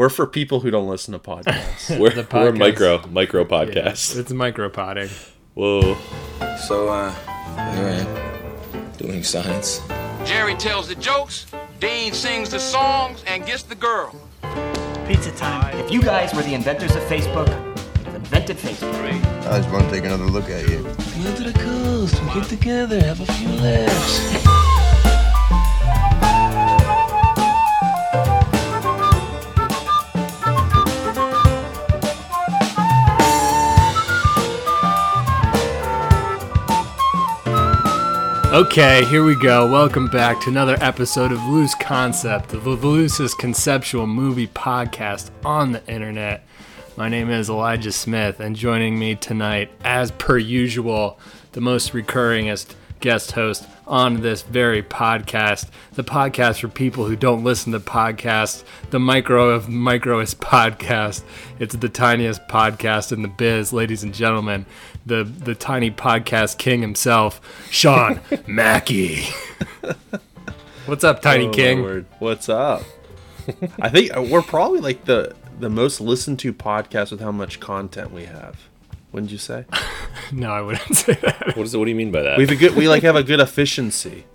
We're 0.00 0.08
for 0.08 0.26
people 0.26 0.60
who 0.60 0.70
don't 0.70 0.88
listen 0.88 1.12
to 1.12 1.18
podcasts. 1.18 1.90
We're, 2.00 2.08
The 2.08 2.22
we're 2.22 2.52
podcast. 2.52 2.56
micro 2.56 3.06
micro 3.08 3.42
Yeah, 3.42 3.48
podcast. 3.48 4.18
it's 4.18 4.32
micropotting. 4.32 5.10
Whoa. 5.52 5.94
So, 6.56 6.88
uh, 6.88 7.10
here 7.74 7.84
I 7.84 7.96
am, 8.06 8.92
doing 8.96 9.22
science. 9.22 9.82
Jerry 10.24 10.54
tells 10.54 10.88
the 10.88 10.94
jokes, 10.94 11.44
Dean 11.80 12.14
sings 12.14 12.48
the 12.48 12.58
songs, 12.58 13.22
and 13.26 13.44
gets 13.44 13.62
the 13.64 13.74
girl. 13.74 14.18
Pizza 15.06 15.32
time. 15.32 15.76
If 15.76 15.92
you 15.92 16.00
guys 16.00 16.32
were 16.32 16.40
the 16.44 16.54
inventors 16.54 16.96
of 16.96 17.02
Facebook, 17.02 17.48
you'd 17.98 18.06
have 18.06 18.14
invented 18.14 18.56
Facebook. 18.56 18.94
I 19.48 19.58
just 19.58 19.68
want 19.70 19.84
to 19.84 19.90
take 19.90 20.06
another 20.06 20.24
look 20.24 20.48
at 20.48 20.66
you. 20.66 20.82
Come 20.82 21.34
to 21.34 21.42
the 21.52 21.58
coast. 21.58 22.18
We 22.22 22.40
get 22.40 22.44
together, 22.48 23.02
have 23.02 23.20
a 23.20 23.30
few 23.34 23.48
laughs. 23.50 24.59
Okay, 38.52 39.04
here 39.04 39.22
we 39.22 39.36
go. 39.36 39.70
Welcome 39.70 40.08
back 40.08 40.40
to 40.40 40.50
another 40.50 40.76
episode 40.80 41.30
of 41.30 41.40
Loose 41.44 41.76
Concept, 41.76 42.48
the 42.48 42.58
loosest 42.58 43.38
conceptual 43.38 44.08
movie 44.08 44.48
podcast 44.48 45.30
on 45.44 45.70
the 45.70 45.86
internet. 45.86 46.44
My 46.96 47.08
name 47.08 47.30
is 47.30 47.48
Elijah 47.48 47.92
Smith, 47.92 48.40
and 48.40 48.56
joining 48.56 48.98
me 48.98 49.14
tonight, 49.14 49.70
as 49.84 50.10
per 50.10 50.36
usual, 50.36 51.20
the 51.52 51.60
most 51.60 51.92
recurringest 51.92 52.74
guest 52.98 53.32
host 53.32 53.68
on 53.86 54.20
this 54.20 54.42
very 54.42 54.82
podcast, 54.82 55.68
the 55.92 56.04
podcast 56.04 56.60
for 56.60 56.68
people 56.68 57.06
who 57.06 57.16
don't 57.16 57.42
listen 57.42 57.72
to 57.72 57.80
podcasts, 57.80 58.62
the 58.90 59.00
micro 59.00 59.50
of 59.50 59.68
microest 59.68 60.38
podcast. 60.38 61.22
It's 61.58 61.74
the 61.74 61.88
tiniest 61.88 62.46
podcast 62.48 63.12
in 63.12 63.22
the 63.22 63.28
biz, 63.28 63.72
ladies 63.72 64.02
and 64.02 64.12
gentlemen. 64.12 64.66
The 65.06 65.24
the 65.24 65.54
tiny 65.54 65.90
podcast 65.90 66.58
king 66.58 66.82
himself, 66.82 67.40
Sean 67.70 68.20
Mackey. 68.46 69.24
What's 70.86 71.04
up, 71.04 71.22
Tiny 71.22 71.46
Oh, 71.46 71.50
King? 71.50 71.82
word. 71.82 72.06
What's 72.18 72.48
up? 72.48 72.82
I 73.80 73.88
think 73.88 74.16
uh, 74.16 74.22
we're 74.22 74.42
probably 74.42 74.80
like 74.80 75.06
the 75.06 75.34
the 75.58 75.70
most 75.70 76.00
listened 76.00 76.38
to 76.40 76.52
podcast 76.52 77.10
with 77.10 77.20
how 77.20 77.32
much 77.32 77.60
content 77.60 78.12
we 78.12 78.24
have. 78.26 78.60
Wouldn't 79.12 79.32
you 79.32 79.38
say? 79.38 79.64
No, 80.32 80.52
I 80.52 80.60
wouldn't 80.60 80.96
say 80.96 81.14
that. 81.14 81.56
What 81.56 81.64
is 81.66 81.74
it? 81.74 81.78
What 81.78 81.86
do 81.86 81.90
you 81.90 81.96
mean 81.96 82.12
by 82.12 82.22
that? 82.22 82.38
We've 82.38 82.50
a 82.50 82.54
good. 82.54 82.76
We 82.76 82.88
like 82.88 83.02
have 83.02 83.16
a 83.16 83.22
good 83.24 83.40
efficiency. 83.40 84.26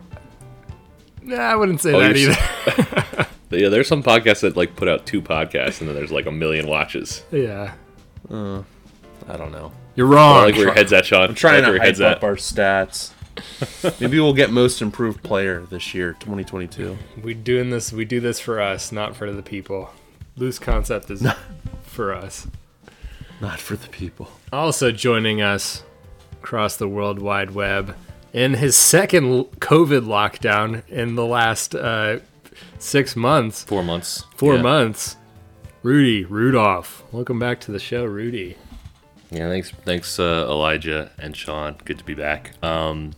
Nah, 1.21 1.37
I 1.37 1.55
wouldn't 1.55 1.79
say 1.79 1.93
Oh, 1.93 1.99
that 1.99 2.17
you're 2.17 2.31
either. 2.31 3.27
yeah, 3.51 3.69
there's 3.69 3.87
some 3.87 4.03
podcasts 4.03 4.41
that 4.41 4.57
like 4.57 4.75
put 4.75 4.89
out 4.89 5.05
two 5.05 5.21
podcasts 5.21 5.79
and 5.79 5.87
then 5.87 5.95
there's 5.95 6.11
like 6.11 6.25
a 6.25 6.31
million 6.33 6.67
watches. 6.67 7.23
yeah, 7.31 7.75
I 8.29 9.37
don't 9.37 9.51
know. 9.53 9.71
You're 9.95 10.07
wrong. 10.07 10.35
I 10.35 10.37
wrong. 10.37 10.45
like 10.45 10.55
where 10.55 10.65
your 10.65 10.73
head's 10.73 10.93
at, 10.93 11.05
Sean. 11.05 11.29
I'm 11.29 11.35
trying 11.35 11.55
like 11.55 11.63
to 11.65 11.69
where 11.69 11.75
your 11.75 11.81
hype 11.81 11.87
head's 11.87 12.01
up 12.01 12.17
at. 12.17 12.23
our 12.23 12.35
stats. 12.35 13.11
Maybe 13.99 14.19
we'll 14.19 14.33
get 14.33 14.49
most 14.51 14.81
improved 14.81 15.21
player 15.23 15.61
this 15.69 15.93
year, 15.93 16.13
2022. 16.19 16.97
we 17.21 17.33
doing 17.33 17.69
this. 17.69 17.91
We 17.91 18.05
do 18.05 18.19
this 18.19 18.39
for 18.39 18.61
us, 18.61 18.91
not 18.91 19.15
for 19.15 19.31
the 19.31 19.43
people. 19.43 19.89
Loose 20.37 20.57
concept 20.59 21.09
is 21.11 21.25
for 21.83 22.13
us. 22.13 22.47
Not 23.41 23.59
for 23.59 23.75
the 23.75 23.89
people. 23.89 24.29
Also 24.53 24.91
joining 24.91 25.41
us 25.41 25.83
across 26.41 26.77
the 26.77 26.87
World 26.87 27.19
Wide 27.19 27.51
Web 27.51 27.95
in 28.31 28.53
his 28.55 28.75
second 28.77 29.23
COVID 29.59 30.05
lockdown 30.05 30.87
in 30.89 31.15
the 31.15 31.25
last 31.25 31.75
uh, 31.75 32.19
six 32.79 33.15
months, 33.17 33.63
Four 33.65 33.83
months. 33.83 34.23
four 34.37 34.55
Yeah. 34.55 34.61
months. 34.61 35.17
Rudy 35.83 36.23
Rudolph, 36.23 37.03
welcome 37.11 37.37
back 37.37 37.59
to 37.61 37.71
the 37.71 37.79
show, 37.79 38.05
Rudy. 38.05 38.55
Yeah, 39.35 39.49
thanks, 39.49 39.71
thanks, 39.71 40.17
uh, 40.19 40.47
Elijah 40.49 41.11
and 41.19 41.35
Sean. 41.35 41.75
Good 41.83 41.97
to 41.97 42.05
be 42.05 42.13
back. 42.13 42.51
Um, 42.63 43.11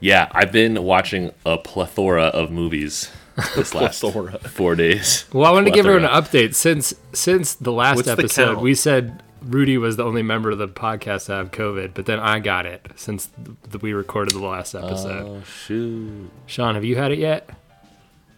yeah, 0.00 0.28
I've 0.32 0.50
been 0.50 0.82
watching 0.82 1.30
a 1.44 1.58
plethora 1.58 2.24
of 2.24 2.50
movies 2.50 3.10
this 3.54 3.74
last 3.74 4.00
four 4.00 4.74
days. 4.74 5.26
Well, 5.32 5.44
I 5.44 5.50
wanted 5.52 5.66
to 5.66 5.70
give 5.72 5.86
everyone 5.86 6.10
an 6.10 6.22
update 6.22 6.54
since 6.54 6.94
since 7.12 7.54
the 7.54 7.72
last 7.72 7.96
What's 7.96 8.08
episode. 8.08 8.46
count? 8.54 8.60
we 8.60 8.74
said 8.74 9.22
Rudy 9.42 9.76
was 9.78 9.96
the 9.96 10.04
only 10.04 10.22
member 10.22 10.50
of 10.50 10.58
the 10.58 10.68
podcast 10.68 11.26
to 11.26 11.32
have 11.32 11.50
COVID, 11.50 11.92
but 11.94 12.06
then 12.06 12.18
I 12.18 12.38
got 12.40 12.64
it 12.66 12.86
since 12.96 13.28
th- 13.70 13.82
we 13.82 13.92
recorded 13.92 14.34
the 14.34 14.44
last 14.44 14.74
episode. 14.74 15.26
Oh 15.26 15.42
shoot, 15.44 16.30
Sean, 16.46 16.74
have 16.74 16.84
you 16.84 16.96
had 16.96 17.12
it 17.12 17.18
yet? 17.18 17.48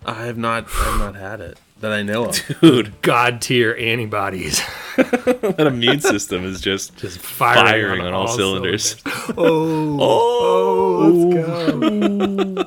I 0.06 0.24
have 0.26 0.36
not. 0.38 0.64
I 0.68 0.84
have 0.90 0.98
not 0.98 1.14
had 1.16 1.40
it 1.40 1.58
that 1.80 1.92
I 1.92 2.02
know 2.02 2.26
of. 2.26 2.40
dude! 2.60 3.00
God 3.02 3.40
tier 3.40 3.74
antibodies. 3.78 4.60
That 4.96 5.66
immune 5.66 6.00
system 6.00 6.44
is 6.44 6.60
just 6.60 6.96
Just 6.96 7.18
firing, 7.18 7.64
firing 7.66 8.00
on 8.02 8.14
all 8.14 8.28
cylinders. 8.28 8.96
Oh, 9.36 11.08
let's 11.08 11.34
go. 11.34 12.64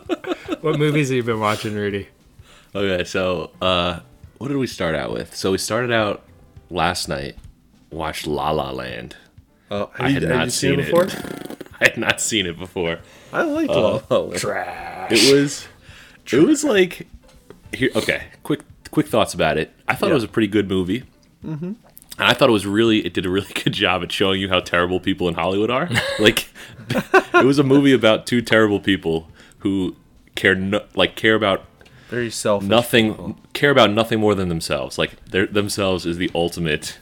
what 0.62 0.78
movies 0.78 1.08
have 1.10 1.16
you 1.16 1.24
been 1.24 1.40
watching, 1.40 1.74
Rudy? 1.74 2.08
Okay, 2.76 3.04
so 3.06 3.52
uh, 3.62 4.00
what 4.38 4.50
did 4.50 4.58
we 4.58 4.68
start 4.68 4.94
out 4.96 5.12
with? 5.14 5.36
So 5.36 5.52
we 5.52 5.58
started 5.58 5.92
out 5.92 6.24
last 6.70 7.08
night. 7.08 7.38
Watched 7.92 8.28
La 8.28 8.52
La 8.52 8.72
Land. 8.72 9.16
Oh, 9.72 9.90
have 9.96 10.06
I 10.06 10.10
had 10.10 10.24
have 10.24 10.32
not 10.32 10.46
you 10.46 10.52
seen, 10.52 10.72
seen 10.72 10.80
it 10.82 10.86
before? 10.86 11.08
I 11.80 11.86
had 11.86 11.98
not 11.98 12.20
seen 12.22 12.46
it 12.46 12.58
before. 12.60 13.00
I 13.32 13.44
liked 13.44 13.70
Uh, 13.72 13.82
La 13.82 14.02
La 14.10 14.18
Land. 14.18 14.40
Trash. 14.40 15.12
It 15.12 15.34
was, 15.34 15.68
it 16.32 16.40
was 16.46 16.64
like, 16.66 17.08
here. 17.74 17.90
Okay, 17.96 18.24
quick, 18.44 18.62
quick 18.92 19.08
thoughts 19.08 19.34
about 19.34 19.58
it. 19.58 19.74
I 19.88 19.96
thought 19.96 20.12
it 20.12 20.16
was 20.16 20.24
a 20.24 20.28
pretty 20.28 20.48
good 20.48 20.68
movie. 20.70 21.04
Mm-hmm. 21.46 21.66
And 22.20 22.28
I 22.28 22.34
thought 22.34 22.50
it 22.50 22.54
was 22.54 22.66
really, 22.66 23.06
it 23.06 23.14
did 23.14 23.26
a 23.26 23.30
really 23.30 23.54
good 23.64 23.74
job 23.74 24.04
at 24.04 24.12
showing 24.12 24.42
you 24.42 24.50
how 24.50 24.60
terrible 24.60 25.00
people 25.00 25.28
in 25.28 25.36
Hollywood 25.36 25.70
are. 25.70 25.90
like, 26.20 26.50
it 26.90 27.46
was 27.46 27.60
a 27.60 27.64
movie 27.64 27.94
about 27.94 28.26
two 28.26 28.42
terrible 28.42 28.80
people 28.80 29.30
who 29.60 29.96
care, 30.36 30.56
no, 30.56 30.84
like, 30.96 31.16
care 31.16 31.36
about 31.36 31.66
Very 32.10 32.30
selfish. 32.32 32.68
nothing, 32.68 33.40
care 33.54 33.72
about 33.72 33.92
nothing 33.92 34.20
more 34.20 34.34
than 34.36 34.50
themselves. 34.50 34.98
Like, 34.98 35.24
their 35.26 35.46
themselves 35.46 36.06
is 36.06 36.18
the 36.18 36.32
ultimate, 36.34 36.98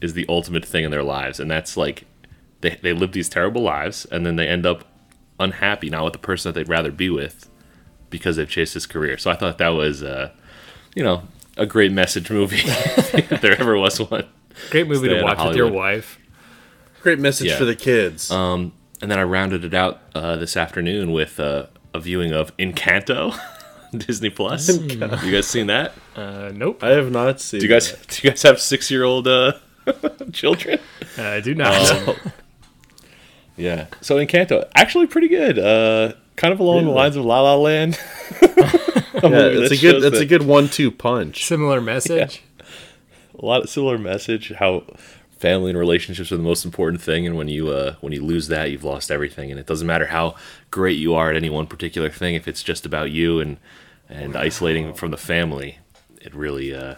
is 0.00 0.14
the 0.14 0.26
ultimate 0.28 0.64
thing 0.64 0.84
in 0.84 0.90
their 0.90 1.04
lives, 1.04 1.38
and 1.38 1.50
that's 1.50 1.76
like, 1.76 2.04
they 2.62 2.78
they 2.80 2.92
live 2.92 3.12
these 3.12 3.28
terrible 3.28 3.62
lives, 3.62 4.06
and 4.10 4.24
then 4.24 4.36
they 4.36 4.46
end 4.48 4.64
up 4.64 4.84
unhappy, 5.40 5.90
not 5.90 6.04
with 6.04 6.12
the 6.12 6.18
person 6.18 6.52
that 6.52 6.58
they'd 6.58 6.68
rather 6.70 6.92
be 6.92 7.10
with, 7.10 7.48
because 8.12 8.36
they've 8.36 8.48
chased 8.48 8.74
his 8.74 8.86
career. 8.86 9.18
So 9.18 9.28
I 9.30 9.34
thought 9.34 9.58
that 9.58 9.70
was, 9.70 10.04
uh, 10.04 10.30
you 10.94 11.02
know, 11.02 11.22
a 11.56 11.66
great 11.66 11.90
message 11.90 12.30
movie. 12.30 12.60
if 12.64 13.40
there 13.40 13.60
ever 13.60 13.76
was 13.76 13.98
one. 13.98 14.26
Great 14.70 14.86
movie 14.86 15.08
Stay 15.08 15.18
to 15.18 15.24
watch 15.24 15.44
with 15.44 15.56
your 15.56 15.70
wife. 15.72 16.18
Great 17.02 17.18
message 17.18 17.48
Yeah. 17.48 17.58
for 17.58 17.64
the 17.64 17.74
kids. 17.74 18.30
Um, 18.30 18.72
and 19.00 19.10
then 19.10 19.18
I 19.18 19.24
rounded 19.24 19.64
it 19.64 19.74
out 19.74 20.00
uh, 20.14 20.36
this 20.36 20.56
afternoon 20.56 21.10
with 21.10 21.40
uh, 21.40 21.66
a 21.92 21.98
viewing 21.98 22.32
of 22.32 22.56
Encanto, 22.58 23.36
Disney 23.96 24.30
Plus. 24.30 24.68
You 24.68 24.98
guys 25.32 25.48
seen 25.48 25.66
that? 25.66 25.92
Uh, 26.14 26.52
nope. 26.54 26.84
I 26.84 26.90
have 26.90 27.10
not 27.10 27.40
seen. 27.40 27.58
Do 27.60 27.66
you 27.66 27.72
guys 27.72 27.90
that. 27.90 28.06
do 28.08 28.20
you 28.22 28.30
guys 28.30 28.42
have 28.42 28.60
six 28.60 28.90
year 28.90 29.02
old 29.02 29.26
uh, 29.26 29.54
children? 30.32 30.78
Uh, 31.18 31.22
I 31.24 31.40
do 31.40 31.54
not. 31.54 31.90
Um, 32.08 32.16
yeah. 33.56 33.86
So 34.00 34.16
Encanto, 34.24 34.68
actually 34.74 35.08
pretty 35.08 35.28
good. 35.28 35.58
Uh, 35.58 36.12
kind 36.42 36.52
of 36.52 36.60
along 36.60 36.84
the 36.84 36.90
lines 36.90 37.16
of 37.16 37.24
La 37.24 37.40
La 37.40 37.54
Land. 37.56 37.98
Yeah, 39.22 39.28
it's 39.46 39.70
a 39.72 39.76
good. 39.76 40.02
shows 40.02 40.04
It's 40.04 40.18
a 40.18 40.26
good 40.26 40.42
one-two 40.42 40.90
punch. 40.90 41.44
Similar 41.44 41.80
message. 41.80 42.42
a 43.38 43.44
lot 43.46 43.62
of 43.62 43.68
similar 43.70 43.96
message 43.96 44.50
how 44.58 44.82
family 45.38 45.70
and 45.70 45.78
relationships 45.78 46.32
are 46.32 46.36
the 46.36 46.42
most 46.42 46.64
important 46.64 47.00
thing 47.00 47.24
and 47.26 47.36
when 47.36 47.46
you 47.48 47.68
uh 47.68 47.94
when 48.00 48.12
you 48.12 48.24
lose 48.24 48.48
that 48.48 48.70
you've 48.70 48.82
lost 48.84 49.10
everything 49.12 49.50
and 49.50 49.60
it 49.60 49.66
doesn't 49.66 49.86
matter 49.86 50.06
how 50.06 50.34
great 50.72 50.98
you 50.98 51.14
are 51.14 51.30
at 51.30 51.36
any 51.36 51.50
one 51.50 51.66
particular 51.66 52.08
thing 52.10 52.34
if 52.34 52.48
it's 52.48 52.62
just 52.64 52.84
about 52.86 53.10
you 53.12 53.38
and 53.40 53.56
and 54.08 54.34
isolating 54.36 54.92
from 54.94 55.10
the 55.12 55.16
family 55.16 55.78
it 56.20 56.34
really 56.34 56.74
uh 56.74 56.94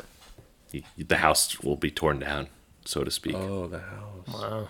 y- 0.73 0.83
the 0.97 1.19
house 1.19 1.61
will 1.61 1.77
be 1.77 1.91
torn 1.91 2.19
down 2.21 2.47
so 2.87 3.03
to 3.05 3.11
speak 3.11 3.35
Oh, 3.37 3.67
the 3.67 3.81
house. 3.81 4.29
Wow. 4.33 4.69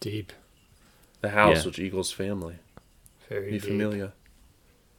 Deep. 0.00 0.32
The 1.22 1.30
house, 1.30 1.58
Yeah. 1.58 1.64
which 1.66 1.78
equals 1.78 2.12
family. 2.12 2.56
Very 3.28 3.46
Be 3.52 3.58
deep. 3.58 3.62
familiar. 3.70 4.12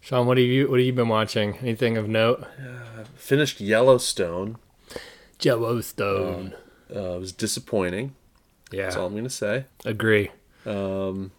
Sean, 0.02 0.28
what 0.28 0.38
have 0.38 0.46
you 0.46 0.70
what 0.70 0.80
have 0.80 0.86
you 0.86 0.94
been 0.94 1.08
watching? 1.10 1.58
Anything 1.58 1.98
of 1.98 2.08
note? 2.08 2.46
Finished 3.16 3.60
Yellowstone. 3.60 4.58
Yellowstone. 5.42 6.54
Uh, 6.96 7.16
it 7.16 7.20
was 7.20 7.32
disappointing. 7.32 8.16
Yeah, 8.72 8.84
that's 8.84 8.96
all. 8.96 9.08
I'm 9.08 9.16
gonna 9.16 9.30
say. 9.30 9.66
Agree. 9.84 10.30
Um, 10.66 11.32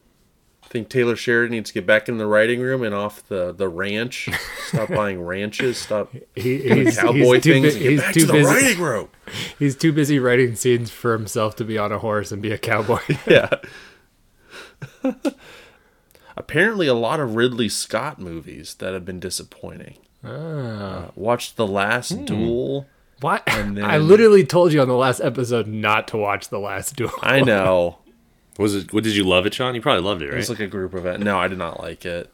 I 0.64 0.68
think 0.68 0.88
Taylor 0.88 1.14
Sheridan 1.14 1.52
needs 1.52 1.70
to 1.70 1.74
get 1.74 1.86
back 1.86 2.08
in 2.08 2.18
the 2.18 2.26
writing 2.26 2.58
room 2.60 2.82
and 2.82 2.92
off 2.94 3.26
the, 3.28 3.52
the 3.52 3.68
ranch. 3.68 4.28
Stop 4.66 4.88
buying 4.88 5.22
ranches. 5.22 5.78
Stop 5.78 6.12
He, 6.34 6.58
he's, 6.58 6.98
cowboy 6.98 7.34
he's 7.34 7.42
too, 7.44 7.52
things. 7.52 7.74
bu- 7.74 7.80
he's 7.80 8.00
back 8.00 8.14
too 8.14 8.20
to 8.20 8.26
the 8.26 8.32
busy. 8.32 8.44
writing 8.46 8.78
room. 8.82 9.08
He's 9.60 9.76
too 9.76 9.92
busy 9.92 10.18
writing 10.18 10.56
scenes 10.56 10.90
for 10.90 11.12
himself 11.12 11.54
to 11.56 11.64
be 11.64 11.78
on 11.78 11.92
a 11.92 11.98
horse 11.98 12.32
and 12.32 12.42
be 12.42 12.50
a 12.50 12.58
cowboy. 12.58 12.98
Yeah. 13.28 13.48
Apparently, 16.36 16.86
a 16.86 16.94
lot 16.94 17.18
of 17.20 17.34
Ridley 17.34 17.68
Scott 17.68 18.18
movies 18.20 18.74
that 18.74 18.92
have 18.92 19.04
been 19.04 19.20
disappointing. 19.20 19.96
ah, 20.24 20.28
Uh, 20.28 21.10
watched 21.14 21.56
The 21.56 21.66
Last 21.66 22.24
Duel. 22.26 22.86
Why? 23.20 23.40
And 23.46 23.78
I 23.84 23.96
literally 23.98 24.44
told 24.44 24.72
you 24.72 24.80
on 24.82 24.88
the 24.88 24.94
last 24.96 25.20
episode 25.20 25.66
not 25.66 26.08
to 26.08 26.16
watch 26.18 26.48
The 26.50 26.58
Last 26.58 26.96
Duel. 26.96 27.10
I 27.22 27.40
know. 27.40 27.98
Was 28.58 28.74
it? 28.74 28.92
What 28.92 29.04
did 29.04 29.14
you 29.16 29.24
love 29.24 29.46
it, 29.46 29.54
Sean? 29.54 29.74
You 29.74 29.80
probably 29.82 30.02
loved 30.02 30.22
it, 30.22 30.30
It 30.30 30.34
was 30.36 30.48
like 30.50 30.60
a 30.60 30.66
group 30.66 30.94
event. 30.94 31.22
No, 31.22 31.38
I 31.38 31.46
did 31.48 31.58
not 31.58 31.80
like 31.80 32.04
it. 32.06 32.30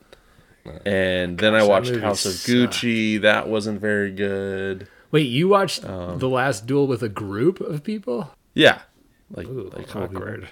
And 0.87 1.39
then 1.39 1.55
I 1.57 1.65
watched 1.65 1.95
House 1.97 2.25
of 2.25 2.33
sucked. 2.35 2.49
Gucci. 2.75 3.21
That 3.21 3.49
wasn't 3.49 3.81
very 3.81 4.13
good. 4.13 4.87
Wait, 5.11 5.23
you 5.29 5.49
watched 5.49 5.85
Um, 5.85 6.21
The 6.21 6.29
Last 6.29 6.65
Duel 6.67 6.87
with 6.87 7.03
a 7.03 7.09
group 7.09 7.61
of 7.61 7.83
people? 7.83 8.31
Yeah. 8.55 8.83
Like, 9.33 9.49
Ooh, 9.49 9.71
like 9.75 9.87
a 9.89 9.93
couple 9.93 10.09
people. 10.21 10.47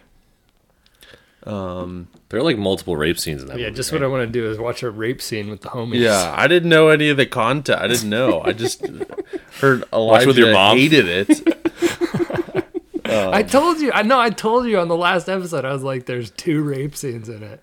Awkward. 1.47 2.07
there 2.29 2.41
are 2.41 2.43
like 2.43 2.59
multiple 2.59 2.97
rape 2.97 3.19
scenes 3.19 3.43
in 3.43 3.49
that 3.49 3.59
Yeah, 3.59 3.67
movie. 3.67 3.77
just 3.77 3.93
right? 3.93 4.01
what 4.01 4.07
I 4.07 4.11
want 4.11 4.23
to 4.27 4.33
do 4.33 4.51
is 4.51 4.59
watch 4.59 4.83
a 4.83 4.91
rape 4.91 5.21
scene 5.23 5.49
with 5.51 5.61
the 5.63 5.69
homies. 5.71 6.01
Yeah, 6.01 6.35
I 6.37 6.47
didn't 6.49 6.69
know 6.69 6.89
any 6.89 7.09
of 7.09 7.17
the 7.17 7.27
content. 7.27 7.81
I 7.81 7.87
didn't 7.87 8.09
know. 8.11 8.43
I 8.43 8.53
just 8.53 8.85
heard 9.61 9.85
Elijah 9.93 10.27
with 10.27 10.39
your 10.39 10.53
mom. 10.53 10.77
hated 10.77 11.07
it. 11.09 12.65
I 13.13 13.43
told 13.43 13.81
you. 13.81 13.91
I 13.93 14.03
know. 14.03 14.21
I 14.21 14.31
told 14.31 14.67
you 14.67 14.79
on 14.79 14.89
the 14.89 14.97
last 14.97 15.29
episode. 15.29 15.65
I 15.65 15.73
was 15.73 15.83
like, 15.83 16.07
"There's 16.07 16.31
two 16.31 16.63
rape 16.63 16.95
scenes 16.95 17.29
in 17.29 17.43
it." 17.43 17.61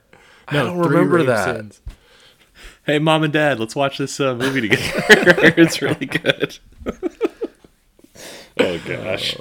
No, 0.52 0.66
don't 0.66 0.80
remember 0.80 1.24
that. 1.24 1.56
scenes. 1.56 1.82
Hey, 2.86 3.00
mom 3.00 3.24
and 3.24 3.32
dad, 3.34 3.60
let's 3.60 3.76
watch 3.76 3.98
this 3.98 4.20
uh, 4.20 4.34
movie 4.36 4.62
together. 4.62 4.84
it's 5.58 5.82
really 5.82 6.06
good. 6.06 6.58
oh 8.60 8.80
gosh. 8.86 9.38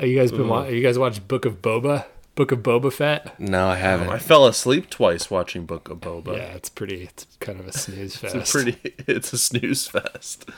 Are 0.00 0.06
you 0.06 0.18
guys 0.18 0.30
been? 0.32 0.48
Wa- 0.48 0.64
you 0.64 0.82
guys 0.82 0.98
watched 0.98 1.26
Book 1.28 1.44
of 1.46 1.62
Boba? 1.62 2.04
Book 2.34 2.50
of 2.52 2.60
Boba 2.60 2.92
Fett? 2.92 3.38
No, 3.38 3.68
I 3.68 3.76
haven't. 3.76 4.08
I 4.08 4.18
fell 4.18 4.46
asleep 4.46 4.88
twice 4.88 5.30
watching 5.30 5.66
Book 5.66 5.90
of 5.90 5.98
Boba. 6.00 6.36
Yeah, 6.38 6.54
it's 6.54 6.70
pretty. 6.70 7.02
It's 7.04 7.26
kind 7.40 7.60
of 7.60 7.66
a 7.68 7.72
snooze 7.72 8.16
fest. 8.16 8.34
It's 8.34 8.50
a 8.50 8.52
pretty. 8.52 8.94
It's 9.06 9.32
a 9.32 9.38
snooze 9.38 9.86
fest. 9.86 10.48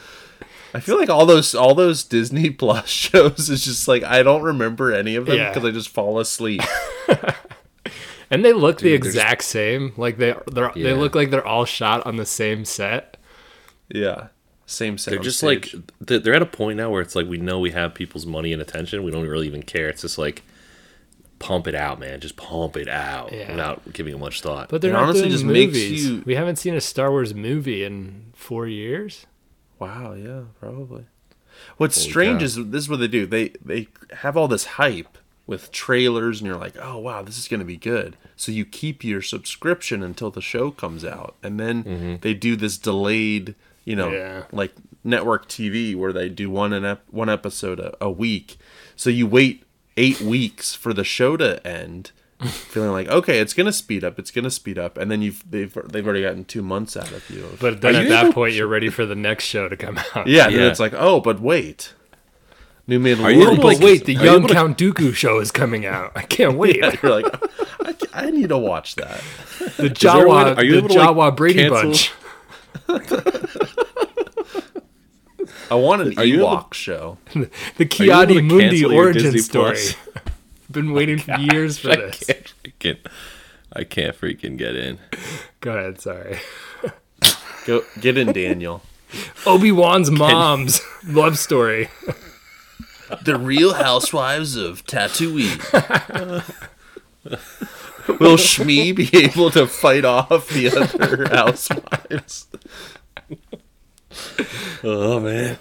I 0.72 0.80
feel 0.80 0.98
like 0.98 1.08
all 1.10 1.26
those 1.26 1.54
all 1.54 1.74
those 1.74 2.04
Disney 2.04 2.50
Plus 2.62 2.88
shows 2.88 3.48
is 3.48 3.64
just 3.64 3.88
like 3.88 4.02
I 4.04 4.22
don't 4.22 4.42
remember 4.42 4.92
any 4.92 5.16
of 5.16 5.26
them 5.26 5.36
Yeah. 5.36 5.50
because 5.50 5.64
I 5.64 5.70
just 5.72 5.88
fall 5.88 6.18
asleep. 6.20 6.60
and 8.30 8.44
they 8.44 8.52
look 8.52 8.78
the 8.78 8.90
they're 8.90 8.98
just- 8.98 9.08
exact 9.16 9.44
same. 9.44 9.92
Like 9.96 10.18
they 10.18 10.34
they 10.52 10.60
Yeah. 10.62 10.70
they 10.74 10.92
look 10.94 11.14
like 11.14 11.30
they're 11.30 11.46
all 11.46 11.64
shot 11.64 12.06
on 12.06 12.16
the 12.16 12.26
same 12.26 12.64
set. 12.64 13.16
Yeah, 13.88 14.28
same 14.66 14.96
set. 14.98 15.10
They're 15.12 15.20
just 15.20 15.42
like 15.42 15.72
they're 16.00 16.18
they're 16.18 16.34
at 16.34 16.42
a 16.42 16.46
point 16.46 16.76
now 16.76 16.90
where 16.90 17.02
it's 17.02 17.14
like 17.14 17.26
we 17.28 17.38
know 17.38 17.58
we 17.58 17.70
have 17.72 17.94
people's 17.94 18.26
money 18.26 18.52
and 18.52 18.62
attention. 18.62 19.04
We 19.04 19.10
don't 19.10 19.26
really 19.26 19.46
even 19.46 19.62
care. 19.62 19.88
It's 19.88 20.02
just 20.02 20.18
like 20.18 20.42
pump 21.38 21.66
it 21.66 21.74
out, 21.74 21.98
man. 22.00 22.20
Just 22.20 22.36
pump 22.36 22.76
it 22.76 22.88
out 22.88 23.32
Yeah. 23.32 23.50
without 23.50 23.92
giving 23.92 24.14
it 24.14 24.18
much 24.18 24.40
thought. 24.40 24.68
But 24.68 24.80
they're 24.80 24.90
It 24.90 24.94
not 24.94 25.02
honestly 25.04 25.22
doing 25.22 25.32
just 25.32 25.44
makes 25.44 25.72
movies. 25.74 26.06
you- 26.08 26.22
We 26.24 26.34
haven't 26.34 26.56
seen 26.56 26.74
a 26.74 26.80
Star 26.80 27.10
Wars 27.10 27.34
movie 27.34 27.84
in 27.84 28.26
four 28.34 28.66
years. 28.66 29.26
Wow, 29.78 30.14
yeah, 30.14 30.42
probably. 30.60 31.04
What's 31.76 32.00
strange 32.00 32.40
cow. 32.40 32.44
is 32.44 32.54
this 32.56 32.84
is 32.84 32.88
what 32.88 33.00
they 33.00 33.08
do. 33.08 33.26
They 33.26 33.50
they 33.64 33.88
have 34.18 34.36
all 34.36 34.48
this 34.48 34.64
hype 34.64 35.18
with 35.46 35.70
trailers, 35.70 36.40
and 36.40 36.46
you're 36.48 36.56
like, 36.56 36.74
oh 36.80 36.98
wow, 36.98 37.22
this 37.22 37.38
is 37.38 37.48
gonna 37.48 37.64
be 37.64 37.76
good. 37.76 38.16
So 38.36 38.50
you 38.50 38.64
keep 38.64 39.04
your 39.04 39.22
subscription 39.22 40.02
until 40.02 40.30
the 40.30 40.40
show 40.40 40.70
comes 40.70 41.04
out, 41.04 41.36
and 41.42 41.60
then 41.60 41.84
mm-hmm. 41.84 42.14
they 42.22 42.34
do 42.34 42.56
this 42.56 42.78
delayed, 42.78 43.54
you 43.84 43.94
know, 43.94 44.10
Yeah. 44.10 44.44
like 44.52 44.72
network 45.04 45.48
TV 45.48 45.94
where 45.94 46.12
they 46.12 46.28
do 46.28 46.48
one 46.50 46.72
an 46.72 46.84
ep- 46.84 47.04
one 47.10 47.28
episode 47.28 47.78
a, 47.78 47.94
a 48.00 48.10
week. 48.10 48.56
So 48.96 49.10
you 49.10 49.26
wait 49.26 49.62
eight 49.96 50.20
weeks 50.20 50.74
for 50.74 50.92
the 50.92 51.04
show 51.04 51.36
to 51.36 51.64
end. 51.66 52.10
Feeling 52.44 52.90
like 52.90 53.08
okay, 53.08 53.38
it's 53.38 53.54
gonna 53.54 53.72
speed 53.72 54.02
up, 54.04 54.18
it's 54.18 54.30
gonna 54.32 54.50
speed 54.50 54.76
up, 54.78 54.98
and 54.98 55.10
then 55.10 55.22
you've 55.22 55.48
they've 55.50 55.72
they've 55.86 56.04
already 56.04 56.22
gotten 56.22 56.44
two 56.44 56.62
months 56.62 56.96
out 56.96 57.10
of 57.12 57.28
you. 57.30 57.46
But 57.60 57.80
then 57.80 57.94
Are 57.94 57.98
at 57.98 58.02
you 58.04 58.08
that 58.10 58.24
able- 58.24 58.34
point, 58.34 58.54
you're 58.56 58.66
ready 58.66 58.88
for 58.90 59.06
the 59.06 59.14
next 59.14 59.44
show 59.44 59.68
to 59.68 59.76
come 59.76 59.98
out. 60.14 60.26
Yeah, 60.26 60.46
and 60.46 60.54
Yeah. 60.56 60.66
it's 60.68 60.80
like, 60.80 60.92
oh, 60.94 61.20
but 61.20 61.40
wait. 61.40 61.94
New 62.86 62.98
Mandalorian. 63.00 63.24
Are 63.24 63.30
you 63.30 63.42
able 63.44 63.56
But 63.56 63.64
like, 63.64 63.78
wait, 63.80 64.04
the 64.04 64.14
are 64.18 64.20
you 64.24 64.30
young 64.30 64.46
to- 64.46 64.52
Count 64.52 64.76
Dooku 64.76 65.14
show 65.14 65.38
is 65.38 65.50
coming 65.50 65.86
out. 65.86 66.12
I 66.14 66.20
can't 66.22 66.58
wait. 66.58 66.76
Yeah, 66.76 66.94
you're 67.02 67.12
like, 67.22 67.34
I, 67.80 67.94
I 68.26 68.30
need 68.30 68.50
to 68.50 68.58
watch 68.58 68.96
that. 68.96 69.22
The 69.78 69.84
there 69.84 69.86
a 69.86 69.90
Jawa, 69.90 70.56
are 70.58 70.64
you 70.64 70.72
the 70.72 70.78
able 70.78 70.88
to, 70.90 70.94
like, 70.98 71.08
Jawa 71.08 71.34
Brady 71.36 71.60
cancel- 71.68 71.82
Bunch, 71.82 72.12
I 75.70 75.74
want 75.76 76.02
an 76.02 76.18
Are 76.18 76.24
you 76.24 76.36
able- 76.46 76.48
Ewok 76.58 76.74
show. 76.74 77.18
the 77.34 77.48
you 77.78 77.86
Ki-Adi-Mundi 77.86 78.84
origin 78.84 79.22
Disney 79.22 79.40
story. 79.40 79.76
Plus? 79.76 79.94
Been 80.70 80.92
waiting 80.92 81.20
oh 81.20 81.22
for 81.34 81.40
years 81.40 81.78
for 81.78 81.90
I 81.92 81.96
this. 81.96 82.24
can't 82.24 82.52
freaking, 82.64 82.98
I 83.72 83.84
can't 83.84 84.18
freaking 84.20 84.56
get 84.58 84.74
in. 84.76 84.98
Go 85.60 85.72
ahead, 85.76 86.00
sorry. 86.00 86.38
Go 87.66 87.82
get 88.00 88.18
in, 88.18 88.32
Daniel. 88.32 88.82
Obi 89.46 89.70
Wan's 89.72 90.10
mom's 90.10 90.80
love 91.06 91.38
story. 91.38 91.88
the 93.22 93.38
Real 93.38 93.74
Housewives 93.74 94.56
of 94.56 94.84
Tatooine. 94.86 95.60
Will 98.08 98.36
Shmi 98.36 98.94
be 98.94 99.08
able 99.16 99.50
to 99.52 99.66
fight 99.66 100.04
off 100.04 100.48
the 100.48 100.68
other 100.76 101.28
housewives? 101.34 102.48
Oh 104.82 105.20
man, 105.20 105.58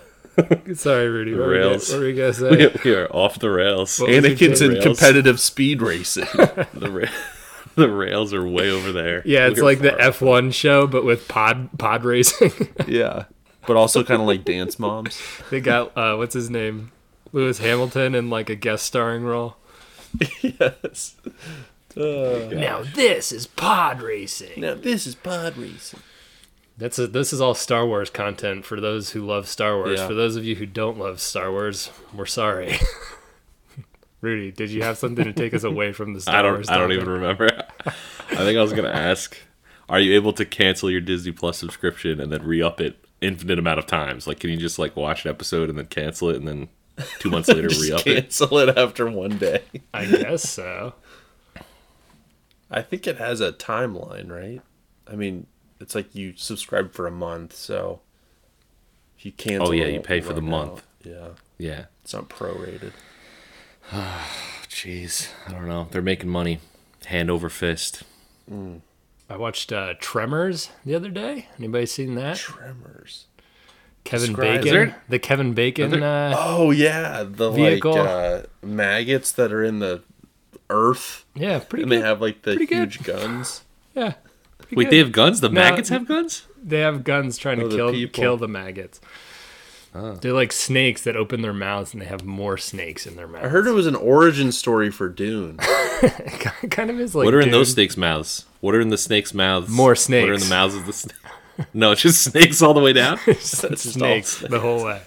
Sorry, 0.75 1.07
Rudy. 1.09 1.33
What 1.33 1.47
were 1.47 1.55
you 1.55 1.61
Rails. 1.61 1.89
What 1.91 1.99
were 1.99 2.07
you 2.07 2.15
gonna 2.15 2.33
say? 2.33 2.49
we, 2.49 2.81
we 2.83 2.95
are 2.95 3.07
off 3.07 3.39
the 3.39 3.49
rails. 3.51 3.99
What 3.99 4.09
Anakin's 4.09 4.61
in 4.61 4.71
Rails. 4.71 4.83
competitive 4.83 5.39
speed 5.39 5.81
racing. 5.81 6.25
the 6.73 6.89
ra- 6.91 7.11
the 7.75 7.89
rails 7.89 8.33
are 8.33 8.45
way 8.45 8.69
over 8.71 8.91
there. 8.91 9.21
Yeah, 9.25 9.47
it's 9.47 9.59
We're 9.59 9.65
like 9.65 9.79
the. 9.79 9.91
F1 9.91 10.53
show, 10.53 10.87
but 10.87 11.05
with 11.05 11.27
pod 11.27 11.69
pod 11.77 12.03
racing. 12.03 12.51
yeah, 12.87 13.25
but 13.67 13.77
also 13.77 14.03
kind 14.03 14.21
of 14.21 14.27
like 14.27 14.43
Dance 14.43 14.79
Moms. 14.79 15.21
they 15.51 15.61
got 15.61 15.95
uh, 15.95 16.15
what's 16.15 16.33
his 16.33 16.49
name, 16.49 16.91
Lewis 17.31 17.59
Hamilton, 17.59 18.15
in 18.15 18.29
like 18.29 18.49
a 18.49 18.55
guest 18.55 18.85
starring 18.85 19.23
role. 19.23 19.57
yes. 20.41 21.15
Now 21.95 22.83
this 22.95 23.31
is 23.31 23.45
pod 23.45 24.01
racing. 24.01 24.61
Now 24.61 24.73
this 24.73 25.05
is 25.05 25.13
pod 25.13 25.57
racing. 25.57 25.99
That's 26.83 26.99
a, 26.99 27.07
this 27.07 27.31
is 27.31 27.39
all 27.39 27.53
Star 27.53 27.87
Wars 27.87 28.09
content 28.09 28.65
for 28.65 28.81
those 28.81 29.11
who 29.11 29.25
love 29.25 29.47
Star 29.47 29.77
Wars. 29.77 30.01
Yeah. 30.01 30.07
For 30.07 30.13
those 30.13 30.35
of 30.35 30.43
you 30.43 30.55
who 30.55 30.65
don't 30.65 30.99
love 30.99 31.21
Star 31.21 31.49
Wars, 31.49 31.89
we're 32.13 32.25
sorry. 32.25 32.77
Rudy, 34.21 34.51
did 34.51 34.69
you 34.69 34.83
have 34.83 34.97
something 34.97 35.23
to 35.23 35.31
take 35.31 35.53
us 35.53 35.63
away 35.63 35.93
from 35.93 36.13
the 36.13 36.19
Star 36.21 36.35
I 36.35 36.41
don't. 36.41 36.53
Wars? 36.55 36.67
I 36.67 36.77
don't 36.77 36.89
topic? 36.89 37.01
even 37.01 37.09
remember. 37.09 37.47
I 37.85 38.35
think 38.35 38.57
I 38.57 38.61
was 38.61 38.73
gonna 38.73 38.89
ask: 38.89 39.37
Are 39.87 39.97
you 40.01 40.13
able 40.15 40.33
to 40.33 40.43
cancel 40.43 40.91
your 40.91 40.99
Disney 40.99 41.31
Plus 41.31 41.57
subscription 41.57 42.19
and 42.19 42.33
then 42.33 42.43
re-up 42.43 42.81
it 42.81 42.97
infinite 43.21 43.59
amount 43.59 43.79
of 43.79 43.87
times? 43.87 44.27
Like, 44.27 44.41
can 44.41 44.49
you 44.49 44.57
just 44.57 44.77
like 44.77 44.97
watch 44.97 45.23
an 45.23 45.31
episode 45.31 45.69
and 45.69 45.77
then 45.77 45.85
cancel 45.85 46.31
it 46.31 46.35
and 46.35 46.45
then 46.45 46.67
two 47.19 47.29
months 47.29 47.47
later 47.47 47.69
re-up 47.69 48.05
it? 48.05 48.23
cancel 48.23 48.57
it 48.59 48.77
after 48.77 49.09
one 49.09 49.37
day. 49.37 49.61
I 49.93 50.03
guess 50.03 50.49
so. 50.49 50.95
I 52.69 52.81
think 52.81 53.07
it 53.07 53.19
has 53.19 53.39
a 53.39 53.53
timeline, 53.53 54.29
right? 54.29 54.61
I 55.07 55.15
mean, 55.15 55.47
it's 55.83 55.93
like 55.95 56.13
you 56.15 56.33
subscribe 56.35 56.93
for 56.93 57.05
a 57.05 57.11
month, 57.11 57.53
so 57.53 57.99
if 59.17 59.25
you 59.25 59.31
cancel. 59.31 59.67
Oh, 59.69 59.71
yeah, 59.71 59.85
you 59.85 59.99
pay 59.99 60.19
for 60.21 60.33
the 60.33 60.41
run 60.41 60.49
month. 60.49 60.71
out. 60.79 60.83
Yeah, 61.03 61.27
Yeah. 61.57 61.85
it's 62.03 62.13
not 62.13 62.29
prorated. 62.29 62.91
Jeez, 64.69 65.29
I 65.47 65.51
don't 65.51 65.67
know. 65.67 65.87
They're 65.91 66.01
making 66.01 66.29
money, 66.29 66.59
hand 67.05 67.29
over 67.29 67.49
fist. 67.49 68.03
I 69.29 69.37
watched 69.37 69.71
uh, 69.71 69.93
Tremors 69.99 70.69
the 70.85 70.95
other 70.95 71.09
day. 71.09 71.47
Anybody 71.57 71.85
seen 71.85 72.15
that? 72.15 72.37
Tremors. 72.37 73.25
Kevin 74.03 74.29
Describe- 74.31 74.61
Bacon. 74.63 74.73
There- 74.73 75.01
The 75.09 75.19
Kevin 75.19 75.53
Bacon. 75.53 76.03
Uh, 76.03 76.33
Oh 76.37 76.71
yeah, 76.71 77.23
the 77.25 77.51
Vehicle. 77.51 77.91
like 77.95 78.07
uh, 78.07 78.41
maggots 78.61 79.31
that 79.33 79.51
are 79.53 79.63
in 79.63 79.79
the 79.79 80.01
earth, 80.69 81.25
yeah, 81.35 81.59
pretty 81.59 81.83
and 81.83 81.91
good. 81.91 82.01
they 82.01 82.05
have 82.05 82.19
like 82.21 82.41
the 82.41 82.55
Pretty 82.55 82.65
good. 82.65 82.77
huge 82.93 83.03
guns. 83.03 83.63
yeah. 83.95 84.13
Pretty 84.73 84.77
Wait, 84.77 84.83
good. 84.85 84.91
they 84.91 84.97
have 84.99 85.11
guns? 85.11 85.41
The 85.41 85.49
No, 85.49 85.53
maggots 85.61 85.89
have 85.89 86.07
guns? 86.07 86.43
They 86.63 86.79
have 86.79 87.03
guns 87.03 87.37
trying 87.37 87.61
Oh, 87.61 87.69
to 87.69 87.75
kill 87.75 87.91
people. 87.91 88.21
kill 88.21 88.37
the 88.37 88.47
maggots. 88.47 88.99
Oh. 89.95 90.13
They're 90.15 90.33
like 90.33 90.51
snakes 90.51 91.03
that 91.03 91.15
open 91.15 91.41
their 91.43 91.53
mouths 91.53 91.93
and 91.93 92.01
they 92.01 92.07
have 92.07 92.25
more 92.25 92.57
snakes 92.57 93.05
in 93.05 93.15
their 93.15 93.27
mouths. 93.27 93.45
I 93.45 93.49
heard 93.49 93.67
it 93.67 93.73
was 93.73 93.85
an 93.85 93.95
origin 93.95 94.51
story 94.51 94.89
for 94.89 95.07
Dune. 95.07 95.57
it 95.61 96.71
kind 96.71 96.89
of 96.89 96.99
is 96.99 97.13
like 97.13 97.25
what 97.25 97.33
are 97.35 97.41
in 97.41 97.51
those 97.51 97.71
snakes' 97.73 97.95
mouths? 97.95 98.45
What 98.59 98.73
are 98.73 98.81
in 98.81 98.89
the 98.89 98.97
snakes' 98.97 99.33
mouths? 99.35 99.69
More 99.69 99.95
snakes. 99.95 100.23
What 100.23 100.29
are 100.31 100.33
in 100.33 100.39
the 100.39 100.49
mouths 100.49 100.75
of 100.75 100.87
the 100.87 100.93
snakes? 100.93 101.19
no, 101.75 101.91
it's 101.91 102.01
just 102.01 102.23
snakes 102.23 102.61
all 102.63 102.73
the 102.73 102.79
way 102.79 102.91
down. 102.93 103.19
just 103.25 103.63
all 103.65 103.75
snakes 103.75 104.39
the 104.39 104.59
whole 104.59 104.83
way 104.83 105.01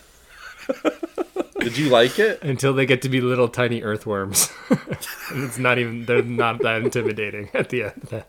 Did 1.61 1.77
you 1.77 1.89
like 1.89 2.21
it? 2.21 2.41
until 2.43 2.73
they 2.73 2.87
get 2.87 3.03
to 3.03 3.09
be 3.09 3.21
little 3.21 3.49
tiny 3.49 3.83
earthworms. 3.83 4.51
and 4.71 5.43
it's 5.43 5.59
not 5.59 5.79
even 5.79 6.05
they're 6.05 6.23
not 6.23 6.61
that 6.63 6.83
intimidating 6.83 7.51
at 7.55 7.71
the 7.71 7.85
end. 7.85 8.25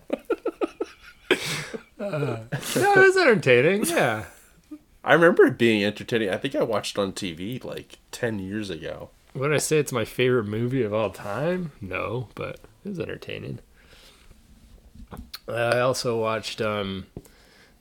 Uh, 1.99 2.39
no, 2.75 2.93
it 2.93 2.97
was 2.97 3.17
entertaining. 3.17 3.85
Yeah. 3.85 4.25
I 5.03 5.13
remember 5.13 5.45
it 5.45 5.57
being 5.57 5.83
entertaining. 5.83 6.29
I 6.29 6.37
think 6.37 6.53
I 6.55 6.63
watched 6.63 6.97
it 6.97 7.01
on 7.01 7.13
TV 7.13 7.63
like 7.63 7.97
ten 8.11 8.39
years 8.39 8.69
ago. 8.69 9.09
Would 9.33 9.53
I 9.53 9.57
say 9.57 9.77
it's 9.79 9.91
my 9.91 10.05
favorite 10.05 10.45
movie 10.45 10.83
of 10.83 10.93
all 10.93 11.09
time? 11.11 11.71
No, 11.81 12.27
but 12.35 12.59
it 12.85 12.89
was 12.89 12.99
entertaining. 12.99 13.59
I 15.47 15.79
also 15.79 16.19
watched 16.19 16.61
um, 16.61 17.05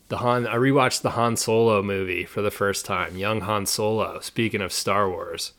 the 0.09 0.19
Han. 0.19 0.47
I 0.47 0.55
rewatched 0.55 1.03
the 1.03 1.11
Han 1.11 1.37
Solo 1.37 1.83
movie 1.83 2.25
for 2.25 2.43
the 2.43 2.50
first 2.50 2.87
time. 2.87 3.17
Young 3.17 3.41
Han 3.43 3.67
Solo. 3.67 4.21
Speaking 4.21 4.61
of 4.61 4.73
Star 4.73 5.09
Wars, 5.11 5.53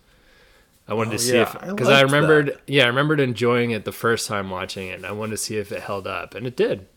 I 0.87 0.93
wanted 0.93 1.09
Oh, 1.09 1.17
to 1.17 1.19
see 1.19 1.35
yeah, 1.35 1.41
if 1.43 1.53
because 1.69 1.89
I 1.89 2.01
liked 2.01 2.11
remembered. 2.11 2.47
that. 2.47 2.61
Yeah, 2.67 2.85
I 2.85 2.87
remembered 2.87 3.19
enjoying 3.19 3.71
it 3.71 3.83
the 3.85 3.91
first 3.91 4.27
time 4.27 4.49
watching 4.49 4.87
it. 4.87 4.93
and 4.95 5.05
I 5.05 5.11
wanted 5.11 5.31
to 5.31 5.37
see 5.37 5.57
if 5.57 5.71
it 5.71 5.83
held 5.83 6.07
up, 6.07 6.33
and 6.33 6.47
it 6.47 6.55
did. 6.55 6.87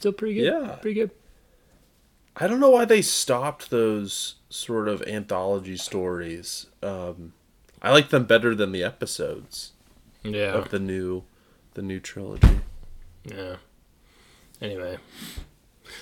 Still 0.00 0.12
pretty 0.12 0.36
good. 0.36 0.44
Yeah. 0.44 0.76
pretty 0.76 0.94
good. 0.98 1.10
I 2.36 2.46
don't 2.46 2.58
know 2.58 2.70
why 2.70 2.86
they 2.86 3.02
stopped 3.02 3.68
those 3.68 4.36
sort 4.48 4.88
of 4.88 5.02
anthology 5.02 5.76
stories. 5.76 6.64
Um, 6.82 7.34
I 7.82 7.90
like 7.92 8.08
them 8.08 8.24
better 8.24 8.54
than 8.54 8.72
the 8.72 8.82
episodes 8.82 9.72
Yeah, 10.22 10.52
of 10.54 10.70
the 10.70 10.78
new, 10.78 11.24
the 11.74 11.82
new 11.82 12.00
trilogy. 12.00 12.60
yeah. 13.24 13.56
Anyway, 14.62 14.96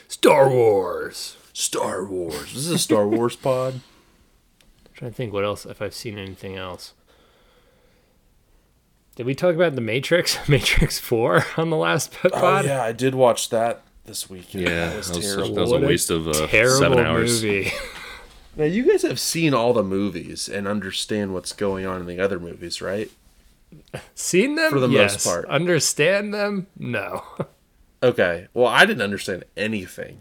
Star 0.07 0.49
Wars. 0.49 1.37
Star 1.53 2.05
Wars. 2.05 2.55
This 2.55 2.67
is 2.67 2.71
a 2.71 2.79
Star 2.79 3.09
Wars 3.09 3.35
pod. 3.49 3.81
trying 4.95 5.11
to 5.11 5.17
think 5.17 5.33
what 5.33 5.45
else 5.45 5.67
if 5.67 5.83
I've 5.83 5.95
seen 5.95 6.19
anything 6.19 6.55
else. 6.57 6.93
Did 9.17 9.27
we 9.27 9.35
talk 9.35 9.57
about 9.57 9.75
the 9.75 9.81
Matrix, 9.81 10.39
Matrix 10.49 11.01
Four 11.01 11.45
on 11.57 11.71
the 11.71 11.77
last 11.77 12.13
pod? 12.13 12.31
Oh 12.35 12.61
yeah, 12.61 12.83
I 12.83 12.93
did 12.93 13.17
watch 13.17 13.49
that 13.51 13.83
this 14.09 14.29
weekend. 14.29 14.65
Yeah, 14.65 14.89
that 14.89 14.97
was 14.97 15.09
that 15.09 15.17
was, 15.17 15.27
terrible. 15.27 15.55
that 15.55 15.61
was 15.61 15.71
a 15.71 15.75
What 15.75 15.83
a 15.85 15.87
waste 15.87 16.11
of 16.11 16.29
uh, 16.29 16.47
Terrible 16.49 16.79
seven 16.79 16.99
hours. 16.99 17.43
movie. 17.45 17.71
Now 18.57 18.65
you 18.65 18.91
guys 18.91 19.03
have 19.03 19.21
seen 19.21 19.55
all 19.55 19.73
the 19.73 19.85
movies 19.85 20.49
and 20.49 20.67
understand 20.67 21.33
what's 21.33 21.53
going 21.53 21.87
on 21.87 22.01
in 22.01 22.07
the 22.07 22.19
other 22.19 22.41
movies, 22.41 22.83
right? 22.83 23.09
Seen 24.15 24.57
them 24.57 24.73
For 24.73 24.81
the 24.81 24.89
most 24.89 25.25
part. 25.25 25.45
Understand 25.47 26.35
them? 26.35 26.67
No. 26.77 27.23
Okay. 28.03 28.49
Well, 28.55 28.67
I 28.67 28.85
didn't 28.87 29.03
understand 29.03 29.45
anything. 29.57 30.19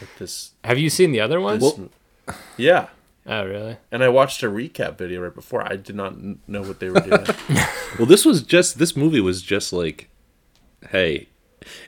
With 0.00 0.18
this, 0.18 0.52
Have 0.64 0.78
you 0.78 0.90
seen 0.90 1.12
the 1.12 1.20
other 1.20 1.40
ones? 1.40 1.62
this 1.62 2.34
yeah. 2.56 2.88
oh, 3.26 3.44
really? 3.44 3.76
And 3.90 4.02
I 4.02 4.08
watched 4.08 4.42
a 4.42 4.46
recap 4.46 4.96
video 4.96 5.22
right 5.22 5.34
before. 5.34 5.62
I 5.70 5.76
did 5.76 5.96
not 5.96 6.14
know 6.48 6.62
what 6.62 6.80
they 6.80 6.88
were 6.88 7.00
doing. 7.00 7.26
Well, 7.98 8.06
this 8.06 8.24
was 8.24 8.42
just 8.42 8.78
this 8.78 8.96
movie 8.96 9.20
was 9.20 9.42
just 9.42 9.70
like, 9.70 10.08
hey, 10.90 11.28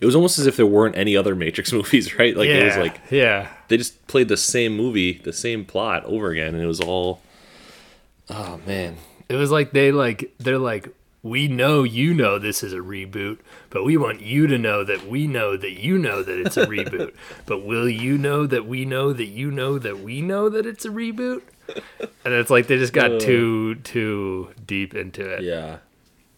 it 0.01 0.07
was 0.07 0.15
almost 0.15 0.39
as 0.39 0.47
if 0.47 0.57
there 0.57 0.67
weren't 0.67 0.97
any 0.97 1.17
other 1.17 1.35
Matrix 1.35 1.73
movies, 1.79 2.19
right? 2.19 2.37
Like 2.37 2.49
yeah. 2.49 2.55
it 2.55 2.65
was 2.65 2.77
like 2.77 3.01
yeah. 3.11 3.49
they 3.69 3.77
just 3.77 4.07
played 4.07 4.29
the 4.29 4.37
same 4.37 4.77
movie, 4.77 5.19
the 5.19 5.33
same 5.33 5.65
plot 5.65 6.05
over 6.05 6.31
again, 6.31 6.55
and 6.55 6.63
it 6.63 6.67
was 6.67 6.81
all. 6.81 7.21
Oh 8.31 8.59
man, 8.67 8.97
It 9.29 9.37
was 9.37 9.51
like 9.51 9.73
they 9.73 9.93
like 9.93 10.33
they're 10.39 10.59
like 10.59 10.89
we 11.23 11.49
know 11.49 11.83
you 11.83 12.13
know 12.13 12.39
this 12.39 12.63
is 12.63 12.73
a 12.75 12.79
reboot, 12.79 13.39
but 13.71 13.83
we 13.83 13.97
want 13.97 14.21
you 14.21 14.47
to 14.47 14.59
know 14.59 14.85
that 14.85 15.09
we 15.09 15.27
know 15.27 15.57
that 15.57 15.73
you 15.73 15.99
know 15.99 16.23
that 16.23 16.39
it's 16.39 16.57
a 16.59 16.67
reboot. 16.67 17.15
but 17.47 17.65
will 17.65 17.89
you 17.89 18.19
know 18.19 18.47
that 18.47 18.67
we 18.67 18.85
know 18.85 19.13
that 19.13 19.27
you 19.27 19.51
know 19.51 19.79
that 19.79 20.01
we 20.01 20.21
know 20.21 20.51
that 20.51 20.67
it's 20.67 20.85
a 20.85 20.91
reboot? 20.91 21.43
And 22.25 22.35
it's 22.35 22.51
like 22.51 22.67
they 22.67 22.77
just 22.77 22.93
got 22.93 23.11
uh. 23.11 23.21
too 23.21 23.77
too 23.77 24.51
deep 24.67 24.95
into 24.95 25.29
it. 25.29 25.43
yeah. 25.43 25.79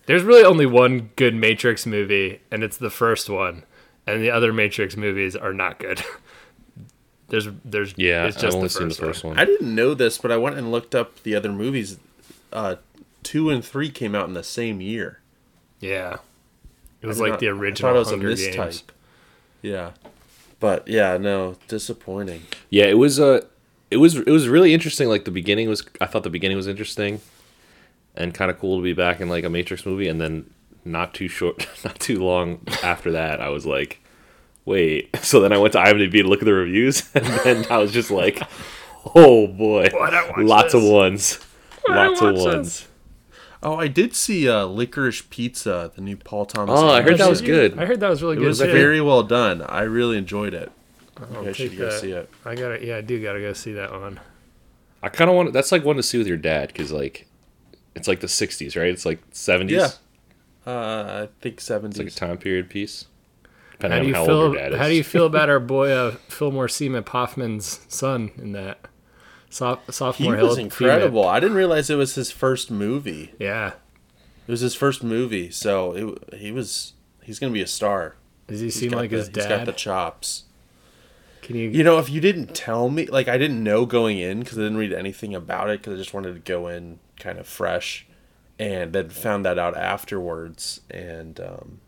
There's 0.07 0.23
really 0.23 0.45
only 0.45 0.67
one 0.67 1.11
good 1.17 1.35
Matrix 1.35 1.85
movie, 1.87 2.41
and 2.51 2.63
it's 2.63 2.77
the 2.77 2.91
first 2.91 3.29
one, 3.29 3.65
and 4.07 4.23
the 4.23 4.31
other 4.31 4.53
Matrix 4.53 4.97
movies 4.97 5.35
are 5.37 5.53
not 5.53 5.79
good. 5.79 6.03
there's 7.29 7.49
there's 7.65 7.95
yeah, 7.97 8.27
it's 8.27 8.37
I've 8.37 8.43
just 8.43 8.57
only 8.57 8.69
the 8.69 8.75
seen 8.75 8.89
the 8.89 8.95
first 8.95 9.25
one. 9.25 9.33
one. 9.33 9.39
I 9.41 9.45
didn't 9.45 9.75
know 9.75 9.95
this, 9.95 10.19
but 10.19 10.31
I 10.31 10.37
went 10.37 10.57
and 10.57 10.71
looked 10.71 10.95
up 10.95 11.23
the 11.23 11.35
other 11.35 11.51
movies. 11.53 11.99
Uh, 12.53 12.77
two 13.23 13.51
and 13.51 13.65
three 13.65 13.91
came 13.91 14.15
out 14.15 14.29
in 14.29 14.35
the 14.35 14.45
same 14.45 14.81
year. 14.81 15.21
Yeah, 15.81 16.19
it 17.03 17.07
was 17.07 17.19
I 17.21 17.25
like 17.25 17.31
not- 17.33 17.41
the 17.41 17.49
I 17.49 17.51
original 17.51 17.91
thought 17.91 17.97
it 17.97 17.99
was 17.99 18.11
Hunger 18.11 18.29
a 18.31 18.35
Games. 18.37 18.57
mistype. 18.57 18.83
Yeah. 19.63 19.91
But 20.59 20.89
yeah, 20.89 21.19
no, 21.19 21.57
disappointing. 21.69 22.43
Yeah, 22.71 22.85
it 22.87 22.97
was 22.97 23.21
uh, 23.21 23.43
it 23.91 23.99
was 23.99 24.17
it 24.17 24.31
was 24.31 24.49
really 24.49 24.73
interesting. 24.73 25.07
Like 25.09 25.25
the 25.27 25.31
beginning 25.31 25.69
was, 25.69 25.85
I 26.01 26.07
thought 26.07 26.23
the 26.23 26.31
beginning 26.31 26.57
was 26.57 26.67
interesting, 26.67 27.21
and 28.17 28.33
kind 28.35 28.51
of 28.51 28.59
cool 28.59 28.79
to 28.79 28.83
be 28.83 28.93
back 28.93 29.21
in 29.21 29.29
like 29.29 29.45
a 29.45 29.51
Matrix 29.51 29.85
movie. 29.87 30.09
And 30.09 30.21
then 30.21 30.51
not 30.85 31.15
too 31.15 31.29
short, 31.29 31.67
not 31.85 31.99
too 32.01 32.19
long 32.23 32.61
after 32.83 33.13
that, 33.13 33.41
I 33.41 33.49
was 33.49 33.67
like, 33.67 34.01
wait. 34.65 35.11
So 35.23 35.41
then 35.41 35.53
I 35.53 35.59
went 35.59 35.73
to 35.73 35.79
IMDb 35.81 36.23
to 36.23 36.29
look 36.29 36.41
at 36.41 36.45
the 36.45 36.55
reviews, 36.55 37.11
and 37.15 37.25
then 37.27 37.67
I 37.71 37.79
was 37.79 37.91
just 37.93 38.11
like, 38.11 38.41
oh 39.15 39.47
boy, 39.49 39.89
Why'd 39.93 40.15
I 40.15 40.29
watch 40.29 40.39
lots 40.39 40.75
of 40.75 40.83
ones, 40.85 41.35
Why'd 41.87 41.97
lots 42.11 42.21
of 42.23 42.35
watch 42.37 42.45
ones. 42.45 42.89
Oh, 43.63 43.75
I 43.75 43.89
did 43.89 44.15
see 44.15 44.49
uh, 44.49 44.67
Licorice 44.67 45.23
Pizza, 45.29 45.91
the 45.97 46.01
new 46.01 46.17
Paul 46.17 46.47
Thomas. 46.47 46.79
Oh, 46.79 46.89
I 46.89 47.03
heard 47.03 47.19
that 47.19 47.29
was 47.29 47.41
good. 47.41 47.77
I 47.79 47.87
heard 47.87 47.99
that 48.01 48.09
was 48.09 48.23
really 48.23 48.35
It 48.37 48.41
good. 48.41 48.45
It 48.45 48.49
was 48.49 48.59
too. 48.61 48.71
very 48.71 49.01
well 49.01 49.25
done. 49.25 49.63
I 49.63 49.83
really 49.83 50.17
enjoyed 50.19 50.55
it. 50.55 50.71
I'll 51.35 51.45
You 51.47 51.53
should 51.55 51.77
go 51.77 51.87
that. 51.91 52.01
see 52.01 52.13
it. 52.13 52.31
I 52.45 52.55
gotta, 52.55 52.85
yeah, 52.85 52.99
I 52.99 53.01
do 53.01 53.21
gotta 53.21 53.41
go 53.41 53.53
see 53.55 53.73
that 53.73 53.91
one. 53.91 54.21
I 55.03 55.09
kind 55.09 55.29
of 55.31 55.35
want. 55.37 55.53
That's 55.53 55.73
like 55.73 55.85
one 55.85 55.97
to 55.97 56.03
see 56.03 56.19
with 56.19 56.27
your 56.29 56.37
dad 56.37 56.69
because 56.69 56.93
like, 56.93 57.27
it's 57.97 58.07
like 58.09 58.21
the 58.21 58.26
'60s, 58.29 58.76
right? 58.76 58.88
It's 58.88 59.05
like 59.07 59.29
'70s. 59.33 59.71
Yeah. 59.71 59.91
Uh, 60.73 61.26
I 61.26 61.29
think 61.41 61.59
70s. 61.59 61.85
It's 61.91 61.99
like 61.99 62.07
a 62.09 62.11
time 62.11 62.38
period 62.38 62.69
piece. 62.71 63.07
How 63.81 63.88
Depending 63.88 64.03
do 64.03 64.09
you 64.09 64.15
on 64.15 64.21
how 64.21 64.26
feel? 64.26 64.37
old 64.37 64.53
your 64.55 64.62
dad 64.62 64.73
is. 64.73 64.79
How 64.79 64.88
do 64.88 64.95
you 64.95 65.05
feel 65.05 65.26
about 65.26 65.49
our 65.50 65.61
boy 65.61 65.91
uh, 65.91 66.11
Philip 66.29 66.71
Seymour 66.71 67.05
Hoffman's 67.07 67.81
son 67.88 68.31
in 68.38 68.53
that? 68.53 68.79
Soph- 69.49 70.17
He 70.17 70.29
was 70.29 70.38
Hill- 70.38 70.57
incredible. 70.57 71.26
I 71.26 71.38
didn't 71.41 71.57
realize 71.57 71.88
it 71.88 71.95
was 71.95 72.15
his 72.17 72.31
first 72.31 72.71
movie. 72.71 73.33
Yeah. 73.38 73.69
It 74.47 74.50
was 74.50 74.61
his 74.61 74.75
first 74.75 75.03
movie, 75.05 75.50
so 75.50 75.93
it, 75.93 76.35
he 76.38 76.53
was. 76.53 76.93
He's 77.23 77.38
gonna 77.38 77.53
be 77.53 77.62
a 77.62 77.67
star. 77.67 78.17
Does 78.49 78.61
he 78.61 78.67
He's 78.67 78.75
seem 78.76 78.91
like 78.93 79.11
the- 79.11 79.17
his 79.19 79.29
dad? 79.29 79.43
He's 79.43 79.49
got 79.59 79.67
the 79.67 79.73
chops. 79.73 80.45
Can 81.43 81.57
you? 81.57 81.69
You 81.69 81.85
know, 81.85 81.99
if 81.99 82.11
you 82.11 82.21
didn't 82.21 82.55
tell 82.55 82.88
me, 82.90 83.07
like 83.07 83.28
I 83.28 83.38
didn't 83.38 83.62
know 83.62 83.87
going 83.87 84.19
in 84.19 84.40
because 84.40 84.59
I 84.59 84.62
didn't 84.62 84.78
read 84.78 84.93
anything 84.93 85.35
about 85.35 85.71
it 85.71 85.81
because 85.81 85.95
I 85.95 85.97
just 85.97 86.14
wanted 86.14 86.35
to 86.35 86.40
go 86.40 86.69
in 86.69 86.99
kind 87.19 87.38
of 87.38 87.47
fresh, 87.47 88.07
and 88.59 88.93
then 88.93 89.11
found 89.11 89.45
that 89.45 89.59
out 89.59 89.76
afterwards. 89.76 90.81
And 90.90 91.38
um, 91.40 91.81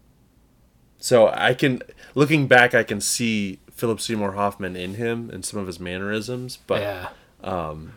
so 0.99 1.29
I 1.29 1.55
can, 1.55 1.83
looking 2.15 2.47
back, 2.47 2.75
I 2.75 2.83
can 2.83 3.01
see 3.01 3.61
Philip 3.71 4.01
Seymour 4.01 4.33
Hoffman 4.33 4.77
in 4.77 4.95
him 4.95 5.31
and 5.31 5.45
some 5.45 5.61
of 5.61 5.67
his 5.67 5.79
mannerisms, 5.79 6.59
but 6.67 6.81
yeah. 6.83 7.09
um, 7.43 7.95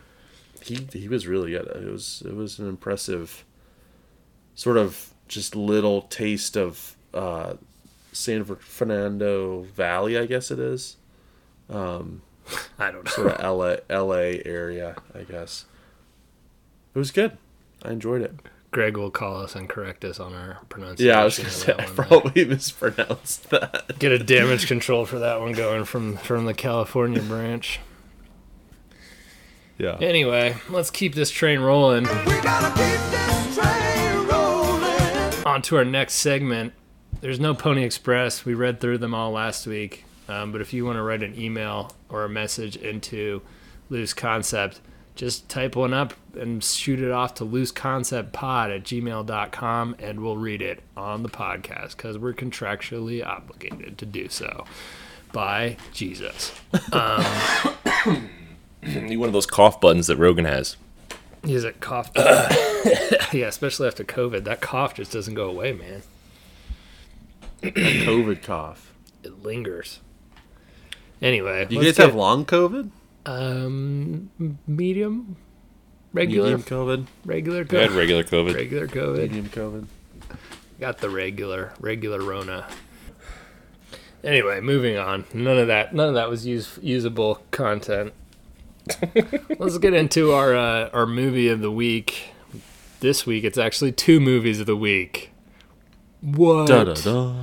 he 0.62 0.86
he 0.92 1.08
was 1.08 1.26
really 1.26 1.50
good. 1.50 1.66
It 1.66 1.90
was 1.90 2.22
it 2.26 2.34
was 2.34 2.58
an 2.58 2.68
impressive, 2.68 3.44
sort 4.54 4.76
of 4.76 5.12
just 5.28 5.56
little 5.56 6.02
taste 6.02 6.56
of 6.56 6.96
uh, 7.12 7.54
San 8.12 8.44
Fernando 8.44 9.62
Valley, 9.62 10.16
I 10.18 10.26
guess 10.26 10.50
it 10.50 10.58
is. 10.58 10.96
Um, 11.72 12.22
I 12.78 12.90
don't 12.90 13.04
know. 13.04 13.10
sort 13.10 13.28
of 13.32 13.40
LA 13.40 13.76
LA 13.90 14.40
area, 14.44 14.96
I 15.14 15.22
guess. 15.22 15.64
It 16.94 16.98
was 16.98 17.10
good. 17.10 17.36
I 17.82 17.90
enjoyed 17.92 18.22
it. 18.22 18.34
Greg 18.70 18.96
will 18.96 19.10
call 19.10 19.36
us 19.42 19.54
and 19.54 19.68
correct 19.68 20.02
us 20.04 20.18
on 20.18 20.32
our 20.34 20.60
pronunciation. 20.70 21.08
Yeah, 21.14 21.20
I 21.20 21.24
was 21.24 21.36
gonna 21.36 21.50
say 21.50 21.74
I 21.78 21.84
one. 21.84 21.94
probably 21.94 22.44
mispronounced 22.46 23.50
that. 23.50 23.92
Get 23.98 24.12
a 24.12 24.18
damage 24.18 24.66
control 24.66 25.04
for 25.04 25.18
that 25.18 25.40
one 25.40 25.52
going 25.52 25.84
from 25.84 26.16
from 26.16 26.46
the 26.46 26.54
California 26.54 27.20
branch. 27.20 27.80
Yeah. 29.78 29.96
Anyway, 30.00 30.56
let's 30.70 30.90
keep 30.90 31.14
this 31.14 31.30
train 31.30 31.60
rolling. 31.60 32.06
On 35.44 35.60
to 35.62 35.76
our 35.76 35.84
next 35.84 36.14
segment. 36.14 36.72
There's 37.20 37.40
no 37.40 37.52
Pony 37.54 37.84
Express. 37.84 38.44
We 38.44 38.54
read 38.54 38.80
through 38.80 38.98
them 38.98 39.12
all 39.12 39.32
last 39.32 39.66
week. 39.66 40.04
Um, 40.28 40.52
but 40.52 40.60
if 40.60 40.72
you 40.72 40.84
want 40.84 40.96
to 40.96 41.02
write 41.02 41.22
an 41.22 41.38
email 41.38 41.92
or 42.08 42.24
a 42.24 42.28
message 42.28 42.76
into 42.76 43.42
Loose 43.90 44.14
Concept, 44.14 44.80
just 45.14 45.48
type 45.48 45.76
one 45.76 45.92
up 45.92 46.14
and 46.34 46.64
shoot 46.64 47.00
it 47.00 47.10
off 47.10 47.34
to 47.34 47.44
looseconceptpod 47.44 48.74
at 48.74 48.82
gmail.com 48.84 49.96
and 49.98 50.20
we'll 50.20 50.36
read 50.36 50.62
it 50.62 50.82
on 50.96 51.22
the 51.22 51.28
podcast 51.28 51.96
because 51.96 52.16
we're 52.16 52.32
contractually 52.32 53.24
obligated 53.24 53.98
to 53.98 54.06
do 54.06 54.28
so 54.28 54.64
by 55.32 55.76
Jesus. 55.92 56.52
Need 58.82 59.16
one 59.16 59.28
of 59.28 59.32
those 59.32 59.46
cough 59.46 59.80
buttons 59.80 60.06
that 60.06 60.16
Rogan 60.16 60.44
has. 60.44 60.76
Is 61.44 61.64
it 61.64 61.80
cough? 61.80 62.10
yeah, 62.16 63.46
especially 63.46 63.88
after 63.88 64.04
COVID. 64.04 64.44
That 64.44 64.60
cough 64.60 64.94
just 64.94 65.12
doesn't 65.12 65.34
go 65.34 65.48
away, 65.48 65.72
man. 65.72 66.02
COVID 67.62 68.42
cough. 68.42 68.92
It 69.22 69.42
lingers. 69.42 70.00
Anyway, 71.22 71.66
You 71.70 71.78
guys 71.82 71.96
get- 71.96 72.06
have 72.06 72.14
long 72.14 72.44
COVID? 72.44 72.90
um 73.24 74.30
medium, 74.66 75.36
regular, 76.12 76.56
Medium 76.56 76.62
COVID? 76.64 77.06
regular 77.24 77.58
I 77.58 77.60
had 77.60 77.68
COVID, 77.90 77.96
regular 77.96 78.24
COVID. 78.24 78.54
regular 78.54 78.86
COVID. 78.88 79.18
Medium 79.18 79.48
COVID. 79.48 79.86
Got 80.80 80.98
the 80.98 81.08
regular, 81.08 81.72
regular 81.78 82.20
Rona. 82.20 82.66
Anyway, 84.24 84.60
moving 84.60 84.96
on. 84.98 85.24
None 85.32 85.58
of 85.58 85.68
that. 85.68 85.94
None 85.94 86.08
of 86.08 86.14
that 86.14 86.28
was 86.28 86.44
use, 86.46 86.78
usable 86.82 87.42
content. 87.52 88.12
Let's 89.58 89.78
get 89.78 89.94
into 89.94 90.32
our 90.32 90.56
uh, 90.56 90.90
our 90.92 91.06
movie 91.06 91.48
of 91.48 91.60
the 91.60 91.70
week. 91.70 92.30
This 93.00 93.26
week, 93.26 93.44
it's 93.44 93.58
actually 93.58 93.92
two 93.92 94.18
movies 94.20 94.58
of 94.60 94.66
the 94.66 94.76
week. 94.76 95.30
What? 96.20 96.66
Da 96.68 96.84
da 96.84 96.94
da. 96.94 97.34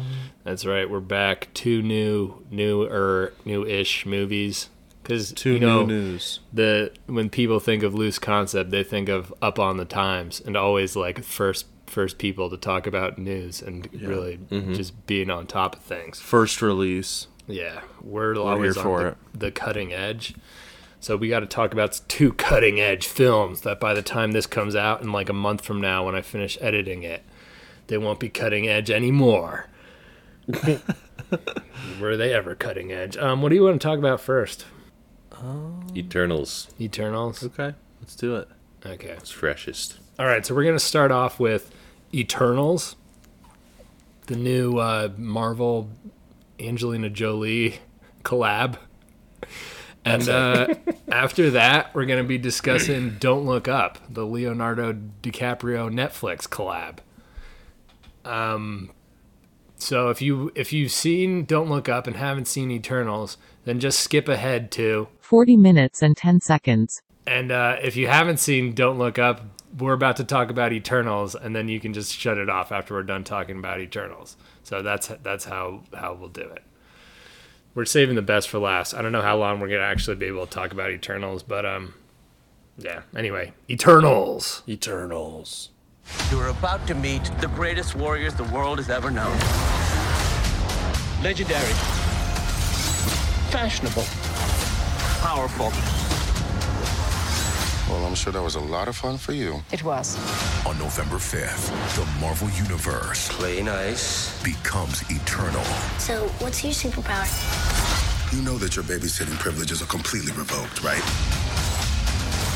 That's 0.49 0.65
right. 0.65 0.89
We're 0.89 0.99
back. 0.99 1.49
Two 1.53 1.83
new, 1.83 2.43
new 2.49 2.81
or 2.81 3.33
new-ish 3.45 4.07
movies. 4.07 4.69
Because 5.03 5.31
Two 5.31 5.53
you 5.53 5.59
know, 5.59 5.85
new 5.85 6.01
news. 6.01 6.39
the 6.51 6.91
when 7.05 7.29
people 7.29 7.59
think 7.59 7.83
of 7.83 7.93
loose 7.93 8.17
concept, 8.17 8.71
they 8.71 8.83
think 8.83 9.09
of 9.09 9.31
Up 9.43 9.59
on 9.59 9.77
the 9.77 9.85
Times 9.85 10.41
and 10.43 10.57
always 10.57 10.95
like 10.95 11.23
first 11.23 11.67
first 11.85 12.17
people 12.17 12.49
to 12.49 12.57
talk 12.57 12.87
about 12.87 13.19
news 13.19 13.61
and 13.61 13.87
really 13.93 14.37
Mm-hmm. 14.49 14.73
just 14.73 15.05
being 15.05 15.29
on 15.29 15.45
top 15.45 15.75
of 15.75 15.83
things. 15.83 16.19
First 16.19 16.63
release. 16.63 17.27
Yeah, 17.47 17.81
we're 18.01 18.35
always 18.35 18.73
here 18.75 18.83
on 18.83 18.89
for 18.89 19.15
the, 19.33 19.37
the 19.37 19.51
cutting 19.51 19.93
edge. 19.93 20.33
So 20.99 21.15
we 21.15 21.29
got 21.29 21.41
to 21.41 21.45
talk 21.45 21.73
about 21.73 22.01
two 22.07 22.33
cutting 22.33 22.79
edge 22.79 23.05
films 23.05 23.61
that 23.61 23.79
by 23.79 23.93
the 23.93 24.01
time 24.01 24.31
this 24.31 24.47
comes 24.47 24.75
out 24.75 25.03
in 25.03 25.11
like 25.11 25.29
a 25.29 25.33
month 25.33 25.61
from 25.63 25.79
now, 25.79 26.07
when 26.07 26.15
I 26.15 26.21
finish 26.23 26.57
editing 26.59 27.03
it, 27.03 27.21
they 27.85 27.99
won't 27.99 28.19
be 28.19 28.29
cutting 28.29 28.67
edge 28.67 28.89
anymore. 28.89 29.67
Were 31.99 32.17
they 32.17 32.33
ever 32.33 32.55
cutting 32.55 32.91
edge? 32.91 33.17
Um, 33.17 33.41
what 33.41 33.49
do 33.49 33.55
you 33.55 33.63
want 33.63 33.79
to 33.79 33.87
talk 33.87 33.99
about 33.99 34.19
first? 34.19 34.65
Eternals. 35.95 36.67
Eternals. 36.79 37.43
Okay, 37.43 37.73
let's 38.01 38.15
do 38.15 38.35
it. 38.35 38.47
Okay. 38.85 39.09
It's 39.09 39.31
freshest. 39.31 39.97
All 40.17 40.25
right, 40.25 40.45
so 40.45 40.53
we're 40.55 40.65
gonna 40.65 40.79
start 40.79 41.11
off 41.11 41.39
with 41.39 41.73
Eternals, 42.13 42.95
the 44.27 44.35
new 44.35 44.77
uh, 44.77 45.09
Marvel 45.17 45.89
Angelina 46.59 47.09
Jolie 47.09 47.79
collab, 48.23 48.77
and 50.03 50.27
uh, 50.27 50.73
after 51.11 51.51
that, 51.51 51.93
we're 51.93 52.05
gonna 52.05 52.23
be 52.23 52.37
discussing 52.37 53.17
Don't 53.19 53.45
Look 53.45 53.67
Up, 53.67 53.97
the 54.09 54.25
Leonardo 54.25 54.93
DiCaprio 54.93 55.89
Netflix 55.89 56.47
collab. 56.47 56.97
Um, 58.29 58.91
so 59.79 60.09
if 60.09 60.21
you 60.21 60.51
if 60.55 60.71
you've 60.71 60.91
seen 60.91 61.45
Don't 61.45 61.69
Look 61.69 61.89
Up 61.89 62.05
and 62.05 62.15
haven't 62.15 62.47
seen 62.47 62.69
Eternals, 62.69 63.37
then 63.65 63.79
just 63.79 63.99
skip 64.01 64.27
ahead 64.27 64.69
to 64.71 65.07
40 65.21 65.57
minutes 65.57 66.01
and 66.01 66.15
10 66.15 66.41
seconds. 66.41 67.01
and 67.25 67.51
uh, 67.51 67.77
if 67.81 67.95
you 67.95 68.07
haven't 68.07 68.37
seen 68.37 68.73
Don't 68.73 68.97
Look 68.99 69.17
Up, 69.17 69.41
we're 69.77 69.93
about 69.93 70.17
to 70.17 70.23
talk 70.23 70.49
about 70.49 70.73
Eternals, 70.73 71.35
and 71.35 71.55
then 71.55 71.67
you 71.67 71.79
can 71.79 71.93
just 71.93 72.11
shut 72.13 72.37
it 72.37 72.49
off 72.49 72.71
after 72.71 72.93
we're 72.93 73.03
done 73.03 73.23
talking 73.23 73.57
about 73.57 73.79
Eternals. 73.79 74.35
So 74.63 74.81
that's 74.81 75.07
that's 75.23 75.45
how 75.45 75.83
how 75.93 76.13
we'll 76.13 76.29
do 76.29 76.41
it. 76.41 76.63
We're 77.75 77.85
saving 77.85 78.15
the 78.15 78.21
best 78.21 78.49
for 78.49 78.59
last. 78.59 78.93
I 78.93 79.01
don't 79.01 79.11
know 79.11 79.21
how 79.21 79.37
long 79.37 79.59
we're 79.59 79.69
gonna 79.69 79.81
actually 79.81 80.15
be 80.17 80.25
able 80.25 80.45
to 80.45 80.51
talk 80.51 80.71
about 80.71 80.91
Eternals, 80.91 81.43
but 81.43 81.65
um, 81.65 81.93
yeah. 82.77 83.01
Anyway, 83.15 83.53
Eternals. 83.69 84.63
Eternals. 84.67 85.69
You're 86.31 86.47
about 86.49 86.85
to 86.87 86.95
meet 86.95 87.23
the 87.39 87.47
greatest 87.47 87.95
warriors 87.95 88.33
the 88.35 88.43
world 88.45 88.77
has 88.77 88.89
ever 88.89 89.09
known. 89.09 89.37
Legendary. 91.23 91.73
Fashionable. 93.51 94.05
Powerful. 95.21 95.71
Well, 97.91 98.05
I'm 98.05 98.13
sure 98.13 98.31
that 98.31 98.41
was 98.43 98.55
a 98.55 98.59
lot 98.59 98.87
of 98.87 98.95
fun 98.95 99.17
for 99.17 99.33
you. 99.33 99.63
It 99.71 99.83
was. 99.83 100.15
On 100.67 100.77
November 100.77 101.15
5th, 101.15 101.71
the 101.95 102.05
Marvel 102.21 102.49
Universe 102.51 103.27
Play 103.29 103.63
nice. 103.63 104.41
becomes 104.43 105.01
eternal. 105.09 105.63
So, 105.97 106.27
what's 106.37 106.63
your 106.63 106.73
superpower? 106.73 107.25
You 108.31 108.43
know 108.43 108.59
that 108.59 108.75
your 108.75 108.85
babysitting 108.85 109.39
privileges 109.39 109.81
are 109.81 109.87
completely 109.87 110.31
revoked, 110.33 110.83
right? 110.83 111.01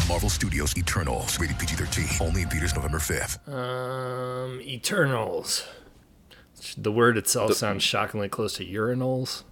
Marvel 0.08 0.30
Studios 0.30 0.76
Eternals, 0.78 1.40
rated 1.40 1.58
PG 1.58 1.76
13, 1.76 2.28
only 2.28 2.42
in 2.42 2.50
theaters 2.50 2.76
November 2.76 3.00
5th. 3.00 3.48
Um, 3.48 4.60
Eternals. 4.62 5.66
The 6.78 6.92
word 6.92 7.18
itself 7.18 7.54
sounds 7.54 7.84
shockingly 7.84 8.28
close 8.30 8.54
to 8.56 8.66
urinals. 8.66 9.44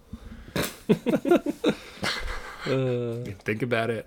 Think 3.44 3.62
about 3.62 3.90
it. 3.90 4.06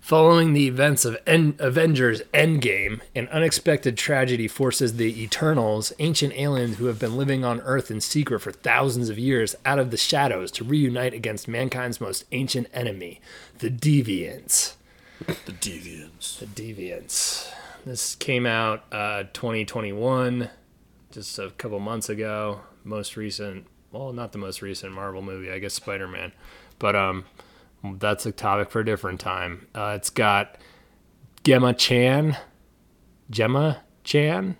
Following 0.00 0.54
the 0.54 0.66
events 0.66 1.04
of 1.04 1.16
en- 1.26 1.54
Avengers 1.58 2.22
Endgame, 2.34 3.00
an 3.14 3.28
unexpected 3.28 3.96
tragedy 3.96 4.48
forces 4.48 4.96
the 4.96 5.22
Eternals, 5.22 5.92
ancient 5.98 6.32
aliens 6.34 6.78
who 6.78 6.86
have 6.86 6.98
been 6.98 7.16
living 7.16 7.44
on 7.44 7.60
Earth 7.60 7.90
in 7.90 8.00
secret 8.00 8.40
for 8.40 8.50
thousands 8.50 9.08
of 9.08 9.18
years, 9.18 9.54
out 9.64 9.78
of 9.78 9.90
the 9.90 9.96
shadows 9.96 10.50
to 10.52 10.64
reunite 10.64 11.14
against 11.14 11.46
mankind's 11.48 12.00
most 12.00 12.24
ancient 12.32 12.66
enemy, 12.72 13.20
the 13.58 13.70
Deviants. 13.70 14.74
The 15.26 15.52
Deviants. 15.52 16.38
The 16.38 16.46
Deviants. 16.46 17.50
This 17.84 18.14
came 18.14 18.46
out 18.46 18.84
uh, 18.92 19.24
2021, 19.32 20.48
just 21.10 21.38
a 21.38 21.50
couple 21.50 21.78
months 21.78 22.08
ago. 22.08 22.60
Most 22.84 23.16
recent, 23.16 23.66
well, 23.92 24.12
not 24.12 24.32
the 24.32 24.38
most 24.38 24.62
recent 24.62 24.92
Marvel 24.92 25.20
movie, 25.22 25.50
I 25.50 25.58
guess 25.58 25.74
Spider 25.74 26.08
Man, 26.08 26.32
but 26.78 26.96
um, 26.96 27.24
that's 27.84 28.24
a 28.24 28.32
topic 28.32 28.70
for 28.70 28.80
a 28.80 28.84
different 28.84 29.20
time. 29.20 29.66
Uh, 29.74 29.92
it's 29.96 30.10
got 30.10 30.56
Gemma 31.44 31.74
Chan, 31.74 32.36
Gemma 33.30 33.82
Chan, 34.04 34.56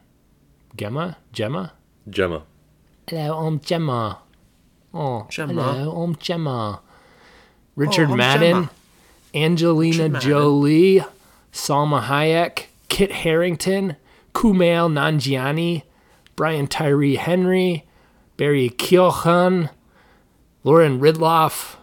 Gemma, 0.77 1.17
Gemma. 1.33 1.73
Gemma. 2.09 2.45
Hello, 3.09 3.47
I'm 3.47 3.61
Gemma. 3.61 4.21
Oh, 4.93 5.27
Gemma. 5.31 5.73
hello, 5.73 6.03
I'm 6.03 6.17
Gemma. 6.17 6.81
Richard 7.77 8.09
Oh, 8.09 8.13
I'm 8.13 8.19
Madden, 8.19 8.51
Gemma. 8.51 8.71
Angelina 9.35 10.21
Jolie, 10.21 11.05
Salma 11.53 12.03
Hayek, 12.03 12.65
Kit 12.89 13.13
Harington, 13.13 13.97
Kumail 14.35 14.91
Nanjiani, 14.91 15.83
Brian 16.37 16.67
Tyree 16.67 17.17
Henry, 17.17 17.85
Barry 18.37 18.71
Keoghan, 18.71 19.71
Lauren 20.65 21.01
Ridloff, 21.01 21.77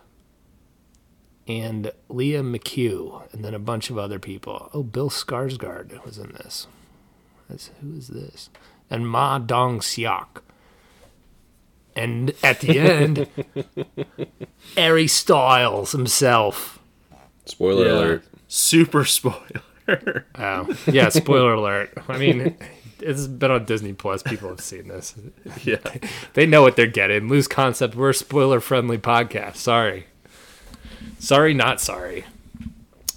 and 1.47 1.91
Lia 2.10 2.41
McHugh, 2.41 3.31
and 3.31 3.43
then 3.43 3.53
a 3.53 3.60
bunch 3.60 3.89
of 3.89 3.97
other 3.97 4.19
people. 4.19 4.69
Oh, 4.73 4.83
Bill 4.83 5.10
Skarsgård 5.10 6.03
was 6.03 6.17
in 6.17 6.31
this. 6.33 6.67
That's, 7.49 7.71
who 7.81 7.95
is 7.95 8.07
this? 8.07 8.49
And 8.89 9.07
Ma 9.07 9.39
Dong 9.39 9.79
Seok. 9.79 10.41
And 11.95 12.33
at 12.43 12.60
the 12.60 12.77
end, 12.79 13.27
Harry 14.75 15.07
Styles 15.07 15.93
himself. 15.93 16.77
Spoiler 17.47 17.86
Yeah. 17.86 17.93
alert. 17.93 18.23
Super 18.47 19.03
spoiler. 19.05 20.25
Oh, 20.38 20.67
yeah, 20.88 21.10
spoiler 21.10 21.53
alert. 21.53 21.91
I 22.10 22.17
mean, 22.17 22.57
it's 22.99 23.25
been 23.27 23.51
on 23.51 23.63
Disney 23.65 23.93
Plus. 23.93 24.21
People 24.21 24.49
have 24.49 24.60
seen 24.62 24.88
this. 24.89 25.15
yeah. 25.63 25.77
They 26.33 26.45
know 26.45 26.62
what 26.62 26.75
they're 26.75 26.88
getting. 26.88 27.27
Loose 27.29 27.47
concept. 27.47 27.95
We're 27.95 28.10
a 28.10 28.13
spoiler 28.13 28.60
friendly 28.60 28.97
podcast. 28.97 29.55
Sorry. 29.57 30.07
Sorry, 31.19 31.53
not 31.53 31.79
sorry. 31.81 32.25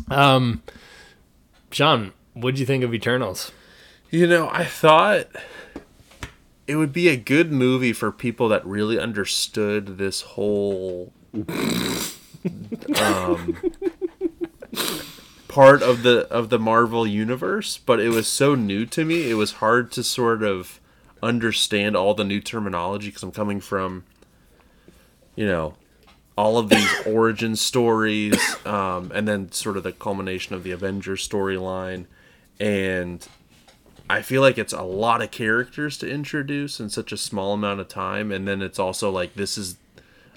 Um, 0.08 0.62
Sean, 1.72 2.12
what'd 2.34 2.58
you 2.60 2.66
think 2.66 2.84
of 2.84 2.94
Eternals? 2.94 3.52
You 4.10 4.26
know, 4.26 4.48
I 4.52 4.64
thought 4.64 5.26
it 6.66 6.76
would 6.76 6.92
be 6.92 7.08
a 7.08 7.16
good 7.16 7.50
movie 7.52 7.92
for 7.92 8.10
people 8.12 8.48
that 8.48 8.64
really 8.66 8.98
understood 8.98 9.98
this 9.98 10.20
whole 10.22 11.12
um, 12.96 13.56
part 15.48 15.83
of 15.83 16.02
the 16.02 16.28
of 16.28 16.48
the 16.48 16.59
Marvel 16.59 17.06
universe, 17.06 17.78
but 17.78 18.00
it 18.00 18.11
was 18.11 18.28
so 18.28 18.54
new 18.54 18.87
to 18.87 19.04
me. 19.04 19.28
It 19.30 19.35
was 19.35 19.54
hard 19.54 19.90
to 19.92 20.02
sort 20.02 20.42
of 20.42 20.80
understand 21.22 21.96
all 21.96 22.14
the 22.14 22.24
new 22.24 22.40
terminology 22.40 23.09
because 23.09 23.22
I'm 23.22 23.33
coming 23.33 23.61
from, 23.61 24.04
you 25.35 25.46
know, 25.46 25.74
all 26.38 26.56
of 26.56 26.68
these 26.68 26.88
origin 27.06 27.56
stories, 27.56 28.38
um, 28.64 29.11
and 29.14 29.26
then 29.26 29.52
sort 29.52 29.76
of 29.76 29.83
the 29.83 29.92
culmination 29.92 30.54
of 30.54 30.62
the 30.62 30.70
Avengers 30.70 31.26
storyline, 31.26 32.06
and 32.59 33.26
I 34.09 34.22
feel 34.22 34.42
like 34.42 34.56
it's 34.56 34.72
a 34.72 34.83
lot 34.83 35.22
of 35.22 35.30
characters 35.30 35.98
to 35.98 36.11
introduce 36.11 36.80
in 36.80 36.90
such 36.90 37.12
a 37.12 37.16
small 37.16 37.54
amount 37.54 37.80
of 37.80 37.88
time, 37.88 38.33
and 38.33 38.46
then 38.46 38.62
it's 38.62 38.78
also 38.78 39.11
like 39.11 39.35
this 39.35 39.59
is 39.59 39.76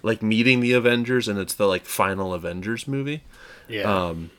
like 0.01 0.21
meeting 0.21 0.59
the 0.59 0.73
Avengers, 0.73 1.27
and 1.27 1.39
it's 1.39 1.53
the 1.53 1.67
like 1.67 1.85
final 1.85 2.33
Avengers 2.33 2.87
movie. 2.87 3.23
Yeah. 3.67 3.83
Um, 4.07 4.31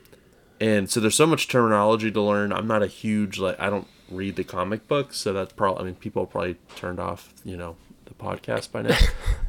and 0.60 0.88
so 0.90 1.00
there's 1.00 1.14
so 1.16 1.26
much 1.26 1.48
terminology 1.48 2.10
to 2.10 2.20
learn. 2.20 2.52
I'm 2.52 2.66
not 2.66 2.82
a 2.82 2.87
huge 2.87 3.38
like 3.38 3.58
I 3.60 3.70
don't 3.70 3.87
read 4.10 4.37
the 4.37 4.44
comic 4.44 4.87
books, 4.88 5.16
so 5.16 5.32
that's 5.32 5.52
probably 5.52 5.82
I 5.82 5.84
mean 5.87 5.94
people 5.96 6.26
probably 6.26 6.56
turned 6.76 7.00
off 7.00 7.32
you 7.44 7.56
know 7.56 7.76
the 8.06 8.14
podcast 8.14 8.70
by 8.72 8.82
now 8.82 8.98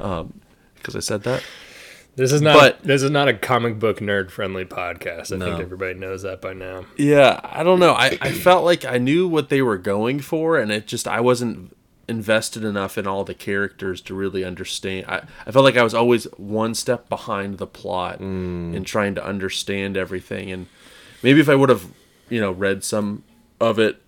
um, 0.00 0.40
because 0.74 0.96
I 0.96 1.00
said 1.00 1.22
that. 1.24 1.42
This 2.16 2.32
is 2.32 2.40
not. 2.40 2.54
But- 2.58 2.82
this 2.82 3.02
is 3.02 3.10
not 3.10 3.28
a 3.28 3.34
comic 3.34 3.78
book 3.78 3.98
nerd 3.98 4.30
friendly 4.30 4.64
podcast. 4.64 5.32
I 5.32 5.36
No. 5.36 5.44
think 5.46 5.60
everybody 5.60 5.92
knows 5.94 6.22
that 6.22 6.40
by 6.40 6.54
now. 6.54 6.86
Yeah, 6.96 7.38
I 7.44 7.62
don't 7.62 7.78
know. 7.78 7.92
I, 7.92 8.16
I 8.22 8.32
felt 8.32 8.64
like 8.64 8.86
I 8.86 8.96
knew 8.96 9.28
what 9.28 9.50
they 9.50 9.60
were 9.60 9.76
going 9.76 10.20
for, 10.20 10.56
and 10.58 10.72
it 10.72 10.86
just 10.86 11.06
I 11.06 11.20
wasn't 11.20 11.75
invested 12.08 12.64
enough 12.64 12.96
in 12.96 13.06
all 13.06 13.24
the 13.24 13.34
characters 13.34 14.00
to 14.02 14.14
really 14.14 14.44
understand. 14.44 15.06
I, 15.08 15.22
I 15.46 15.50
felt 15.50 15.64
like 15.64 15.76
I 15.76 15.82
was 15.82 15.94
always 15.94 16.24
one 16.36 16.74
step 16.74 17.08
behind 17.08 17.58
the 17.58 17.66
plot 17.66 18.20
in 18.74 18.84
trying 18.84 19.14
to 19.16 19.24
understand 19.24 19.96
everything. 19.96 20.50
And 20.50 20.66
maybe 21.22 21.40
if 21.40 21.48
I 21.48 21.54
would 21.54 21.68
have, 21.68 21.86
you 22.28 22.40
know, 22.40 22.52
read 22.52 22.84
some 22.84 23.24
of 23.60 23.78
it 23.78 24.00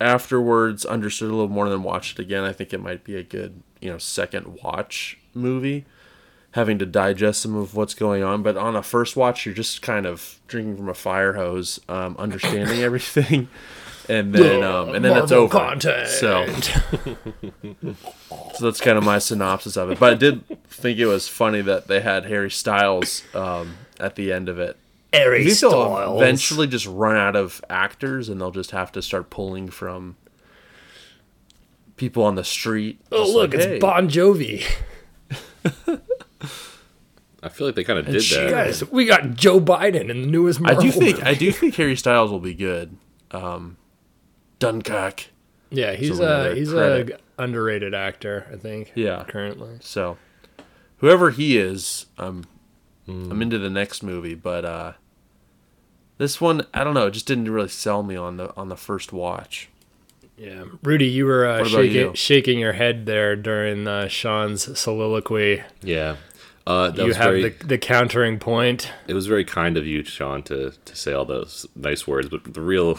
afterwards 0.00 0.84
understood 0.84 1.30
a 1.30 1.32
little 1.32 1.48
more 1.48 1.68
than 1.68 1.82
watched 1.82 2.18
it 2.18 2.22
again, 2.22 2.44
I 2.44 2.52
think 2.52 2.72
it 2.72 2.80
might 2.80 3.04
be 3.04 3.16
a 3.16 3.22
good, 3.22 3.62
you 3.80 3.90
know, 3.90 3.98
second 3.98 4.60
watch 4.62 5.18
movie. 5.32 5.84
Having 6.52 6.78
to 6.78 6.86
digest 6.86 7.40
some 7.40 7.56
of 7.56 7.74
what's 7.74 7.94
going 7.94 8.22
on, 8.22 8.44
but 8.44 8.56
on 8.56 8.76
a 8.76 8.82
first 8.82 9.16
watch, 9.16 9.44
you're 9.44 9.54
just 9.54 9.82
kind 9.82 10.06
of 10.06 10.38
drinking 10.46 10.76
from 10.76 10.88
a 10.88 10.94
fire 10.94 11.32
hose, 11.32 11.80
um, 11.88 12.14
understanding 12.16 12.78
everything, 12.82 13.48
and 14.08 14.34
then 14.34 14.62
um, 14.62 14.94
and 14.94 15.04
then 15.04 15.12
it's 15.16 15.30
Marvel 15.30 15.44
over. 15.44 15.58
content. 15.58 16.08
So, 16.08 16.46
so 18.54 18.64
that's 18.64 18.80
kind 18.80 18.98
of 18.98 19.04
my 19.04 19.18
synopsis 19.18 19.76
of 19.76 19.90
it. 19.90 19.98
But 19.98 20.12
I 20.12 20.14
did 20.16 20.44
think 20.68 20.98
it 20.98 21.06
was 21.06 21.28
funny 21.28 21.60
that 21.62 21.86
they 21.88 22.00
had 22.00 22.26
Harry 22.26 22.50
Styles 22.50 23.22
um, 23.34 23.76
at 23.98 24.16
the 24.16 24.32
end 24.32 24.48
of 24.48 24.58
it. 24.58 24.76
Harry 25.12 25.38
Do 25.44 25.44
you 25.50 25.54
think 25.54 25.70
Styles. 25.72 26.20
eventually 26.20 26.66
just 26.66 26.86
run 26.86 27.16
out 27.16 27.36
of 27.36 27.64
actors 27.70 28.28
and 28.28 28.40
they'll 28.40 28.50
just 28.50 28.72
have 28.72 28.90
to 28.92 29.00
start 29.02 29.30
pulling 29.30 29.68
from 29.70 30.16
people 31.96 32.24
on 32.24 32.34
the 32.34 32.44
street? 32.44 33.00
Oh 33.12 33.22
look, 33.32 33.52
like, 33.52 33.54
it's 33.54 33.64
"Hey." 33.64 33.78
Bon 33.78 34.08
Jovi. 34.08 34.64
I 37.42 37.48
feel 37.50 37.66
like 37.66 37.76
they 37.76 37.84
kind 37.84 37.98
of 37.98 38.06
did 38.06 38.22
she- 38.22 38.36
that. 38.36 38.50
Guys, 38.50 38.90
we 38.90 39.04
got 39.04 39.34
Joe 39.34 39.60
Biden 39.60 40.08
in 40.08 40.20
the 40.22 40.26
newest 40.26 40.60
I 40.64 40.74
do 40.74 40.90
think 40.90 41.18
movie. 41.18 41.22
I 41.22 41.34
do 41.34 41.52
think 41.52 41.74
Harry 41.76 41.94
Styles 41.96 42.30
will 42.30 42.40
be 42.40 42.54
good. 42.54 42.96
Um, 43.32 43.76
Dunkirk. 44.64 45.26
Yeah, 45.70 45.92
he's 45.94 46.20
a 46.20 46.54
he's 46.54 46.70
credit. 46.70 47.20
a 47.38 47.42
underrated 47.42 47.94
actor. 47.94 48.46
I 48.52 48.56
think. 48.56 48.92
Yeah. 48.94 49.24
currently. 49.24 49.78
So, 49.80 50.18
whoever 50.98 51.30
he 51.30 51.58
is, 51.58 52.06
um, 52.18 52.44
I'm 53.08 53.42
into 53.42 53.58
the 53.58 53.70
next 53.70 54.02
movie. 54.02 54.34
But 54.34 54.64
uh, 54.64 54.92
this 56.18 56.40
one, 56.40 56.66
I 56.72 56.84
don't 56.84 56.94
know. 56.94 57.06
It 57.06 57.12
just 57.12 57.26
didn't 57.26 57.50
really 57.50 57.68
sell 57.68 58.02
me 58.02 58.16
on 58.16 58.36
the 58.36 58.54
on 58.56 58.68
the 58.68 58.76
first 58.76 59.12
watch. 59.12 59.68
Yeah, 60.36 60.64
Rudy, 60.82 61.06
you 61.06 61.26
were 61.26 61.46
uh, 61.46 61.64
shaking 61.64 61.94
you? 61.94 62.12
shaking 62.14 62.58
your 62.58 62.72
head 62.72 63.06
there 63.06 63.36
during 63.36 63.86
uh, 63.86 64.08
Sean's 64.08 64.78
soliloquy. 64.78 65.62
Yeah. 65.80 66.16
Uh, 66.66 66.88
that 66.90 66.98
you 67.02 67.08
was 67.08 67.16
have 67.16 67.26
very, 67.26 67.48
the 67.50 67.66
the 67.66 67.78
countering 67.78 68.38
point. 68.38 68.90
It 69.06 69.12
was 69.14 69.26
very 69.26 69.44
kind 69.44 69.76
of 69.76 69.86
you, 69.86 70.02
Sean, 70.02 70.42
to, 70.44 70.70
to 70.70 70.96
say 70.96 71.12
all 71.12 71.26
those 71.26 71.66
nice 71.76 72.06
words. 72.06 72.28
But 72.30 72.54
the 72.54 72.60
real, 72.62 72.98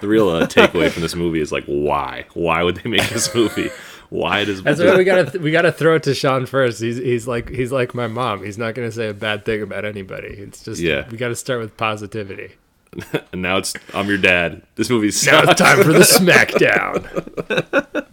the 0.00 0.06
real 0.06 0.28
uh, 0.28 0.46
takeaway 0.46 0.88
from 0.90 1.02
this 1.02 1.16
movie 1.16 1.40
is 1.40 1.50
like, 1.50 1.64
why? 1.64 2.26
Why 2.34 2.62
would 2.62 2.76
they 2.76 2.88
make 2.88 3.08
this 3.08 3.34
movie? 3.34 3.70
Why 4.10 4.44
does 4.44 4.62
That's 4.62 4.80
why 4.80 4.96
we 4.96 5.04
gotta 5.04 5.38
we 5.40 5.50
gotta 5.50 5.72
throw 5.72 5.96
it 5.96 6.04
to 6.04 6.14
Sean 6.14 6.46
first. 6.46 6.80
He's 6.80 6.96
he's 6.96 7.26
like 7.26 7.48
he's 7.50 7.72
like 7.72 7.94
my 7.94 8.06
mom. 8.06 8.44
He's 8.44 8.56
not 8.56 8.74
gonna 8.74 8.92
say 8.92 9.08
a 9.08 9.14
bad 9.14 9.44
thing 9.44 9.60
about 9.60 9.84
anybody. 9.84 10.28
It's 10.28 10.62
just 10.64 10.80
Yeah. 10.80 11.06
we 11.10 11.18
gotta 11.18 11.36
start 11.36 11.60
with 11.60 11.76
positivity. 11.76 12.52
and 13.32 13.42
now 13.42 13.58
it's 13.58 13.74
I'm 13.92 14.08
your 14.08 14.16
dad. 14.16 14.62
This 14.76 14.88
movie's 14.88 15.26
Now 15.26 15.42
it's 15.42 15.60
time 15.60 15.82
for 15.82 15.92
the 15.92 15.98
SmackDown. 15.98 17.02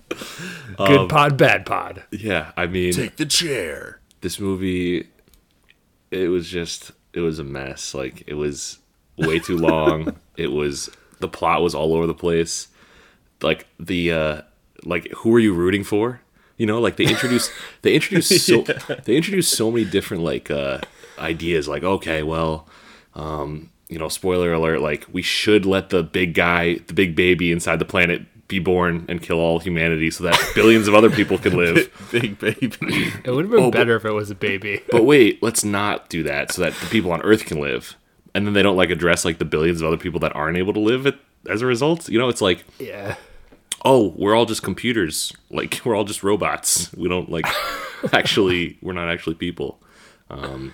Good 0.78 1.00
Um, 1.00 1.08
pod, 1.08 1.38
bad 1.38 1.66
pod. 1.66 2.04
Yeah, 2.12 2.52
I 2.58 2.66
mean, 2.68 2.92
Take 2.92 3.16
the 3.16 3.26
chair. 3.26 4.00
This 4.26 4.40
movie, 4.40 5.08
it 6.10 6.30
was 6.30 6.50
just 6.50 6.92
it 7.14 7.20
was 7.20 7.38
a 7.38 7.44
mess. 7.44 7.94
Like 7.94 8.24
it 8.26 8.34
was 8.34 8.80
way 9.18 9.38
too 9.38 9.56
long. 9.56 10.20
it 10.36 10.52
was 10.52 10.90
the 11.20 11.28
plot 11.28 11.62
was 11.62 11.76
all 11.76 11.94
over 11.94 12.08
the 12.08 12.16
place. 12.16 12.68
Like 13.44 13.68
the 13.80 14.12
uh 14.12 14.42
like 14.84 15.08
who 15.18 15.34
are 15.36 15.40
you 15.40 15.54
rooting 15.54 15.84
for? 15.84 16.22
You 16.58 16.66
know, 16.66 16.82
like 16.82 16.98
they 16.98 17.06
introduced 17.06 17.52
they 17.84 17.94
introduced 17.94 18.48
so 18.48 18.64
they 19.04 19.16
introduced 19.16 19.56
so 19.56 19.70
many 19.70 19.86
different 19.86 20.24
like 20.24 20.50
uh 20.50 20.80
ideas. 21.20 21.68
Like 21.68 21.84
okay, 21.84 22.24
well, 22.24 22.68
um, 23.14 23.70
you 23.90 24.00
know, 24.00 24.10
spoiler 24.10 24.52
alert. 24.54 24.82
Like 24.82 25.06
we 25.12 25.22
should 25.22 25.68
let 25.68 25.90
the 25.90 26.02
big 26.02 26.34
guy, 26.34 26.80
the 26.88 26.96
big 26.96 27.16
baby 27.16 27.52
inside 27.52 27.78
the 27.78 27.86
planet. 27.86 28.24
Be 28.48 28.60
born 28.60 29.06
and 29.10 29.22
kill 29.22 29.40
all 29.40 29.60
humanity 29.60 30.12
so 30.12 30.24
that 30.26 30.40
billions 30.54 30.88
of 30.88 30.94
other 30.94 31.10
people 31.10 31.38
can 31.40 31.58
live. 31.58 31.92
Big 32.12 32.38
baby. 32.38 33.12
It 33.24 33.32
would 33.32 33.46
have 33.46 33.52
been 33.52 33.60
Oh, 33.60 33.72
but- 33.72 33.78
better 33.80 33.96
if 33.96 34.06
it 34.06 34.12
was 34.12 34.30
a 34.30 34.36
baby. 34.36 34.82
But 34.92 35.04
wait, 35.04 35.42
let's 35.42 35.64
not 35.64 36.10
do 36.10 36.22
that 36.24 36.52
so 36.52 36.62
that 36.62 36.74
the 36.76 36.86
people 36.88 37.12
on 37.12 37.22
Earth 37.24 37.46
can 37.46 37.60
live. 37.60 37.96
And 38.36 38.46
then 38.46 38.54
they 38.54 38.62
don't 38.62 38.76
like 38.78 38.90
address 38.92 39.26
like 39.26 39.40
the 39.40 39.46
billions 39.46 39.82
of 39.82 39.88
other 39.88 39.98
people 39.98 40.20
that 40.20 40.36
aren't 40.36 40.58
able 40.58 40.74
to 40.74 40.80
live 40.80 41.06
it 41.08 41.16
as 41.50 41.62
a 41.62 41.66
result. 41.66 42.08
You 42.10 42.20
know, 42.20 42.30
it's 42.30 42.42
like, 42.42 42.66
Yeah. 42.78 43.16
oh, 43.84 44.14
we're 44.18 44.36
all 44.36 44.46
just 44.46 44.62
computers. 44.62 45.34
Like 45.50 45.82
we're 45.86 45.96
all 45.96 46.04
just 46.04 46.22
robots. 46.24 46.94
We 46.94 47.10
don't 47.10 47.32
like 47.32 47.46
actually 48.14 48.78
we're 48.82 48.94
not 48.94 49.10
actually 49.10 49.36
people. 49.36 49.80
Um 50.30 50.74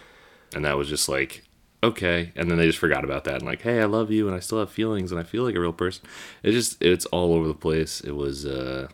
and 0.55 0.65
that 0.65 0.77
was 0.77 0.89
just 0.89 1.07
like 1.07 1.43
okay 1.83 2.31
and 2.35 2.49
then 2.49 2.57
they 2.57 2.65
just 2.67 2.77
forgot 2.77 3.03
about 3.03 3.23
that 3.23 3.35
and 3.35 3.43
like 3.43 3.61
hey 3.61 3.81
i 3.81 3.85
love 3.85 4.11
you 4.11 4.27
and 4.27 4.35
i 4.35 4.39
still 4.39 4.59
have 4.59 4.69
feelings 4.69 5.11
and 5.11 5.19
i 5.19 5.23
feel 5.23 5.43
like 5.43 5.55
a 5.55 5.59
real 5.59 5.73
person 5.73 6.05
it 6.43 6.51
just 6.51 6.81
it's 6.81 7.05
all 7.07 7.33
over 7.33 7.47
the 7.47 7.53
place 7.53 8.01
it 8.01 8.11
was 8.15 8.45
uh 8.45 8.87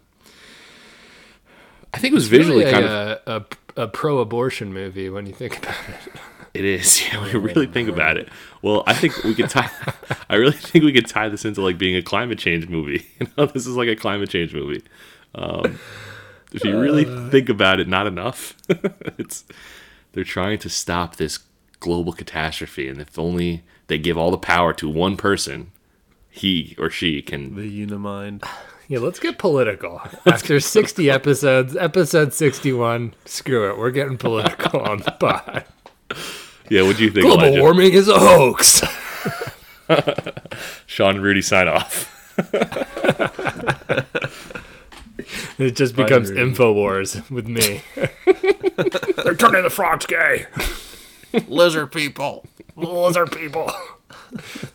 i 1.94 1.98
think 1.98 2.12
it 2.12 2.16
was 2.16 2.28
visually 2.28 2.64
Really 2.64 2.72
kind 2.72 2.86
a, 2.86 3.22
of 3.26 3.48
a, 3.76 3.84
a 3.84 3.88
pro-abortion 3.88 4.74
movie 4.74 5.10
when 5.10 5.26
you 5.26 5.34
think 5.34 5.58
about 5.58 5.76
it. 5.90 6.20
It 6.54 6.66
is. 6.66 7.04
Yeah, 7.14 7.22
when 7.22 7.32
you 7.32 7.40
really 7.40 7.68
think 7.68 7.88
about 7.88 8.18
it. 8.18 8.30
Well, 8.64 8.84
I 8.88 8.94
think 8.94 9.24
we 9.24 9.36
could 9.36 9.50
tie. 9.50 9.70
I 10.30 10.36
really 10.36 10.54
think 10.54 10.84
we 10.84 10.92
could 10.92 11.06
tie 11.06 11.30
this 11.30 11.46
into 11.46 11.62
like 11.62 11.78
being 11.78 11.96
a 11.96 12.02
climate 12.02 12.40
change 12.40 12.68
movie. 12.68 13.06
You 13.20 13.28
know, 13.38 13.46
this 13.46 13.68
is 13.68 13.76
like 13.76 13.88
a 13.88 13.96
climate 13.96 14.30
change 14.30 14.54
movie. 14.54 14.84
Um, 15.36 15.80
if 16.52 16.64
you 16.64 16.80
really 16.80 17.06
think 17.30 17.50
about 17.50 17.80
it, 17.80 17.88
not 17.88 18.08
enough. 18.08 18.56
it's 19.20 19.46
they're 20.14 20.24
trying 20.24 20.58
to 20.60 20.70
stop 20.70 21.18
this 21.18 21.38
global 21.80 22.14
catastrophe, 22.14 22.88
and 22.88 23.00
if 23.02 23.18
only 23.18 23.64
they 23.88 23.98
give 23.98 24.18
all 24.18 24.32
the 24.32 24.38
power 24.38 24.74
to 24.74 24.90
one 24.90 25.18
person, 25.18 25.72
he 26.30 26.76
or 26.78 26.90
she 26.90 27.22
can. 27.22 27.56
The 27.56 27.86
Unimind. 27.86 28.44
Yeah, 28.90 29.00
let's 29.00 29.20
get 29.20 29.38
political. 29.38 30.02
After 30.26 30.62
60 30.62 31.10
episodes, 31.10 31.76
episode 31.76 32.32
61, 32.34 33.16
screw 33.26 33.70
it. 33.70 33.78
We're 33.78 33.92
getting 33.92 34.18
political 34.18 34.80
on 34.80 35.00
the 35.00 35.12
pod. 35.12 35.66
Yeah, 36.70 36.84
what 36.84 36.96
do 36.98 37.04
you 37.04 37.12
think? 37.12 37.26
Global 37.26 37.46
Elijah? 37.46 37.62
warming 37.62 37.94
is 37.94 38.08
a 38.08 38.18
hoax. 38.18 38.82
Sean 40.86 41.16
and 41.16 41.24
Rudy 41.24 41.42
sign 41.42 41.68
off. 41.68 42.14
It 45.58 45.76
just 45.76 45.96
becomes 45.96 46.30
Rudy. 46.30 46.52
InfoWars 46.54 47.30
with 47.32 47.48
me. 47.48 47.82
They're 49.24 49.36
turning 49.36 49.64
the 49.64 49.70
frogs 49.72 50.06
gay. 50.06 50.46
Lizard 51.48 51.92
people. 51.92 52.46
Lizard 52.76 53.32
people. 53.32 53.72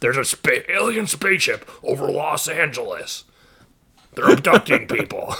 There's 0.00 0.16
a 0.16 0.24
spa- 0.24 0.62
alien 0.68 1.06
spaceship 1.06 1.68
over 1.82 2.10
Los 2.10 2.48
Angeles. 2.48 3.24
They're 4.14 4.30
abducting 4.30 4.86
people 4.88 5.34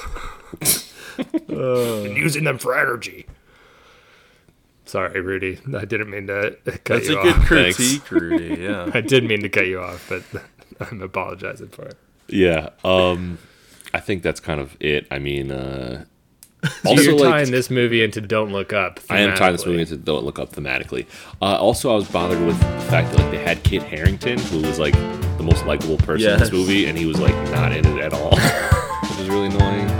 and 1.48 2.16
using 2.16 2.44
them 2.44 2.58
for 2.58 2.78
energy. 2.78 3.26
Sorry, 4.84 5.20
Rudy. 5.20 5.58
I 5.76 5.84
didn't 5.84 6.10
mean 6.10 6.26
to 6.26 6.56
cut 6.66 6.82
That's 6.84 7.08
you 7.08 7.18
a 7.18 7.22
good 7.22 7.36
off. 7.36 7.46
critique, 7.46 8.10
Rudy. 8.10 8.62
Yeah. 8.62 8.90
I 8.94 9.00
did 9.00 9.24
mean 9.24 9.40
to 9.42 9.48
cut 9.48 9.66
you 9.66 9.80
off, 9.80 10.06
but 10.08 10.22
I'm 10.80 11.00
apologizing 11.02 11.68
for 11.68 11.84
it. 11.86 11.96
Yeah. 12.28 12.70
Um, 12.84 13.38
I 13.94 14.00
think 14.00 14.22
that's 14.22 14.40
kind 14.40 14.60
of 14.60 14.76
it. 14.80 15.06
I 15.10 15.18
mean, 15.18 15.50
uh, 15.50 16.04
So 16.04 16.11
also 16.86 17.02
you're 17.02 17.14
like 17.18 17.30
tying 17.30 17.50
this 17.50 17.70
movie 17.70 18.04
into 18.04 18.20
Don't 18.20 18.52
Look 18.52 18.72
Up. 18.72 19.00
I 19.10 19.18
am 19.20 19.36
tying 19.36 19.52
this 19.52 19.66
movie 19.66 19.80
into 19.80 19.96
Don't 19.96 20.24
Look 20.24 20.38
Up 20.38 20.52
thematically. 20.52 21.06
Uh, 21.40 21.56
also, 21.56 21.90
I 21.90 21.94
was 21.94 22.08
bothered 22.08 22.40
with 22.46 22.58
the 22.58 22.80
fact 22.88 23.10
that 23.10 23.18
like 23.20 23.30
they 23.32 23.38
had 23.38 23.62
Kit 23.64 23.82
Harington, 23.82 24.38
who 24.38 24.62
was 24.62 24.78
like 24.78 24.94
the 25.38 25.42
most 25.42 25.66
likable 25.66 25.96
person 25.98 26.30
in 26.32 26.38
this 26.38 26.52
movie, 26.52 26.86
and 26.86 26.96
he 26.96 27.04
was 27.06 27.18
like 27.18 27.34
not 27.50 27.72
in 27.72 27.84
it 27.84 27.98
at 27.98 28.12
all, 28.12 28.30
which 29.08 29.18
was 29.18 29.28
really 29.28 29.46
annoying. 29.46 29.90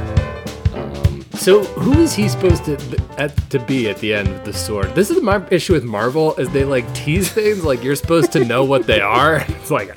Um, 0.75 1.25
So 1.33 1.65
who 1.65 2.01
is 2.01 2.13
he 2.15 2.29
supposed 2.29 2.65
to 2.67 2.79
at, 3.19 3.37
to 3.51 3.59
be 3.59 3.89
at 3.91 3.99
the 3.99 4.15
end 4.15 4.29
of 4.29 4.45
the 4.45 4.53
sword? 4.53 4.95
This 4.95 5.11
is 5.11 5.21
my 5.21 5.45
issue 5.51 5.73
with 5.73 5.85
Marvel 5.85 6.37
is 6.37 6.49
they 6.51 6.65
like 6.65 6.93
tease 6.95 7.33
things 7.33 7.65
like 7.65 7.83
you're 7.83 7.97
supposed 7.97 8.31
to 8.33 8.45
know 8.45 8.65
what 8.65 8.87
they 8.87 9.01
are. 9.01 9.45
It's 9.49 9.71
like 9.71 9.97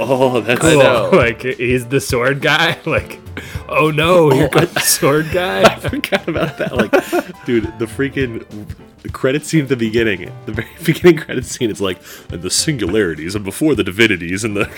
oh, 0.00 0.40
that's 0.40 0.60
cool. 0.60 0.78
know. 0.78 1.10
Like 1.12 1.42
he's 1.42 1.86
the 1.86 2.00
sword 2.00 2.40
guy. 2.40 2.78
Like 2.86 3.21
oh 3.68 3.90
no, 3.90 4.26
oh, 4.26 4.30
here 4.30 4.48
comes 4.48 4.72
the 4.72 4.80
sword 4.80 5.26
guy. 5.32 5.62
I 5.72 5.76
forgot 5.76 6.28
about 6.28 6.58
that. 6.58 6.76
Like, 6.76 6.90
dude, 7.44 7.64
the 7.78 7.86
freaking 7.86 8.44
the 9.02 9.08
credit 9.08 9.44
scene 9.44 9.62
at 9.62 9.68
the 9.68 9.76
beginning, 9.76 10.30
the 10.46 10.52
very 10.52 10.68
beginning 10.84 11.18
credit 11.18 11.44
scene, 11.44 11.70
it's 11.70 11.80
like 11.80 12.00
and 12.30 12.42
the 12.42 12.50
singularities 12.50 13.34
and 13.34 13.44
before 13.44 13.74
the 13.74 13.84
divinities 13.84 14.44
and 14.44 14.56
the 14.56 14.70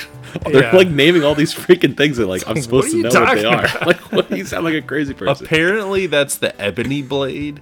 they're 0.44 0.62
Yeah. 0.64 0.76
like 0.76 0.88
naming 0.88 1.24
all 1.24 1.34
these 1.34 1.54
freaking 1.54 1.96
things 1.96 2.16
that 2.16 2.26
like 2.26 2.42
I'm 2.46 2.54
What 2.54 2.62
supposed 2.64 2.90
to 2.92 3.02
know 3.02 3.08
what 3.20 3.34
they 3.36 3.44
are. 3.44 3.64
about? 3.66 3.86
Like, 3.86 4.12
what 4.12 4.30
you 4.30 4.44
sound 4.44 4.64
like 4.64 4.74
a 4.74 4.82
crazy 4.82 5.14
person. 5.14 5.44
Apparently, 5.46 6.06
that's 6.06 6.38
the 6.38 6.58
ebony 6.60 7.02
blade. 7.02 7.60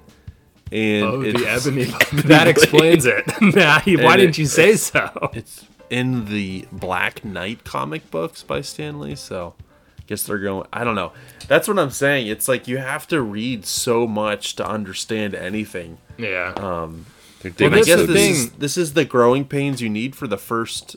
And 0.71 1.05
Oh, 1.05 1.21
the 1.23 1.47
ebony, 1.47 1.83
ebony. 2.01 2.23
that 2.23 2.49
explains 2.49 3.05
it. 3.07 3.27
Nah, 3.43 3.81
Why 3.81 3.83
And 3.85 4.01
didn't 4.21 4.21
it- 4.31 4.39
you 4.39 4.47
say 4.47 4.77
so? 4.77 5.31
It's 5.35 5.67
in 5.91 6.25
the 6.27 6.65
Black 6.73 7.23
Knight 7.25 7.65
comic 7.65 8.11
books 8.11 8.43
by 8.43 8.63
Stan 8.63 8.99
Lee, 8.99 9.15
so 9.15 9.53
I 9.59 9.63
guess 10.07 10.23
they're 10.25 10.39
going. 10.39 10.67
I 10.73 10.85
don't 10.85 10.95
know. 10.95 11.13
That's 11.49 11.69
what 11.69 11.79
I'm 11.79 11.91
saying. 11.91 12.27
It's 12.27 12.49
like 12.49 12.69
you 12.69 12.79
have 12.79 13.07
to 13.09 13.21
read 13.23 13.67
so 13.67 14.07
much 14.07 14.57
to 14.57 14.67
understand 14.67 15.35
anything. 15.35 15.99
Yeah. 16.19 16.53
Um, 16.57 17.07
They're 17.41 17.51
and 17.51 17.57
digging 17.57 17.75
I 17.75 17.83
guess 17.83 18.01
the 18.01 18.07
this 18.07 18.39
is, 18.39 18.51
this 18.53 18.77
is 18.77 18.95
the 18.95 19.05
growing 19.05 19.45
pains 19.45 19.81
you 19.81 19.89
need 19.89 20.15
for 20.17 20.27
the 20.27 20.39
first 20.39 20.97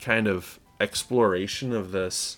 kind 0.00 0.26
of 0.26 0.60
exploration 0.80 1.72
of 1.72 1.92
this 1.92 2.36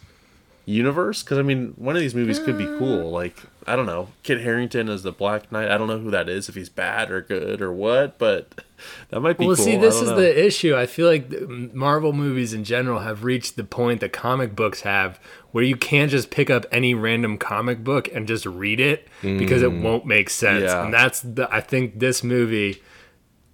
universe 0.65 1.23
because 1.23 1.39
I 1.39 1.43
mean 1.43 1.73
one 1.77 1.97
of 1.97 2.01
these 2.01 2.15
movies 2.15 2.39
could 2.39 2.59
be 2.59 2.67
cool. 2.67 3.11
Like 3.11 3.43
I 3.69 3.77
don't 3.77 3.87
know, 3.87 4.09
Kit 4.23 4.41
Harington 4.41 4.89
as 4.89 5.03
the 5.03 5.13
Black 5.13 5.53
Knight. 5.53 5.71
I 5.71 5.77
don't 5.79 5.87
know 5.89 5.99
who 5.99 6.11
that 6.11 6.29
is 6.29 6.49
if 6.49 6.55
he's 6.55 6.69
bad 6.69 7.11
or 7.11 7.21
good 7.21 7.61
or 7.63 7.73
what, 7.73 8.19
but 8.19 8.65
that 9.11 9.21
might 9.21 9.39
be. 9.39 9.47
Well, 9.47 9.57
cool. 9.57 9.65
see, 9.65 9.77
this 9.77 9.97
is 9.97 10.11
know. 10.11 10.17
the 10.17 10.45
issue. 10.47 10.75
I 10.77 10.87
feel 10.87 11.07
like 11.07 11.31
Marvel 11.75 12.13
movies 12.13 12.53
in 12.53 12.65
general 12.65 13.01
have 13.01 13.25
reached 13.25 13.57
the 13.57 13.65
point 13.65 14.01
that 14.01 14.13
comic 14.13 14.57
books 14.57 14.81
have, 14.83 15.21
where 15.53 15.63
you 15.65 15.77
can't 15.77 16.11
just 16.11 16.31
pick 16.31 16.51
up 16.51 16.67
any 16.73 16.95
random 16.95 17.39
comic 17.39 17.85
book 17.85 18.09
and 18.15 18.27
just 18.27 18.47
read 18.47 18.81
it 18.81 19.07
because 19.23 19.63
it 19.63 19.71
Mm. 19.71 19.83
won't 19.83 20.07
make 20.07 20.31
sense. 20.31 20.65
Yeah. 20.65 20.85
And 20.85 20.93
that's 20.95 21.21
the. 21.21 21.49
I 21.53 21.61
think 21.61 21.99
this 21.99 22.25
movie, 22.25 22.83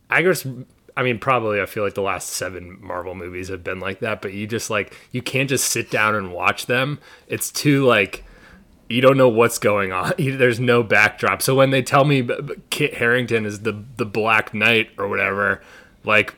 I 0.08 0.22
guess. 0.22 0.46
I 0.96 1.02
mean, 1.02 1.18
probably 1.18 1.60
I 1.60 1.66
feel 1.66 1.82
like 1.82 1.94
the 1.94 2.02
last 2.02 2.28
seven 2.28 2.78
Marvel 2.80 3.16
movies 3.16 3.48
have 3.48 3.64
been 3.64 3.80
like 3.80 3.98
that, 3.98 4.22
but 4.22 4.32
you 4.32 4.46
just 4.46 4.70
like 4.70 4.94
you 5.10 5.22
can't 5.22 5.48
just 5.48 5.66
sit 5.66 5.90
down 5.90 6.14
and 6.14 6.32
watch 6.32 6.66
them. 6.66 7.00
It's 7.26 7.50
too 7.50 7.84
like 7.84 8.24
you 8.88 9.00
don't 9.00 9.16
know 9.16 9.28
what's 9.28 9.58
going 9.58 9.92
on. 9.92 10.12
There's 10.18 10.60
no 10.60 10.82
backdrop. 10.82 11.42
So 11.42 11.54
when 11.54 11.70
they 11.70 11.82
tell 11.82 12.04
me 12.04 12.28
Kit 12.70 12.94
Harington 12.94 13.46
is 13.46 13.60
the 13.60 13.84
the 13.96 14.06
Black 14.06 14.54
Knight 14.54 14.90
or 14.98 15.08
whatever, 15.08 15.62
like 16.04 16.34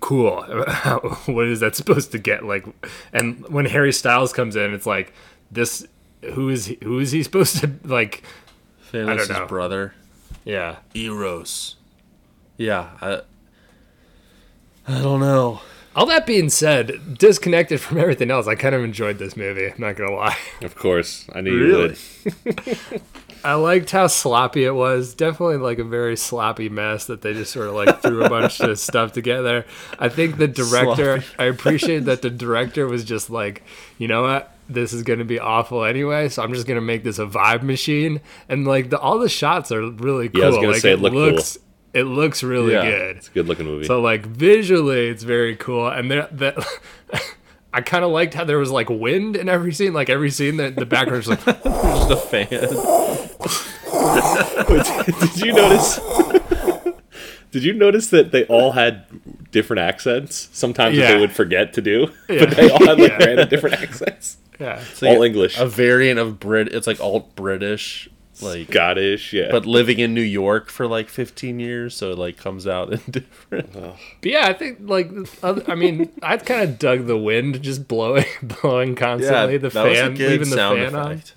cool. 0.00 0.42
what 1.26 1.46
is 1.46 1.60
that 1.60 1.76
supposed 1.76 2.12
to 2.12 2.18
get 2.18 2.44
like? 2.44 2.64
And 3.12 3.46
when 3.48 3.66
Harry 3.66 3.92
Styles 3.92 4.32
comes 4.32 4.56
in, 4.56 4.74
it's 4.74 4.86
like 4.86 5.12
this. 5.50 5.86
Who 6.34 6.50
is 6.50 6.66
he, 6.66 6.78
who 6.82 6.98
is 6.98 7.12
he 7.12 7.22
supposed 7.22 7.58
to 7.60 7.70
like? 7.84 8.22
I 8.92 9.16
don't 9.16 9.28
know. 9.28 9.46
brother. 9.46 9.94
Yeah. 10.44 10.76
Eros. 10.94 11.76
Yeah, 12.56 12.90
I, 13.00 13.22
I 14.86 15.00
don't 15.00 15.20
know. 15.20 15.62
All 15.96 16.06
that 16.06 16.24
being 16.26 16.50
said, 16.50 17.18
disconnected 17.18 17.80
from 17.80 17.98
everything 17.98 18.30
else, 18.30 18.46
I 18.46 18.54
kind 18.54 18.74
of 18.74 18.84
enjoyed 18.84 19.18
this 19.18 19.36
movie. 19.36 19.66
I'm 19.66 19.74
not 19.80 19.96
gonna 19.96 20.14
lie. 20.14 20.36
Of 20.62 20.76
course, 20.76 21.26
I 21.34 21.40
knew 21.40 21.58
Really? 21.58 21.96
you 22.24 22.32
would. 22.44 23.02
I 23.44 23.54
liked 23.54 23.90
how 23.90 24.06
sloppy 24.06 24.64
it 24.64 24.74
was. 24.74 25.14
Definitely 25.14 25.56
like 25.56 25.78
a 25.78 25.84
very 25.84 26.16
sloppy 26.16 26.68
mess 26.68 27.06
that 27.06 27.22
they 27.22 27.32
just 27.32 27.52
sort 27.52 27.68
of 27.68 27.74
like 27.74 28.02
threw 28.02 28.22
a 28.22 28.28
bunch 28.28 28.60
of 28.60 28.78
stuff 28.78 29.12
together. 29.12 29.64
I 29.98 30.10
think 30.10 30.36
the 30.36 30.46
director, 30.46 31.24
I 31.38 31.44
appreciate 31.44 32.00
that 32.04 32.20
the 32.22 32.28
director 32.30 32.86
was 32.86 33.02
just 33.02 33.30
like, 33.30 33.62
you 33.98 34.08
know 34.08 34.22
what? 34.22 34.54
This 34.68 34.92
is 34.92 35.02
going 35.02 35.18
to 35.20 35.24
be 35.24 35.40
awful 35.40 35.84
anyway, 35.84 36.28
so 36.28 36.42
I'm 36.42 36.52
just 36.52 36.66
going 36.66 36.76
to 36.76 36.82
make 36.82 37.02
this 37.02 37.18
a 37.18 37.24
vibe 37.26 37.62
machine. 37.62 38.20
And 38.48 38.66
like 38.66 38.90
the, 38.90 38.98
all 39.00 39.18
the 39.18 39.28
shots 39.30 39.72
are 39.72 39.90
really 39.90 40.28
cool. 40.28 40.40
Yeah, 40.40 40.46
I 40.46 40.50
was 40.50 40.56
gonna 40.58 40.68
like, 40.72 40.82
say 40.82 40.92
it 40.92 41.00
looked 41.00 41.14
cool. 41.14 41.62
Looks, 41.94 41.94
it 41.94 42.04
looks 42.04 42.42
really 42.42 42.72
Yeah. 42.72 42.84
good. 42.84 43.16
It's 43.16 43.28
a 43.28 43.32
good 43.32 43.48
looking 43.48 43.66
movie. 43.66 43.86
So 43.86 44.00
like 44.00 44.26
visually, 44.26 45.08
it's 45.08 45.22
very 45.22 45.56
cool, 45.56 45.88
and 45.88 46.10
there 46.10 46.28
that 46.32 46.56
I 47.72 47.80
kind 47.82 48.04
of 48.04 48.10
liked 48.10 48.34
how 48.34 48.44
there 48.44 48.58
was 48.58 48.70
like 48.70 48.90
wind 48.90 49.36
in 49.36 49.48
every 49.48 49.72
scene. 49.72 49.92
Like 49.92 50.10
every 50.10 50.30
scene, 50.30 50.56
the, 50.56 50.70
the 50.70 50.86
background's 50.86 51.28
like 51.28 51.44
Just 51.44 52.10
a 52.10 52.16
fan. 52.16 52.48
did 55.20 55.40
you 55.40 55.52
notice? 55.52 56.00
Did 57.52 57.64
you 57.64 57.72
notice 57.72 58.08
that 58.08 58.30
they 58.32 58.44
all 58.46 58.72
had 58.72 59.04
different 59.50 59.80
accents? 59.80 60.48
Sometimes 60.52 60.96
that 60.96 61.02
Yeah. 61.02 61.14
they 61.14 61.20
would 61.20 61.32
forget 61.32 61.72
to 61.74 61.80
do, 61.80 62.08
Yeah. 62.28 62.44
but 62.44 62.56
they 62.56 62.70
all 62.70 62.84
had 62.86 62.98
like 63.00 63.10
Yeah. 63.12 63.24
random 63.26 63.48
different 63.48 63.80
accents. 63.82 64.36
yeah. 64.60 64.80
It's 64.90 65.02
like 65.02 65.16
all 65.16 65.22
a- 65.22 65.26
English, 65.26 65.58
A 65.58 65.66
variant 65.66 66.20
of 66.20 66.38
Brit. 66.38 66.68
It's 66.68 66.86
like 66.86 67.00
alt 67.00 67.34
British, 67.34 68.08
like 68.42 68.68
Scottish, 68.70 69.32
yeah. 69.32 69.48
but 69.50 69.66
living 69.66 69.98
in 69.98 70.14
New 70.14 70.20
York 70.20 70.70
for 70.70 70.86
like 70.86 71.08
15 71.08 71.60
years, 71.60 71.94
so 71.94 72.12
it 72.12 72.18
like 72.18 72.36
comes 72.36 72.66
out 72.66 72.92
in 72.92 73.00
different. 73.10 73.72
But 73.72 73.96
yeah, 74.22 74.46
I 74.46 74.52
think 74.52 74.78
like 74.82 75.10
other, 75.42 75.64
I 75.68 75.74
mean, 75.74 76.10
I've 76.22 76.44
kind 76.44 76.62
of 76.62 76.78
dug 76.78 77.06
the 77.06 77.16
wind 77.16 77.62
just 77.62 77.88
blowing, 77.88 78.26
blowing 78.42 78.94
constantly. 78.94 79.58
the 79.58 79.68
that 79.70 79.84
was 79.84 79.98
a 79.98 80.02
fan, 80.02 80.14
good 80.14 80.30
leaving 80.30 80.50
the 80.50 80.56
sound 80.56 80.78
fan 80.78 80.94
on. 80.94 81.12
effect. 81.12 81.34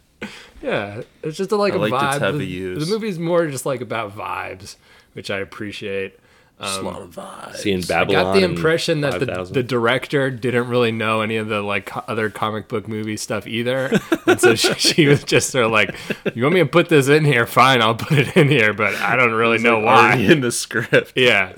Yeah, 0.62 1.02
it's 1.22 1.38
just 1.38 1.52
a, 1.52 1.58
like 1.58 1.74
I 1.74 1.76
a 1.76 1.80
liked 1.80 1.94
its 1.94 2.04
vibe. 2.04 2.20
heavy 2.20 2.38
the, 2.40 2.46
use. 2.46 2.88
the 2.88 2.94
movie's 2.94 3.20
more 3.20 3.48
just 3.48 3.66
like 3.66 3.82
about 3.82 4.16
vibes, 4.16 4.78
which 5.12 5.30
I 5.30 5.40
appreciate. 5.40 6.18
Um, 6.60 6.68
just 6.68 6.80
a 6.82 6.84
lot 6.84 7.02
of 7.02 7.10
vibes. 7.10 7.56
Seeing 7.58 7.84
I 7.92 8.06
got 8.06 8.34
the 8.34 8.44
impression 8.44 9.02
that 9.02 9.20
the, 9.20 9.44
the 9.52 9.64
director 9.64 10.30
didn't 10.30 10.68
really 10.68 10.92
know 10.92 11.22
any 11.22 11.38
of 11.38 11.48
the 11.48 11.62
like 11.62 11.88
co- 11.88 12.04
other 12.08 12.30
comic 12.30 12.68
book 12.68 12.88
movie 12.88 13.18
stuff 13.18 13.48
either, 13.48 13.92
and 14.28 14.40
so 14.40 14.56
she, 14.56 14.74
she 14.78 15.08
was 15.08 15.24
just 15.24 15.50
sort 15.50 15.66
of 15.66 15.72
like, 15.72 15.96
"You 16.36 16.44
want 16.44 16.54
me 16.54 16.62
to 16.62 16.66
put 16.66 16.90
this 16.90 17.08
in 17.08 17.26
here? 17.26 17.48
Fine, 17.48 17.82
I'll 17.82 17.96
put 17.96 18.18
it 18.20 18.38
in 18.38 18.50
here, 18.50 18.74
but 18.74 18.96
I 18.96 19.16
don't 19.16 19.34
really 19.34 19.58
know 19.58 19.80
like, 19.80 19.86
why." 19.86 20.16
in 20.18 20.42
the 20.42 20.52
script. 20.52 21.14
Yeah. 21.16 21.54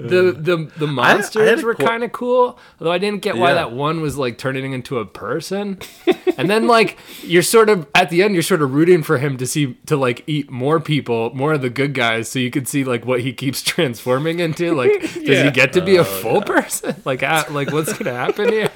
The 0.00 0.30
the 0.30 0.70
the 0.76 0.86
monsters 0.86 1.60
a 1.60 1.66
were 1.66 1.74
qu- 1.74 1.84
kind 1.84 2.04
of 2.04 2.12
cool, 2.12 2.56
although 2.78 2.92
I 2.92 2.98
didn't 2.98 3.20
get 3.20 3.36
why 3.36 3.48
Yeah. 3.48 3.54
that 3.54 3.72
one 3.72 4.00
was 4.00 4.16
like 4.16 4.38
turning 4.38 4.72
into 4.72 4.98
a 5.00 5.04
person. 5.04 5.80
and 6.38 6.48
then 6.48 6.68
like 6.68 6.96
you're 7.24 7.42
sort 7.42 7.68
of 7.68 7.88
at 7.96 8.08
the 8.08 8.22
end, 8.22 8.34
you're 8.34 8.44
sort 8.44 8.62
of 8.62 8.72
rooting 8.72 9.02
for 9.02 9.18
him 9.18 9.36
to 9.38 9.46
see 9.46 9.74
to 9.86 9.96
like 9.96 10.22
eat 10.28 10.52
more 10.52 10.78
people, 10.78 11.34
more 11.34 11.54
of 11.54 11.62
the 11.62 11.70
good 11.70 11.94
guys, 11.94 12.28
so 12.28 12.38
you 12.38 12.50
could 12.52 12.68
see 12.68 12.84
like 12.84 13.04
what 13.04 13.22
he 13.22 13.32
keeps 13.32 13.60
transforming 13.74 14.38
into. 14.38 14.72
Like, 14.72 15.00
does 15.00 15.16
Yeah. 15.16 15.42
he 15.46 15.50
get 15.50 15.72
to 15.72 15.80
be 15.80 15.98
Oh, 15.98 16.02
a 16.02 16.04
full 16.04 16.42
person? 16.42 16.94
Like, 17.04 17.24
uh, 17.24 17.44
like 17.50 17.72
what's 17.72 17.92
gonna 17.92 18.14
happen 18.14 18.50
here? 18.52 18.70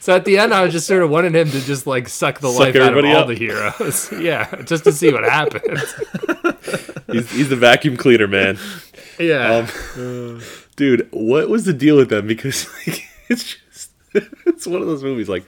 So 0.00 0.14
at 0.14 0.24
the 0.24 0.38
end, 0.38 0.54
I 0.54 0.62
was 0.62 0.72
just 0.72 0.86
sort 0.86 1.02
of 1.02 1.10
wanting 1.10 1.34
him 1.34 1.50
to 1.50 1.60
just 1.60 1.86
like 1.86 2.08
suck 2.08 2.40
the 2.40 2.48
Suck 2.50 2.60
life 2.60 2.76
out 2.76 2.82
of 2.82 2.88
everybody 2.88 3.12
all 3.12 3.22
up. 3.22 3.28
the 3.28 3.34
heroes. 3.34 4.10
yeah, 4.12 4.62
just 4.62 4.84
to 4.84 4.92
see 4.92 5.12
what 5.12 5.24
happens. 5.24 5.82
he's, 7.10 7.30
he's 7.32 7.48
the 7.48 7.56
vacuum 7.56 7.96
cleaner 7.96 8.26
man. 8.28 8.58
Yeah. 9.18 9.68
Um, 9.96 10.40
dude, 10.76 11.08
what 11.10 11.48
was 11.48 11.64
the 11.64 11.72
deal 11.72 11.96
with 11.96 12.10
them? 12.10 12.26
Because 12.26 12.66
like, 12.86 13.04
it's 13.28 13.44
just 13.54 13.90
it's 14.14 14.66
one 14.66 14.80
of 14.80 14.86
those 14.86 15.02
movies. 15.02 15.28
Like 15.28 15.44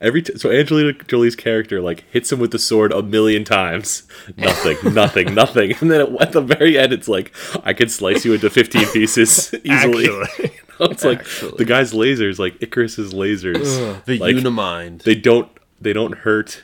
every 0.00 0.22
t- 0.22 0.36
so 0.38 0.50
Angelina 0.50 0.92
Jolie's 0.92 1.36
character 1.36 1.80
like 1.80 2.04
hits 2.10 2.30
him 2.32 2.38
with 2.38 2.52
the 2.52 2.58
sword 2.58 2.92
a 2.92 3.02
million 3.02 3.44
times. 3.44 4.04
Nothing, 4.36 4.76
nothing, 4.94 5.34
nothing. 5.34 5.74
And 5.80 5.90
then 5.90 6.16
at 6.20 6.32
the 6.32 6.40
very 6.40 6.78
end, 6.78 6.92
it's 6.92 7.08
like 7.08 7.34
I 7.64 7.72
could 7.72 7.90
slice 7.90 8.24
you 8.24 8.34
into 8.34 8.50
fifteen 8.50 8.86
pieces 8.92 9.54
easily. 9.64 10.08
Actually. 10.08 10.44
You 10.44 10.86
know, 10.86 10.92
it's 10.92 11.04
like 11.04 11.24
the 11.56 11.64
guy's 11.64 11.92
lasers, 11.92 12.38
like 12.38 12.58
Ikaris's 12.60 13.12
lasers. 13.12 14.04
The 14.04 14.18
like, 14.18 14.36
Unimind. 14.36 15.00
They 15.00 15.14
don't. 15.14 15.50
They 15.80 15.92
don't 15.92 16.18
hurt. 16.18 16.62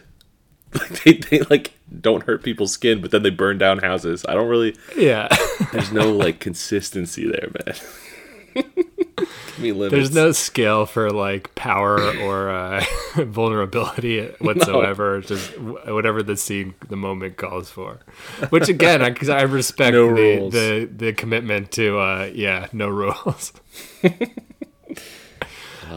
Like 0.80 1.04
they, 1.04 1.12
they 1.12 1.40
like 1.50 1.72
don't 2.00 2.24
hurt 2.24 2.42
people's 2.42 2.72
skin, 2.72 3.00
but 3.00 3.10
then 3.10 3.22
they 3.22 3.30
burn 3.30 3.58
down 3.58 3.78
houses. 3.78 4.24
I 4.28 4.34
don't 4.34 4.48
really. 4.48 4.76
yeah. 4.96 5.28
There's 5.72 5.92
no 5.92 6.12
like 6.12 6.40
consistency 6.40 7.26
there, 7.26 7.50
man. 7.64 8.64
There's 9.90 10.12
no 10.12 10.32
scale 10.32 10.84
for 10.84 11.10
like 11.10 11.54
power 11.54 12.00
or 12.18 12.50
uh, 12.50 12.84
vulnerability 13.16 14.26
whatsoever. 14.40 15.18
It's 15.18 15.28
Just 15.28 15.58
whatever 15.58 16.22
the 16.22 16.36
scene, 16.36 16.74
the 16.88 16.96
moment 16.96 17.36
calls 17.36 17.70
for. 17.70 18.00
Which 18.50 18.68
again, 18.68 19.00
because 19.12 19.28
I, 19.28 19.42
respect 19.42 19.92
No 19.94 20.12
the, 20.14 20.48
the 20.50 20.90
the 21.06 21.12
commitment 21.12 21.70
to 21.72 21.98
uh, 21.98 22.30
yeah, 22.34 22.66
no 22.72 22.88
rules. 22.88 23.52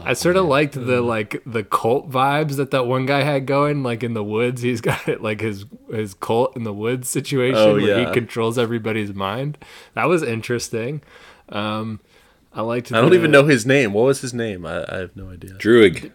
I 0.04 0.12
sort 0.14 0.36
of 0.36 0.46
liked 0.46 0.74
the 0.74 1.00
like 1.00 1.42
the 1.46 1.62
cult 1.64 2.10
vibes 2.10 2.56
that 2.56 2.70
that 2.70 2.86
one 2.86 3.06
guy 3.06 3.22
had 3.22 3.46
going, 3.46 3.82
like 3.82 4.02
in 4.02 4.14
the 4.14 4.24
woods. 4.24 4.62
He's 4.62 4.80
got 4.80 5.08
it 5.08 5.22
like 5.22 5.40
his 5.40 5.64
his 5.90 6.14
cult 6.14 6.56
in 6.56 6.64
the 6.64 6.72
woods 6.72 7.08
situation 7.08 7.58
Oh, 7.58 7.72
where 7.74 8.00
yeah. 8.00 8.08
he 8.08 8.12
controls 8.14 8.58
everybody's 8.58 9.12
mind. 9.14 9.58
That 9.94 10.04
was 10.06 10.22
interesting. 10.22 11.02
Um, 11.50 12.00
I 12.52 12.62
liked. 12.62 12.92
I 12.92 13.00
don't 13.00 13.14
even 13.14 13.30
know 13.30 13.44
his 13.46 13.64
name. 13.66 13.92
What 13.92 14.02
was 14.04 14.20
his 14.20 14.34
name? 14.34 14.64
I, 14.66 14.84
I 14.88 14.96
have 14.98 15.16
no 15.16 15.30
idea. 15.30 15.52
Druid. 15.54 16.12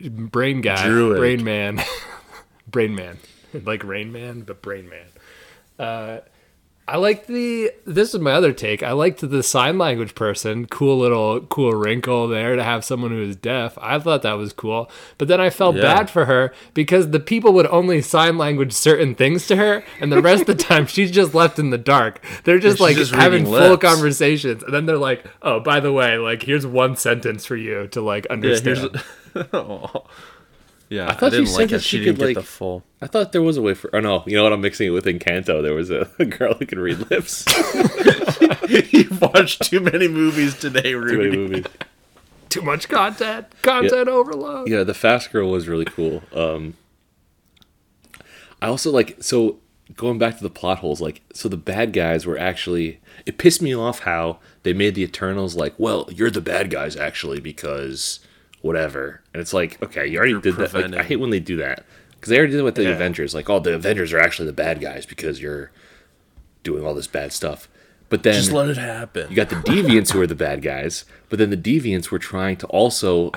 brain 0.00 0.60
guy, 0.60 0.86
Druid. 0.86 1.18
brain 1.18 1.44
man, 1.44 1.82
brain 2.66 2.94
man, 2.94 3.18
like 3.64 3.84
Rain 3.84 4.12
Man, 4.12 4.40
but 4.42 4.60
brain 4.62 4.88
man. 4.88 5.06
Uh, 5.78 6.20
I 6.86 6.98
like 6.98 7.26
the. 7.26 7.70
This 7.86 8.12
is 8.12 8.20
my 8.20 8.32
other 8.32 8.52
take. 8.52 8.82
I 8.82 8.92
liked 8.92 9.20
the 9.20 9.42
sign 9.42 9.78
language 9.78 10.14
person. 10.14 10.66
Cool 10.66 10.98
little 10.98 11.40
cool 11.40 11.72
wrinkle 11.72 12.28
there 12.28 12.56
to 12.56 12.62
have 12.62 12.84
someone 12.84 13.10
who 13.10 13.22
is 13.22 13.36
deaf. 13.36 13.78
I 13.80 13.98
thought 13.98 14.20
that 14.20 14.34
was 14.34 14.52
cool. 14.52 14.90
But 15.16 15.28
then 15.28 15.40
I 15.40 15.48
felt 15.48 15.76
Yeah. 15.76 15.80
bad 15.82 16.10
for 16.10 16.26
her 16.26 16.52
because 16.74 17.08
the 17.10 17.20
people 17.20 17.54
would 17.54 17.66
only 17.68 18.02
sign 18.02 18.36
language 18.36 18.74
certain 18.74 19.14
things 19.14 19.46
to 19.46 19.56
her, 19.56 19.82
and 19.98 20.12
the 20.12 20.20
rest 20.20 20.42
of 20.42 20.46
the 20.58 20.62
time 20.62 20.86
she's 20.86 21.10
just 21.10 21.32
left 21.34 21.58
in 21.58 21.70
the 21.70 21.78
dark. 21.78 22.20
They're 22.44 22.58
just 22.58 22.80
like 22.80 22.96
just 22.96 23.14
having 23.14 23.46
full 23.46 23.78
conversations, 23.78 24.62
and 24.62 24.74
then 24.74 24.84
they're 24.84 24.98
like, 24.98 25.24
"Oh, 25.40 25.60
by 25.60 25.80
the 25.80 25.90
way, 25.92 26.18
like 26.18 26.42
here's 26.42 26.66
one 26.66 26.96
sentence 26.96 27.46
for 27.46 27.56
you 27.56 27.86
to 27.88 28.02
like 28.02 28.26
Yeah, 28.28 28.32
understand." 28.34 29.00
here's. 29.32 29.46
Aw. 30.94 31.04
yeah, 31.04 31.10
I, 31.10 31.14
thought 31.14 31.32
you 31.32 31.38
didn't 31.38 31.48
said 31.48 31.58
like 31.58 31.68
that 31.70 31.76
that 31.76 31.82
she 31.82 31.98
she 31.98 32.04
didn't 32.04 32.16
could, 32.16 32.20
get 32.20 32.26
like- 32.26 32.36
the 32.36 32.42
full. 32.42 32.84
I 33.00 33.06
thought 33.06 33.32
there 33.32 33.42
was 33.42 33.56
a 33.56 33.62
way 33.62 33.74
for. 33.74 33.94
Oh 33.94 34.00
no, 34.00 34.24
you 34.26 34.36
know 34.36 34.44
what? 34.44 34.52
I'm 34.52 34.60
mixing 34.60 34.88
it 34.88 34.90
with 34.90 35.04
Encanto. 35.04 35.62
There 35.62 35.74
was 35.74 35.90
a, 35.90 36.08
a 36.18 36.24
girl 36.24 36.54
who 36.54 36.66
could 36.66 36.78
read 36.78 37.10
lips. 37.10 37.44
You've 38.68 39.20
watched 39.20 39.64
too 39.64 39.80
many 39.80 40.08
movies 40.08 40.58
today, 40.58 40.92
Too 40.92 41.18
many 41.18 41.36
movies. 41.36 41.66
Too 42.48 42.62
much 42.62 42.88
content, 42.88 43.48
content 43.62 44.08
overload. 44.08 44.68
Yeah, 44.68 44.84
the 44.84 44.94
fast 44.94 45.32
girl 45.32 45.50
was 45.50 45.66
really 45.66 45.84
cool. 45.84 46.22
Um, 46.32 46.74
I 48.62 48.68
also 48.68 48.92
like 48.92 49.16
so 49.20 49.58
going 49.96 50.18
back 50.18 50.36
to 50.38 50.42
the 50.42 50.50
plot 50.50 50.78
holes. 50.78 51.00
Like, 51.00 51.22
so 51.32 51.48
the 51.48 51.56
bad 51.56 51.92
guys 51.92 52.26
were 52.26 52.38
actually. 52.38 53.00
It 53.26 53.38
pissed 53.38 53.60
me 53.60 53.74
off 53.74 54.00
how 54.00 54.38
they 54.62 54.72
made 54.72 54.94
the 54.94 55.02
Eternals 55.02 55.56
like, 55.56 55.74
well, 55.78 56.08
you're 56.12 56.30
the 56.30 56.40
bad 56.40 56.70
guys 56.70 56.96
actually 56.96 57.40
because 57.40 58.20
whatever. 58.64 59.20
And 59.34 59.40
it's 59.42 59.52
like, 59.52 59.80
okay, 59.82 60.06
you 60.06 60.16
already 60.16 60.32
You're 60.32 60.40
did 60.40 60.56
that. 60.56 60.72
Like, 60.72 60.94
I 60.94 61.02
hate 61.02 61.16
when 61.16 61.28
they 61.30 61.38
do 61.40 61.56
that 61.58 61.84
because 62.12 62.30
they 62.30 62.38
already 62.38 62.52
did 62.52 62.60
it 62.60 62.64
with 62.64 62.76
the 62.76 62.84
Yeah. 62.84 62.90
Avengers. 62.90 63.34
Like, 63.34 63.50
oh, 63.50 63.58
the 63.60 63.74
Avengers 63.74 64.10
are 64.14 64.18
actually 64.18 64.46
the 64.46 64.54
bad 64.54 64.80
guys 64.80 65.04
because 65.04 65.40
you're 65.42 65.70
doing 66.62 66.84
all 66.84 66.94
this 66.94 67.06
bad 67.06 67.32
stuff. 67.32 67.68
But 68.08 68.22
then 68.22 68.34
Just 68.34 68.52
let 68.52 68.68
it 68.70 68.78
happen. 68.78 69.28
you 69.28 69.36
got 69.36 69.50
the 69.50 69.56
deviants 69.56 70.12
who 70.12 70.20
are 70.22 70.26
the 70.26 70.34
bad 70.34 70.62
guys, 70.62 71.04
but 71.28 71.38
then 71.38 71.50
the 71.50 71.56
deviants 71.56 72.10
were 72.10 72.18
trying 72.18 72.56
to 72.58 72.66
also. 72.68 73.32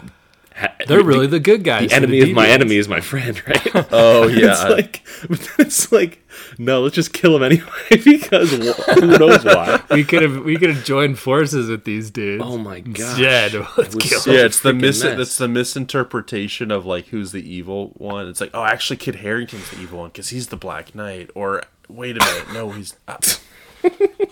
Ha- 0.57 0.73
They're 0.87 1.03
really 1.03 1.27
the 1.27 1.39
good 1.39 1.63
guys. 1.63 1.83
The 1.83 1.89
for 1.89 1.95
enemy 1.95 2.21
of 2.21 2.31
my 2.31 2.47
enemy 2.47 2.77
is 2.77 2.87
my 2.87 2.99
friend, 3.01 3.41
right? 3.47 3.67
Oh, 3.91 4.27
yeah. 4.27 4.51
it's 4.51 4.63
like, 4.63 5.01
it's 5.59 5.91
like, 5.91 6.23
no, 6.57 6.81
let's 6.81 6.95
just 6.95 7.13
kill 7.13 7.35
him 7.35 7.43
anyway 7.43 8.01
because 8.03 8.51
who 8.51 9.17
knows 9.17 9.45
why. 9.45 9.81
We 9.91 10.03
could 10.03 10.23
have 10.23 10.43
we 10.43 10.57
could 10.57 10.69
have 10.71 10.83
joined 10.83 11.19
forces 11.19 11.69
with 11.69 11.83
these 11.83 12.09
dudes. 12.09 12.43
Oh 12.45 12.57
my 12.57 12.79
god! 12.79 13.19
Instead, 13.19 13.53
let's 13.77 13.95
kill 13.95 14.19
so- 14.19 14.31
yeah, 14.31 14.45
it's 14.45 14.59
the 14.61 14.73
mis- 14.73 15.03
mess. 15.03 15.17
that's 15.17 15.37
the 15.37 15.47
misinterpretation 15.47 16.71
of 16.71 16.85
like 16.85 17.07
who's 17.07 17.31
the 17.31 17.47
evil 17.47 17.89
one. 17.97 18.27
It's 18.27 18.41
like, 18.41 18.51
oh, 18.53 18.63
actually, 18.63 18.97
Kit 18.97 19.15
Harington's 19.15 19.69
the 19.71 19.79
evil 19.79 19.99
one 19.99 20.09
because 20.09 20.29
he's 20.29 20.47
the 20.47 20.57
Black 20.57 20.95
Knight. 20.95 21.29
Or 21.35 21.63
wait 21.87 22.17
a 22.17 22.25
minute, 22.25 22.53
no, 22.53 22.71
he's 22.71 22.95
uh, 23.07 23.17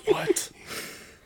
what? 0.07 0.49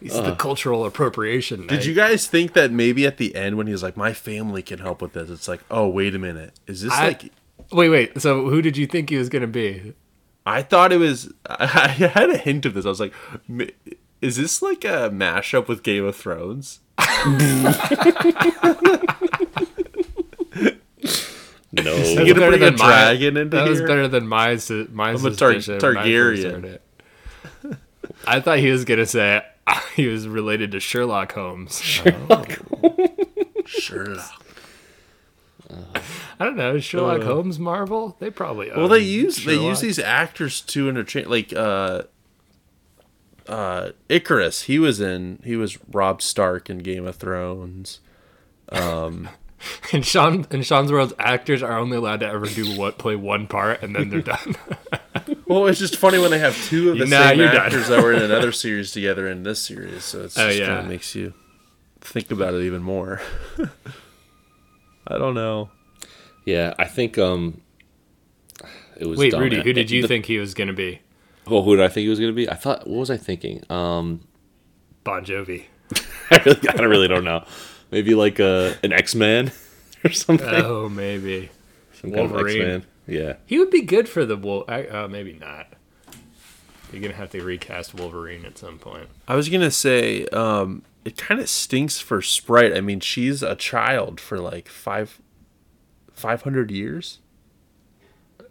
He's 0.02 0.14
the 0.14 0.20
uh-huh. 0.20 0.36
cultural 0.36 0.86
appropriation. 0.86 1.68
Did 1.68 1.84
you 1.84 1.94
guys 1.94 2.26
think 2.26 2.54
that 2.54 2.72
maybe 2.72 3.06
at 3.06 3.18
the 3.18 3.36
end 3.36 3.58
when 3.58 3.68
he's 3.68 3.84
like, 3.84 3.98
my 3.98 4.14
family 4.14 4.62
can 4.62 4.80
help 4.80 5.02
with 5.02 5.12
this? 5.14 5.30
It's 5.30 5.48
like, 5.48 5.62
oh, 5.70 5.90
wait 5.90 6.16
a 6.16 6.20
minute, 6.20 6.54
is 6.68 6.82
this 6.82 6.94
I- 6.94 7.08
like? 7.08 7.34
Wait, 7.72 7.90
wait. 7.90 8.20
So 8.22 8.50
who 8.50 8.62
did 8.62 8.78
you 8.78 8.88
think 8.88 9.10
he 9.10 9.18
was 9.18 9.30
gonna 9.30 9.46
be? 9.46 9.94
I 10.46 10.64
thought 10.64 10.92
it 10.92 10.98
was. 10.98 11.32
I 11.46 11.88
had 11.88 12.30
a 12.32 12.38
hint 12.38 12.66
of 12.66 12.74
this. 12.74 12.86
I 12.86 12.90
was 12.90 13.00
like, 13.00 13.14
is 14.22 14.38
this 14.38 14.62
like 14.62 14.84
a 14.84 15.10
mashup 15.12 15.68
with 15.68 15.84
Game 15.84 16.06
of 16.06 16.16
Thrones? 16.16 16.80
No, 21.72 21.92
Is 21.94 22.10
he 22.10 22.16
gonna 22.16 22.34
better 22.34 22.50
bring 22.50 22.64
a 22.64 22.66
than 22.66 22.76
my- 22.78 22.88
dragon 22.88 23.38
into 23.38 23.58
That 23.58 23.70
was 23.70 23.82
better 23.82 24.08
than 24.08 24.28
my 24.28 24.58
my 24.92 25.12
I'm 25.12 25.24
a 25.24 25.32
Tar- 25.36 25.54
suspicion 25.54 25.80
when 25.80 25.98
I 25.98 26.04
first 26.04 26.42
Targaryen. 26.44 26.80
I 28.26 28.40
thought 28.40 28.58
he 28.58 28.72
was 28.72 28.86
gonna 28.86 29.06
say 29.06 29.46
he 29.96 30.08
was 30.08 30.28
related 30.28 30.72
to 30.72 30.80
Sherlock 30.80 31.34
Holmes. 31.34 31.80
Sherlock. 31.82 32.60
Sherlock. 33.66 34.46
I 36.40 36.46
don't 36.46 36.56
know. 36.56 36.80
Sherlock 36.80 37.22
Uh, 37.22 37.26
Holmes 37.26 37.60
Marvel? 37.60 38.16
They 38.20 38.30
probably. 38.32 38.72
Well, 38.76 38.88
they 38.88 39.02
own 39.02 39.06
use 39.06 39.46
they 39.46 39.56
use 39.58 39.82
these 39.82 40.00
actors 40.00 40.62
to 40.62 40.90
interchange. 40.90 41.28
Like 41.28 41.54
uh, 41.54 42.04
uh, 43.48 43.92
Ikaris, 44.10 44.64
he 44.64 44.80
was 44.80 45.00
in. 45.00 45.42
He 45.44 45.56
was 45.56 45.78
Robb 45.92 46.22
Stark 46.22 46.70
in 46.70 46.80
Game 46.80 47.06
of 47.06 47.18
Thrones. 47.18 48.00
Um, 48.72 49.30
In 49.92 50.04
Sean 50.04 50.48
in 50.52 50.62
Sean's 50.62 50.90
world, 50.92 51.14
actors 51.20 51.62
are 51.62 51.78
only 51.78 51.98
allowed 51.98 52.22
to 52.22 52.28
ever 52.28 52.46
do 52.46 52.78
what 52.78 52.98
play 52.98 53.18
one 53.18 53.46
part, 53.46 53.84
and 53.84 53.94
then 53.94 54.10
they're 54.10 54.22
done. 54.22 54.56
Well, 55.50 55.68
it's 55.68 55.80
just 55.80 55.98
funny 55.98 56.18
when 56.20 56.32
they 56.32 56.40
have 56.40 56.56
two 56.66 56.92
of 56.92 56.98
the 56.98 57.06
Nah, 57.06 57.30
same 57.30 57.40
you're 57.40 57.50
actors 57.50 57.88
that 57.90 58.02
were 58.02 58.14
in 58.14 58.22
another 58.22 58.52
series 58.54 58.92
together 58.94 59.28
in 59.28 59.44
this 59.44 59.60
series. 59.62 60.04
So 60.06 60.24
it's 60.24 60.38
Oh, 60.38 60.48
just 60.48 60.60
yeah. 60.60 60.68
kind 60.68 60.80
of 60.80 60.88
makes 60.88 61.14
you 61.16 61.34
think 62.02 62.32
about 62.32 62.54
it 62.54 62.64
even 62.64 62.82
more. 62.82 63.20
I 65.08 65.18
don't 65.18 65.34
know. 65.34 65.70
yeah, 66.46 66.74
I 66.78 66.86
think 66.86 67.18
um, 67.18 67.62
it 68.98 69.06
was. 69.08 69.18
Wait, 69.20 69.32
dumb. 69.32 69.42
Rudy, 69.42 69.62
who 69.62 69.74
did 69.74 69.90
you 69.92 70.04
The- 70.04 70.08
think 70.08 70.26
he 70.26 70.38
was 70.38 70.54
gonna 70.54 70.74
be? 70.74 71.02
Oh, 71.48 71.64
who 71.64 71.76
did 71.76 71.84
I 71.84 71.88
think 71.88 72.04
he 72.04 72.10
was 72.10 72.20
going 72.20 72.32
to 72.32 72.36
be? 72.36 72.48
I 72.48 72.54
thought. 72.54 72.86
What 72.86 73.00
was 73.00 73.10
I 73.10 73.18
thinking? 73.18 73.64
Um, 73.72 74.20
Bon 75.04 75.26
Jovi. 75.26 75.64
I 76.32 76.38
really, 76.46 76.70
I 76.70 76.82
really 76.84 77.08
don't 77.08 77.24
know. 77.24 77.44
Maybe 77.90 78.14
like 78.14 78.38
a 78.38 78.78
an 78.84 78.94
X 78.94 79.16
Man 79.16 79.52
or 80.06 80.12
something. 80.12 80.48
Oh, 80.48 80.90
maybe. 80.90 81.50
Some 82.00 82.12
kind 82.12 82.26
of 82.26 82.32
Wolverine. 82.32 82.62
X-Man. 82.62 82.86
Yeah. 83.10 83.34
He 83.46 83.60
would 83.60 83.70
be 83.72 83.82
good 83.82 84.08
for 84.10 84.26
the 84.26 84.38
Wolf. 84.38 84.70
Uh, 84.70 85.08
maybe 85.10 85.34
not. 85.34 85.68
You're 86.92 87.02
gonna 87.02 87.14
have 87.14 87.30
to 87.32 87.42
recast 87.44 87.94
Wolverine 87.94 88.46
at 88.46 88.58
some 88.58 88.80
point. 88.80 89.10
I 89.28 89.36
was 89.36 89.48
gonna 89.50 89.72
say, 89.72 90.26
um, 90.28 90.84
it 91.06 91.18
kind 91.18 91.40
of 91.40 91.48
stinks 91.50 92.00
for 92.00 92.22
Sprite. 92.22 92.76
I 92.76 92.82
mean, 92.82 93.00
she's 93.00 93.44
a 93.44 93.56
child 93.56 94.20
for 94.20 94.40
like 94.40 94.68
five, 94.68 95.20
five 96.14 96.42
hundred 96.42 96.72
years. 96.72 97.20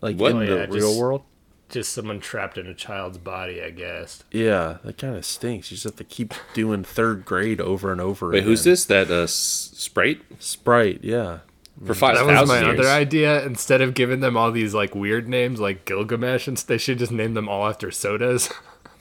Like 0.01 0.17
What? 0.17 0.33
in 0.33 0.37
Oh, 0.39 0.41
the 0.47 0.47
yeah, 0.55 0.61
real 0.67 0.89
just- 0.89 0.99
world. 1.01 1.23
Just 1.69 1.93
someone 1.93 2.19
trapped 2.19 2.57
in 2.57 2.67
a 2.67 2.73
child's 2.75 3.19
body, 3.19 3.61
I 3.63 3.69
guess. 3.69 4.23
Yeah, 4.31 4.79
that 4.85 4.97
kind 4.97 5.17
of 5.17 5.27
stinks. 5.27 5.71
You 5.71 5.75
just 5.75 5.85
have 5.85 5.97
to 5.97 6.05
keep 6.05 6.33
doing 6.55 6.83
third 6.83 7.27
grade 7.27 7.61
over 7.61 7.93
and 7.93 8.01
over. 8.01 8.31
Wait, 8.31 8.43
who's 8.45 8.65
this? 8.65 8.87
That 8.87 9.11
uh, 9.11 9.27
Sprite 9.27 10.23
Sprite, 10.39 11.01
yeah. 11.05 11.41
For 11.85 11.95
five 11.95 12.17
That 12.17 12.27
was 12.27 12.49
my 12.49 12.61
years. 12.61 12.81
other 12.81 12.89
idea. 12.89 13.45
Instead 13.47 13.81
of 13.81 13.95
giving 13.95 14.21
them 14.21 14.37
all 14.37 14.51
these 14.51 14.75
like 14.75 14.95
weird 14.95 15.29
names 15.29 15.61
like 15.61 15.85
Gilgamesh, 15.85 16.49
and 16.49 16.57
s- 16.57 16.65
they 16.65 16.79
should 16.79 16.99
just 16.99 17.13
name 17.13 17.35
them 17.35 17.49
all 17.49 17.69
after 17.69 17.91
sodas. 17.91 18.49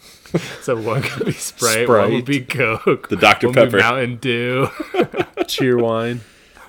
so 0.62 0.76
one 0.80 1.02
could 1.02 1.26
be 1.26 1.32
Sprite, 1.32 1.88
one 1.90 2.13
would 2.13 2.26
be 2.26 2.42
Coke, 2.42 3.10
The 3.10 3.16
Dr. 3.16 3.48
one 3.48 3.56
would 3.56 3.72
be 3.72 3.78
Pepper. 3.78 3.84
Mountain 3.84 4.18
Dew. 4.18 4.68
Cheerwine, 5.48 6.20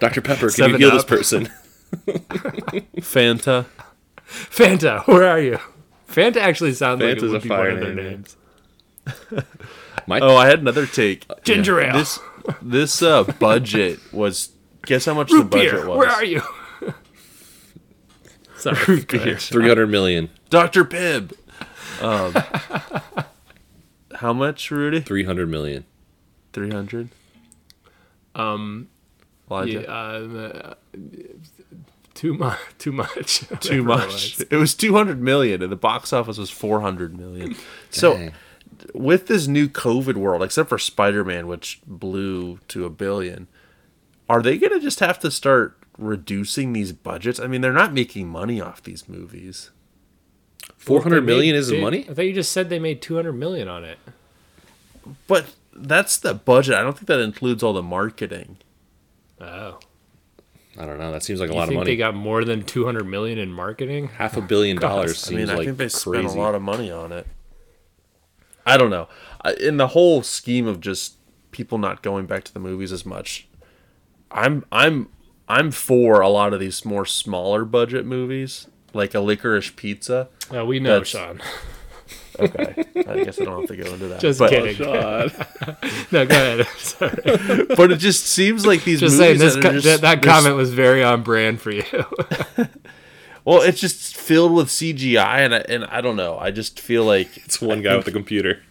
Dr 0.01 0.21
Pepper, 0.23 0.47
can 0.47 0.51
Seven 0.51 0.73
you 0.81 0.87
heal 0.87 0.91
this 0.93 1.05
person? 1.05 1.51
Fanta. 3.01 3.67
Fanta, 4.27 5.07
where 5.07 5.27
are 5.29 5.41
you? 5.41 5.59
Fanta 6.09 6.37
actually 6.37 6.73
sounds 6.75 7.03
like 7.03 7.17
it 7.17 7.23
would 7.23 7.35
a 7.35 7.41
be 7.41 7.49
one 7.49 7.67
of 7.67 7.81
their 7.81 7.95
name, 7.95 8.07
names. 8.11 8.37
My 10.07 10.21
Oh, 10.21 10.37
I 10.37 10.47
had 10.47 10.61
another 10.61 10.87
take. 10.87 11.27
Ginger 11.45 11.81
ale. 11.81 11.93
This 11.95 12.19
this 12.63 13.03
uh, 13.03 13.25
budget 13.25 14.01
was. 14.13 14.51
Guess 14.89 15.05
how 15.05 15.13
much 15.13 15.31
the 15.31 15.45
budget 15.45 15.73
beer, 15.73 15.87
was? 15.87 15.99
where 15.99 16.09
are 16.09 16.25
you? 16.25 16.41
Sorry, 18.57 18.79
Root 18.87 19.09
beer. 19.09 19.37
three 19.37 19.69
hundred 19.69 19.91
million. 19.91 20.31
Dr. 20.49 20.83
Pibb. 20.87 21.35
Um, 22.01 22.35
how 24.15 24.33
much, 24.33 24.71
Rudy? 24.71 25.03
Three 25.03 25.25
hundred 25.25 25.51
million. 25.51 25.85
Three 26.55 26.71
hundred. 26.71 27.11
Um, 28.35 28.89
Elijah. 29.51 29.83
yeah, 29.83 29.93
uh, 29.93 30.75
too 32.15 32.33
much. 32.33 32.59
Too 32.79 32.93
much. 32.93 33.45
Too 33.61 33.85
much. 33.85 34.41
It 34.41 34.57
was 34.57 34.75
two 34.75 34.95
hundred 34.95 35.21
million, 35.21 35.61
and 35.61 35.71
the 35.71 35.77
box 35.77 36.15
office 36.15 36.39
was 36.39 36.49
four 36.49 36.81
hundred 36.81 37.15
million. 37.19 37.57
So, 37.91 38.31
with 38.95 39.27
this 39.27 39.49
new 39.49 39.69
COVID 39.69 40.15
world, 40.15 40.43
except 40.43 40.71
for 40.71 40.79
Spider 40.79 41.25
Man, 41.25 41.47
which 41.47 41.83
blew 41.87 42.61
to 42.69 42.87
a 42.87 42.91
billion, 42.91 43.49
are 44.29 44.43
they 44.43 44.59
going 44.59 44.73
to 44.73 44.81
just 44.81 45.01
have 45.01 45.19
to 45.21 45.31
start 45.31 45.79
reducing 45.97 46.73
these 46.73 46.93
budgets? 46.93 47.41
I 47.41 47.47
mean, 47.47 47.61
they're 47.61 47.73
not 47.73 47.93
making 47.93 48.29
money 48.29 48.61
off 48.61 48.83
these 48.83 49.09
movies. 49.09 49.71
Four 50.77 51.03
hundred 51.03 51.25
million 51.25 51.55
made- 51.55 51.59
isn't 51.61 51.75
dude, 51.75 51.83
money. 51.85 52.07
I 52.09 52.15
thought 52.15 52.25
you 52.27 52.33
just 52.35 52.53
said 52.53 52.69
they 52.69 52.79
made 52.79 53.01
two 53.03 53.17
hundred 53.17 53.33
million 53.35 53.69
on 53.69 53.85
it. 53.85 53.99
But 55.27 55.55
that's 55.73 56.19
the 56.19 56.35
budget. 56.35 56.75
I 56.75 56.83
don't 56.83 56.95
think 56.95 57.07
that 57.07 57.21
includes 57.21 57.63
all 57.63 57.73
the 57.73 57.83
marketing. 57.83 58.59
Oh, 59.41 59.79
I 60.77 60.85
don't 60.85 60.99
know. 60.99 61.11
That 61.11 61.23
seems 61.23 61.41
like 61.41 61.49
a 61.51 61.53
you 61.53 61.59
lot 61.59 61.63
of 61.65 61.69
think 61.71 61.79
money. 61.81 61.93
they 61.93 61.97
got 61.97 62.15
more 62.15 62.45
than 62.45 62.63
two 62.65 62.85
hundred 62.85 63.05
million 63.07 63.39
in 63.39 63.51
marketing? 63.51 64.09
Half 64.09 64.37
a 64.37 64.41
billion 64.43 64.77
dollars 64.81 65.13
I 65.25 65.29
seems 65.29 65.41
mean, 65.41 65.51
I 65.51 65.55
like 65.55 65.65
think 65.67 65.79
they 65.79 65.85
crazy. 65.85 65.99
spent 65.99 66.27
a 66.27 66.33
lot 66.33 66.55
of 66.55 66.61
money 66.63 66.91
on 66.91 67.13
it. 67.13 67.27
I 68.67 68.77
don't 68.77 68.91
know. 68.91 69.09
In 69.61 69.79
the 69.79 69.89
whole 69.89 70.23
scheme 70.23 70.67
of 70.67 70.81
just 70.81 71.15
people 71.51 71.79
not 71.79 72.03
going 72.03 72.27
back 72.27 72.45
to 72.45 72.53
the 72.53 72.61
movies 72.61 72.93
as 72.93 73.07
much, 73.07 73.48
I'm 74.31 74.65
I'm 74.71 75.09
I'm 75.49 75.71
for 75.71 76.21
a 76.21 76.29
lot 76.29 76.53
of 76.53 76.61
these 76.61 76.85
more 76.85 77.07
smaller 77.07 77.65
budget 77.65 78.05
movies, 78.05 78.67
like 78.93 79.15
a 79.15 79.21
Licorice 79.21 79.75
Pizza. 79.75 80.29
Oh, 80.51 80.65
we 80.65 80.81
know, 80.81 81.01
That's- 81.01 81.09
Sean. 81.09 81.41
Okay, 82.41 82.85
I 82.95 83.25
guess 83.25 83.41
I 83.41 83.45
don't 83.47 83.63
have 83.63 83.69
to 83.69 83.77
go 83.77 83.93
into 83.93 84.07
that. 84.07 84.21
Just 84.21 84.39
but, 84.39 84.51
kidding. 84.51 84.81
Oh, 84.87 85.27
no, 86.13 86.25
go 86.25 86.37
ahead. 86.37 86.67
Sorry. 86.79 87.65
But 87.75 87.91
it 87.91 87.97
just 87.97 88.27
seems 88.27 88.65
like 88.65 88.85
these 88.85 89.01
Just 89.01 89.17
saying, 89.17 89.39
this 89.39 89.55
that, 89.57 89.63
co- 89.65 89.73
just, 89.73 89.85
that, 89.85 90.01
that 90.03 90.23
comment 90.23 90.55
was 90.55 90.73
very 90.73 91.03
on 91.03 91.25
brand 91.25 91.61
for 91.61 91.73
you. 91.73 91.83
Well, 93.45 93.63
it's 93.63 93.81
just 93.81 94.17
filled 94.17 94.53
with 94.53 94.69
CGI, 94.69 95.39
and 95.39 95.53
I, 95.53 95.59
and 95.69 95.85
I 95.87 96.01
don't 96.01 96.15
know. 96.15 96.39
I 96.39 96.53
just 96.53 96.79
feel 96.79 97.05
like 97.05 97.39
It's 97.39 97.61
one 97.61 97.83
guy 97.83 97.97
with 97.97 98.07
a 98.07 98.13
computer. 98.13 98.63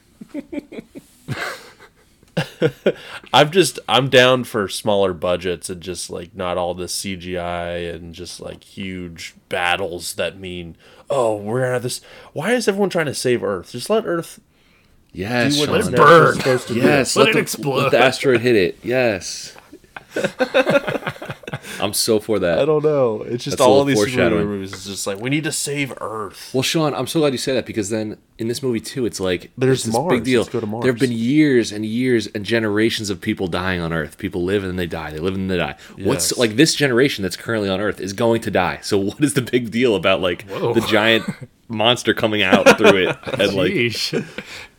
I'm 3.33 3.51
just 3.51 3.79
I'm 3.89 4.09
down 4.09 4.43
for 4.43 4.67
smaller 4.67 5.13
budgets 5.13 5.69
and 5.69 5.81
just 5.81 6.09
like 6.09 6.35
not 6.35 6.57
all 6.57 6.73
this 6.73 6.95
CGI 7.01 7.93
and 7.93 8.13
just 8.13 8.39
like 8.39 8.63
huge 8.63 9.35
battles 9.49 10.13
that 10.15 10.39
mean 10.39 10.75
oh 11.09 11.35
we're 11.35 11.61
gonna 11.61 11.73
have 11.73 11.83
this. 11.83 12.01
Why 12.33 12.53
is 12.53 12.67
everyone 12.67 12.89
trying 12.89 13.05
to 13.07 13.13
save 13.13 13.43
Earth? 13.43 13.71
Just 13.71 13.89
let 13.89 14.05
Earth 14.05 14.39
Yes, 15.13 15.55
do 15.55 15.61
what 15.61 15.69
Sean. 15.69 15.77
it's 15.79 15.89
burn. 15.89 16.35
supposed 16.35 16.67
to 16.67 16.73
do. 16.75 16.79
Yes, 16.81 17.15
Let 17.15 17.23
let, 17.23 17.29
it 17.29 17.33
the, 17.33 17.39
explode. 17.39 17.83
Let 17.83 17.91
the 17.91 17.97
asteroid 17.99 18.41
hit 18.41 18.55
it. 18.55 18.77
Yes. 18.83 19.56
I'm 21.79 21.93
so 21.93 22.19
for 22.19 22.39
that. 22.39 22.59
I 22.59 22.65
don't 22.65 22.83
know. 22.83 23.21
It's 23.21 23.43
just 23.43 23.57
That's 23.57 23.67
all 23.67 23.83
these 23.83 23.97
superhero 23.97 24.01
foreshadowing. 24.01 24.47
movies. 24.47 24.73
It's 24.73 24.85
just 24.85 25.05
like 25.05 25.19
we 25.19 25.29
need 25.29 25.43
to 25.43 25.51
save 25.51 25.93
Earth. 26.01 26.49
Well, 26.53 26.63
Sean, 26.63 26.93
I'm 26.95 27.05
so 27.07 27.19
glad 27.19 27.33
you 27.33 27.37
say 27.37 27.53
that 27.53 27.65
because 27.67 27.89
then 27.89 28.17
in 28.39 28.47
this 28.47 28.63
movie 28.63 28.79
too, 28.79 29.05
it's 29.05 29.19
like 29.19 29.51
There's 29.57 29.79
it's 29.79 29.85
this 29.87 29.93
Mars. 29.95 30.09
big 30.09 30.23
deal. 30.23 30.41
Let's 30.41 30.51
go 30.51 30.59
to 30.59 30.65
Mars. 30.65 30.83
There 30.83 30.91
have 30.91 30.99
been 30.99 31.11
years 31.11 31.71
and 31.71 31.85
years 31.85 32.27
and 32.27 32.43
generations 32.45 33.09
of 33.09 33.21
people 33.21 33.47
dying 33.47 33.79
on 33.79 33.93
Earth. 33.93 34.17
People 34.17 34.43
live 34.43 34.63
and 34.63 34.71
then 34.71 34.75
they 34.77 34.87
die. 34.87 35.11
They 35.11 35.19
live 35.19 35.35
and 35.35 35.51
they 35.51 35.57
die. 35.57 35.75
What's 35.99 36.35
like 36.37 36.55
this 36.55 36.73
generation 36.73 37.21
that's 37.21 37.37
currently 37.37 37.69
on 37.69 37.79
Earth 37.79 37.99
is 37.99 38.13
going 38.13 38.41
to 38.41 38.51
die. 38.51 38.79
So 38.81 38.97
what 38.97 39.23
is 39.23 39.35
the 39.35 39.41
big 39.43 39.69
deal 39.69 39.95
about 39.95 40.19
like 40.21 40.47
the 40.47 40.83
giant 40.89 41.25
monster 41.67 42.13
coming 42.13 42.41
out 42.41 42.77
through 42.77 43.09
it 43.09 43.17
and 43.39 43.53
like 43.53 43.71
Sheesh. 43.71 44.25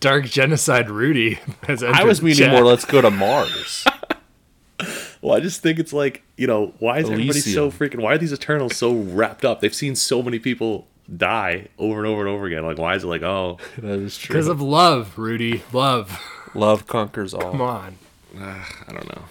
Dark 0.00 0.24
genocide 0.24 0.90
Rudy 0.90 1.38
has 1.64 1.82
I 1.84 2.02
was 2.02 2.22
meaning 2.22 2.38
chat. 2.38 2.52
more. 2.52 2.64
Let's 2.64 2.84
go 2.84 3.00
to 3.00 3.10
Mars. 3.10 3.84
Well, 5.20 5.36
I 5.36 5.40
just 5.40 5.62
think 5.62 5.78
it's 5.78 5.92
like, 5.92 6.22
you 6.36 6.46
know, 6.46 6.74
why 6.78 6.98
is 6.98 7.10
everybody 7.10 7.40
so 7.40 7.70
freaking 7.70 8.00
why 8.00 8.14
are 8.14 8.18
these 8.18 8.32
Eternals 8.32 8.76
so 8.76 8.92
wrapped 8.94 9.44
up? 9.44 9.60
They've 9.60 9.74
seen 9.74 9.94
so 9.96 10.22
many 10.22 10.38
people 10.38 10.86
die 11.16 11.68
over 11.78 11.98
and 11.98 12.06
over 12.06 12.20
and 12.20 12.28
over 12.28 12.46
again. 12.46 12.64
Like 12.64 12.78
why 12.78 12.94
is 12.94 13.04
it 13.04 13.08
like, 13.08 13.22
oh 13.22 13.58
that 13.78 13.98
is 13.98 14.16
true. 14.16 14.34
Because 14.34 14.48
of 14.48 14.60
love, 14.60 15.18
Rudy. 15.18 15.62
Love. 15.72 16.20
Love 16.54 16.86
conquers 16.86 17.34
all. 17.34 17.50
Come 17.52 17.60
on. 17.62 17.98
I 18.38 18.64
don't 18.92 19.08
know. 19.08 19.22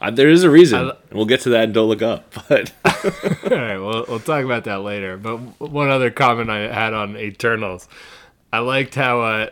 I, 0.00 0.10
there 0.10 0.28
is 0.28 0.42
a 0.42 0.50
reason, 0.50 0.78
I- 0.80 0.90
and 0.90 1.12
we'll 1.12 1.24
get 1.24 1.40
to 1.42 1.50
that 1.50 1.64
and 1.64 1.74
don't 1.74 1.88
look 1.88 2.02
up. 2.02 2.32
But 2.48 2.72
All 2.84 3.58
right, 3.58 3.78
well, 3.78 4.04
we'll 4.08 4.20
talk 4.20 4.44
about 4.44 4.64
that 4.64 4.82
later. 4.82 5.16
But 5.16 5.36
one 5.60 5.88
other 5.90 6.10
comment 6.10 6.50
I 6.50 6.72
had 6.72 6.92
on 6.92 7.16
Eternals, 7.16 7.88
I 8.52 8.58
liked 8.58 8.94
how, 8.94 9.20
uh, 9.20 9.46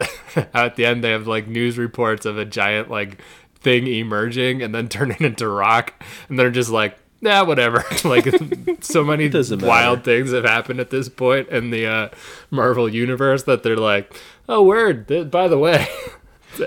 how 0.53 0.67
at 0.67 0.77
the 0.77 0.85
end 0.87 1.03
they 1.05 1.11
have 1.11 1.27
like 1.27 1.47
news 1.49 1.79
reports 1.79 2.27
of 2.27 2.39
a 2.39 2.45
giant 2.45 2.91
like 2.91 3.19
thing 3.63 3.87
emerging 3.87 4.63
and 4.63 4.75
then 4.75 4.89
turning 4.91 5.21
into 5.21 5.49
rock, 5.49 5.95
and 6.29 6.39
they're 6.39 6.51
just 6.51 6.71
like, 6.71 6.97
nah, 7.21 7.45
whatever. 7.45 7.85
like 8.05 8.27
so 8.83 9.05
many 9.05 9.29
wild 9.29 9.61
matter. 9.61 10.01
things 10.03 10.33
have 10.33 10.45
happened 10.45 10.81
at 10.81 10.91
this 10.91 11.09
point 11.09 11.49
in 11.49 11.71
the 11.71 11.87
uh, 11.87 12.09
Marvel 12.51 12.89
universe 12.89 13.45
that 13.45 13.63
they're 13.63 13.77
like, 13.77 14.13
oh, 14.49 14.63
word. 14.63 15.09
th- 15.09 15.31
By 15.31 15.49
the 15.49 15.59
way. 15.59 15.87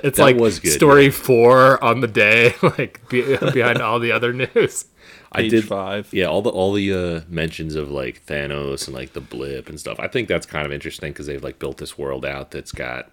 It's 0.04 0.18
That 0.18 0.24
like 0.24 0.38
was 0.38 0.60
good, 0.60 0.72
story 0.72 1.12
four 1.12 1.82
on 1.84 2.00
the 2.00 2.08
day, 2.08 2.56
like 2.64 3.08
be, 3.08 3.22
behind 3.54 3.82
all 3.84 4.00
the 4.00 4.12
other 4.12 4.34
news. 4.34 4.86
I 5.32 5.42
Page 5.42 5.52
did 5.52 5.66
five. 5.68 6.12
Yeah, 6.12 6.26
all 6.26 6.42
the 6.42 6.50
all 6.50 6.74
the 6.74 6.92
uh, 6.92 7.22
mentions 7.30 7.76
of 7.76 7.92
like 7.92 8.26
Thanos 8.26 8.88
and 8.88 8.96
like 8.96 9.14
the 9.14 9.22
blip 9.22 9.70
and 9.70 9.80
stuff. 9.80 10.00
I 10.00 10.08
think 10.08 10.28
that's 10.28 10.48
kind 10.48 10.66
of 10.66 10.72
interesting 10.72 11.12
because 11.12 11.28
they've 11.28 11.44
like 11.44 11.60
built 11.60 11.78
this 11.78 12.00
world 12.00 12.26
out 12.26 12.50
that's 12.50 12.72
got 12.72 13.12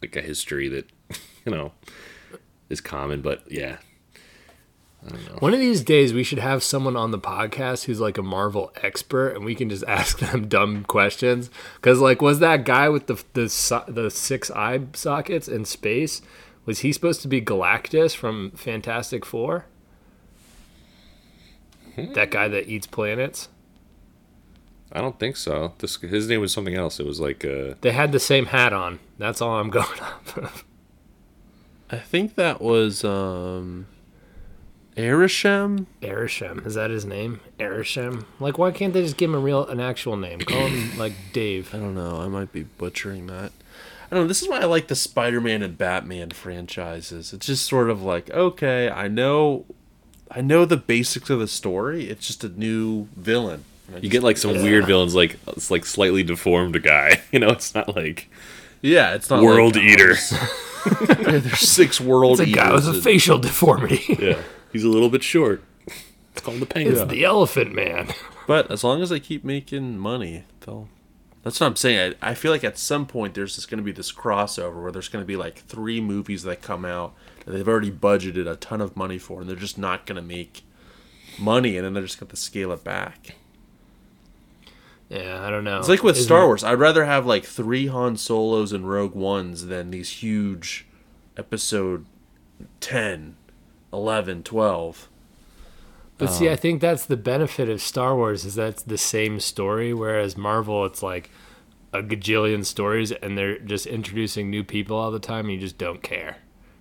like 0.00 0.14
a 0.14 0.20
history 0.20 0.68
that 0.68 0.88
you 1.44 1.50
know 1.50 1.72
is 2.72 2.80
common. 2.80 3.20
But 3.20 3.42
yeah, 3.50 3.76
I 5.06 5.10
don't 5.10 5.26
know. 5.26 5.36
One 5.38 5.54
of 5.54 5.60
these 5.60 5.82
days, 5.82 6.12
we 6.12 6.24
should 6.24 6.38
have 6.40 6.62
someone 6.62 6.96
on 6.96 7.10
the 7.10 7.18
podcast 7.18 7.84
who's 7.84 8.00
like 8.00 8.18
a 8.18 8.22
Marvel 8.22 8.72
expert, 8.82 9.30
and 9.36 9.44
we 9.44 9.54
can 9.54 9.68
just 9.68 9.84
ask 9.88 10.18
them 10.18 10.48
dumb 10.48 10.84
questions. 10.84 11.50
Because, 11.76 12.00
like, 12.00 12.20
was 12.22 12.38
that 12.40 12.64
guy 12.64 12.88
with 12.88 13.06
the 13.06 13.22
the 13.34 13.48
so- 13.48 13.84
the 13.86 14.10
six 14.10 14.50
eye 14.50 14.80
sockets 14.94 15.46
in 15.48 15.64
space? 15.64 16.22
Was 16.64 16.80
he 16.80 16.92
supposed 16.92 17.22
to 17.22 17.28
be 17.28 17.40
Galactus 17.42 18.14
from 18.14 18.52
Fantastic 18.52 19.24
Four? 19.24 19.66
That 21.96 22.30
guy 22.30 22.48
that 22.48 22.68
eats 22.68 22.86
planets. 22.86 23.48
I 24.92 25.00
don't 25.00 25.18
think 25.18 25.36
so. 25.36 25.74
This 25.78 25.96
his 25.96 26.28
name 26.28 26.40
was 26.40 26.52
something 26.52 26.74
else. 26.74 27.00
It 27.00 27.06
was 27.06 27.18
like 27.20 27.44
uh, 27.44 27.74
They 27.80 27.92
had 27.92 28.12
the 28.12 28.20
same 28.20 28.46
hat 28.46 28.72
on. 28.72 28.98
That's 29.18 29.40
all 29.42 29.58
I'm 29.58 29.70
going 29.78 30.00
off 30.00 30.38
of. 30.38 30.64
I 31.92 31.98
think 31.98 32.36
that 32.36 32.62
was 32.62 33.04
um, 33.04 33.86
Arishem. 34.96 35.86
Arishem. 36.00 36.66
Is 36.66 36.74
that 36.74 36.90
his 36.90 37.04
name? 37.04 37.40
Arishem. 37.58 38.24
Like, 38.40 38.56
why 38.56 38.70
can't 38.70 38.94
they 38.94 39.02
just 39.02 39.18
give 39.18 39.30
him 39.30 39.36
a 39.36 39.38
real, 39.38 39.66
an 39.66 39.78
actual 39.78 40.16
name? 40.16 40.40
Call 40.40 40.66
him 40.68 40.96
like 40.98 41.12
Dave. 41.32 41.74
I 41.74 41.78
don't 41.78 41.94
know. 41.94 42.16
I 42.16 42.28
might 42.28 42.50
be 42.50 42.62
butchering 42.62 43.26
that. 43.26 43.52
I 44.10 44.14
don't 44.14 44.24
know. 44.24 44.28
This 44.28 44.42
is 44.42 44.48
why 44.48 44.60
I 44.60 44.64
like 44.64 44.88
the 44.88 44.94
Spider-Man 44.96 45.62
and 45.62 45.76
Batman 45.76 46.30
franchises. 46.30 47.32
It's 47.32 47.46
just 47.46 47.66
sort 47.66 47.88
of 47.90 48.02
like, 48.02 48.30
okay, 48.30 48.90
I 48.90 49.08
know, 49.08 49.64
I 50.30 50.40
know 50.40 50.64
the 50.64 50.76
basics 50.76 51.30
of 51.30 51.40
the 51.40 51.48
story. 51.48 52.08
It's 52.10 52.26
just 52.26 52.42
a 52.44 52.48
new 52.48 53.08
villain. 53.16 53.64
And 53.88 53.96
you 53.96 54.08
just- 54.08 54.12
get 54.12 54.22
like 54.22 54.36
some 54.38 54.52
weird 54.52 54.86
villains, 54.86 55.14
like 55.14 55.38
it's 55.48 55.70
like 55.70 55.84
slightly 55.84 56.22
deformed 56.22 56.82
guy. 56.82 57.20
You 57.32 57.38
know, 57.40 57.48
it's 57.48 57.74
not 57.74 57.94
like 57.96 58.30
yeah, 58.82 59.14
it's 59.14 59.30
not 59.30 59.42
World 59.42 59.76
like, 59.76 59.84
Eater. 59.84 60.14
There's 61.18 61.58
six 61.60 62.00
world 62.00 62.40
It's 62.40 62.50
a 62.50 62.54
guy 62.54 62.72
with 62.72 62.86
a 62.86 62.90
and- 62.90 63.02
facial 63.02 63.38
deformity. 63.38 64.16
yeah, 64.20 64.42
he's 64.72 64.84
a 64.84 64.88
little 64.88 65.08
bit 65.08 65.22
short. 65.22 65.62
It's 65.86 66.40
called 66.40 66.60
the 66.60 66.66
penguin. 66.66 66.96
It's 66.96 67.10
the 67.10 67.24
Elephant 67.24 67.74
Man. 67.74 68.08
But 68.44 68.72
as 68.72 68.82
long 68.82 69.00
as 69.02 69.10
they 69.10 69.20
keep 69.20 69.44
making 69.44 69.98
money, 69.98 70.42
they'll. 70.60 70.88
That's 71.44 71.60
what 71.60 71.68
I'm 71.68 71.76
saying. 71.76 72.14
I, 72.20 72.30
I 72.30 72.34
feel 72.34 72.50
like 72.50 72.64
at 72.64 72.76
some 72.76 73.06
point 73.06 73.34
there's 73.34 73.54
just 73.54 73.70
going 73.70 73.78
to 73.78 73.84
be 73.84 73.92
this 73.92 74.10
crossover 74.12 74.82
where 74.82 74.90
there's 74.90 75.08
going 75.08 75.22
to 75.22 75.26
be 75.26 75.36
like 75.36 75.60
three 75.60 76.00
movies 76.00 76.42
that 76.42 76.60
come 76.60 76.84
out 76.84 77.14
that 77.46 77.52
they've 77.52 77.66
already 77.68 77.92
budgeted 77.92 78.50
a 78.50 78.56
ton 78.56 78.80
of 78.80 78.96
money 78.96 79.16
for, 79.16 79.40
and 79.40 79.48
they're 79.48 79.54
just 79.56 79.78
not 79.78 80.06
going 80.06 80.16
to 80.16 80.22
make 80.22 80.62
money, 81.38 81.76
and 81.76 81.86
then 81.86 81.94
they're 81.94 82.02
just 82.02 82.18
going 82.18 82.30
to 82.30 82.36
scale 82.36 82.72
it 82.72 82.82
back. 82.82 83.36
Yeah, 85.12 85.46
I 85.46 85.50
don't 85.50 85.64
know. 85.64 85.78
It's 85.78 85.88
like 85.88 86.02
with 86.02 86.16
Isn't 86.16 86.26
Star 86.26 86.42
it- 86.44 86.46
Wars. 86.46 86.64
I'd 86.64 86.78
rather 86.78 87.04
have 87.04 87.26
like 87.26 87.44
three 87.44 87.86
Han 87.88 88.16
Solos 88.16 88.72
and 88.72 88.88
Rogue 88.88 89.14
Ones 89.14 89.66
than 89.66 89.90
these 89.90 90.08
huge 90.22 90.86
episode 91.36 92.06
10, 92.80 93.36
11, 93.92 94.42
12. 94.42 95.08
But 96.18 96.28
see, 96.28 96.48
I 96.48 96.56
think 96.56 96.80
that's 96.80 97.04
the 97.04 97.16
benefit 97.16 97.68
of 97.68 97.80
Star 97.82 98.14
Wars 98.14 98.44
is 98.44 98.54
that's 98.54 98.82
the 98.82 98.96
same 98.98 99.40
story, 99.40 99.92
whereas 99.92 100.36
Marvel, 100.36 100.84
it's 100.86 101.02
like 101.02 101.30
a 101.92 102.00
gajillion 102.02 102.64
stories, 102.64 103.10
and 103.10 103.36
they're 103.36 103.58
just 103.58 103.86
introducing 103.86 104.48
new 104.48 104.62
people 104.62 104.96
all 104.96 105.10
the 105.10 105.18
time, 105.18 105.46
and 105.46 105.54
you 105.54 105.60
just 105.60 105.78
don't 105.78 106.00
care, 106.02 106.36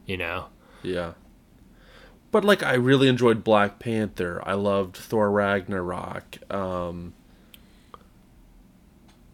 you 0.05 0.15
know? 0.15 0.45
Yeah. 0.83 1.13
But 2.29 2.45
like 2.45 2.61
I 2.63 2.75
really 2.75 3.07
enjoyed 3.07 3.43
Black 3.43 3.79
Panther. 3.79 4.41
I 4.45 4.53
loved 4.53 4.95
Thor 4.95 5.29
Ragnarok. 5.31 6.37
Um 6.53 7.13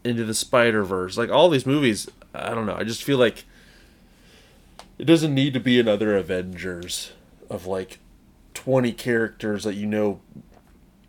Into 0.08 0.24
the 0.24 0.34
Spider-Verse. 0.34 1.18
Like 1.18 1.30
all 1.30 1.50
these 1.50 1.66
movies, 1.66 2.10
I 2.34 2.56
don't 2.56 2.66
know. 2.66 2.76
I 2.76 2.84
just 2.84 3.04
feel 3.04 3.18
like 3.18 3.46
it 4.98 5.06
doesn't 5.06 5.34
need 5.34 5.54
to 5.54 5.60
be 5.60 5.80
another 5.80 6.16
Avengers 6.16 7.12
of 7.50 7.66
like 7.66 8.00
20 8.54 8.92
characters 8.94 9.64
that 9.64 9.76
you 9.76 9.86
know 9.86 10.22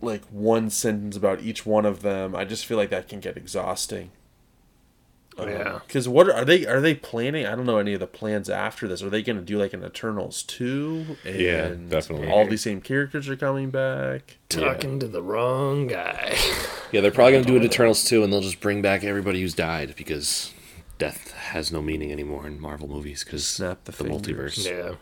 like 0.00 0.22
one 0.26 0.70
sentence 0.70 1.16
about 1.16 1.40
each 1.40 1.64
one 1.64 1.86
of 1.86 2.02
them. 2.02 2.34
I 2.34 2.44
just 2.44 2.66
feel 2.66 2.76
like 2.76 2.90
that 2.90 3.08
can 3.08 3.20
get 3.20 3.36
exhausting. 3.36 4.10
Yeah. 5.46 5.80
Because 5.86 6.08
what 6.08 6.28
are, 6.28 6.34
are 6.34 6.44
they? 6.44 6.66
Are 6.66 6.80
they 6.80 6.94
planning? 6.94 7.46
I 7.46 7.54
don't 7.54 7.66
know 7.66 7.78
any 7.78 7.94
of 7.94 8.00
the 8.00 8.06
plans 8.06 8.48
after 8.50 8.88
this. 8.88 9.02
Are 9.02 9.10
they 9.10 9.22
going 9.22 9.36
to 9.38 9.44
do 9.44 9.58
like 9.58 9.72
an 9.72 9.84
Eternals 9.84 10.42
two? 10.42 11.16
Yeah, 11.24 11.66
And 11.66 11.90
definitely. 11.90 12.28
All 12.28 12.46
these 12.46 12.62
same 12.62 12.80
characters 12.80 13.28
are 13.28 13.36
coming 13.36 13.70
back. 13.70 14.38
Talking 14.48 14.98
to 15.00 15.06
the 15.08 15.22
wrong 15.22 15.86
guy. 15.86 16.36
Yeah, 16.90 17.02
they're 17.02 17.10
probably 17.10 17.32
gonna 17.32 17.44
do 17.44 17.56
an 17.56 17.64
Eternals 17.64 18.02
two, 18.02 18.24
and 18.24 18.32
they'll 18.32 18.40
just 18.40 18.60
bring 18.60 18.80
back 18.80 19.04
everybody 19.04 19.42
who's 19.42 19.52
died 19.52 19.92
because 19.94 20.54
death 20.96 21.32
has 21.32 21.70
no 21.70 21.82
meaning 21.82 22.10
anymore 22.10 22.46
in 22.46 22.58
Marvel 22.58 22.88
movies 22.88 23.24
because 23.24 23.46
Snap 23.46 23.84
the 23.84 23.92
the 23.92 24.04
multiverse. 24.04 24.64
Yeah. 24.66 24.94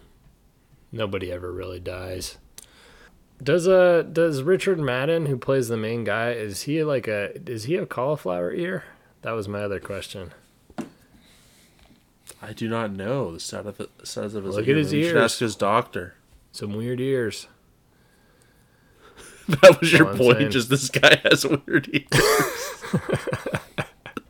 Nobody 0.90 1.30
ever 1.30 1.52
really 1.52 1.78
dies. 1.78 2.38
Does 3.40 3.68
uh 3.68 4.02
does 4.02 4.42
Richard 4.42 4.80
Madden, 4.80 5.26
who 5.26 5.36
plays 5.36 5.68
the 5.68 5.76
main 5.76 6.02
guy, 6.04 6.30
is 6.32 6.62
he 6.62 6.82
like 6.82 7.06
a 7.06 7.38
is 7.48 7.64
he 7.64 7.76
a 7.76 7.86
cauliflower 7.86 8.52
ear? 8.52 8.82
That 9.26 9.32
was 9.32 9.48
my 9.48 9.60
other 9.64 9.80
question. 9.80 10.30
I 12.40 12.52
do 12.52 12.68
not 12.68 12.92
know 12.92 13.32
the 13.32 13.40
size 13.40 13.66
of, 13.66 13.80
size 14.04 14.34
of 14.36 14.44
his 14.44 14.54
Look 14.54 14.62
at 14.62 14.68
ear. 14.68 14.76
his 14.76 14.92
You 14.92 15.02
should 15.02 15.16
ears. 15.16 15.24
ask 15.32 15.38
his 15.40 15.56
doctor. 15.56 16.14
Some 16.52 16.74
weird 16.76 17.00
ears. 17.00 17.48
That 19.48 19.80
was 19.80 19.92
your 19.92 20.10
I'm 20.10 20.16
point. 20.16 20.38
saying. 20.38 20.50
Just 20.52 20.70
this 20.70 20.88
guy 20.90 21.20
has 21.24 21.44
weird 21.44 21.88
ears. 21.92 22.06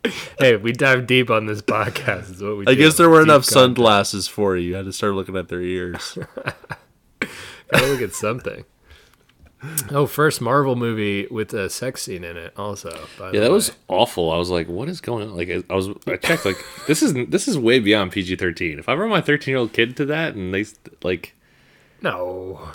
Hey, 0.38 0.56
we 0.56 0.72
dive 0.72 1.06
deep 1.06 1.28
on 1.30 1.44
this 1.44 1.60
podcast. 1.60 2.30
Is 2.30 2.42
what 2.42 2.56
we 2.56 2.66
I 2.66 2.74
do. 2.74 2.76
guess 2.76 2.96
there 2.96 3.10
weren't 3.10 3.26
Deep 3.26 3.32
enough 3.34 3.42
content. 3.46 3.76
sunglasses 3.76 4.28
for 4.28 4.56
you. 4.56 4.68
You 4.68 4.74
had 4.76 4.86
to 4.86 4.92
start 4.94 5.12
looking 5.14 5.36
at 5.36 5.48
their 5.48 5.60
ears. 5.60 6.16
Gotta 7.70 7.86
look 7.86 8.00
at 8.00 8.14
something. 8.14 8.64
Oh, 9.90 10.06
first 10.06 10.40
Marvel 10.40 10.76
movie 10.76 11.26
with 11.30 11.52
a 11.54 11.68
sex 11.70 12.02
scene 12.02 12.24
in 12.24 12.36
it. 12.36 12.52
Also, 12.56 12.90
Yeah, 13.18 13.32
that 13.32 13.42
way. 13.42 13.48
was 13.48 13.72
awful. 13.88 14.30
I 14.30 14.36
was 14.36 14.50
like, 14.50 14.68
"What 14.68 14.88
is 14.88 15.00
going 15.00 15.28
on?" 15.28 15.36
Like, 15.36 15.48
I 15.50 15.74
was, 15.74 15.88
I 16.06 16.16
checked, 16.16 16.44
like, 16.44 16.56
this 16.86 17.02
is 17.02 17.14
this 17.28 17.48
is 17.48 17.58
way 17.58 17.78
beyond 17.78 18.12
PG 18.12 18.36
thirteen. 18.36 18.78
If 18.78 18.88
I 18.88 18.94
brought 18.94 19.10
my 19.10 19.20
thirteen 19.20 19.52
year 19.52 19.58
old 19.58 19.72
kid 19.72 19.96
to 19.96 20.04
that, 20.06 20.34
and 20.34 20.52
they 20.54 20.64
like, 21.02 21.34
no. 22.02 22.68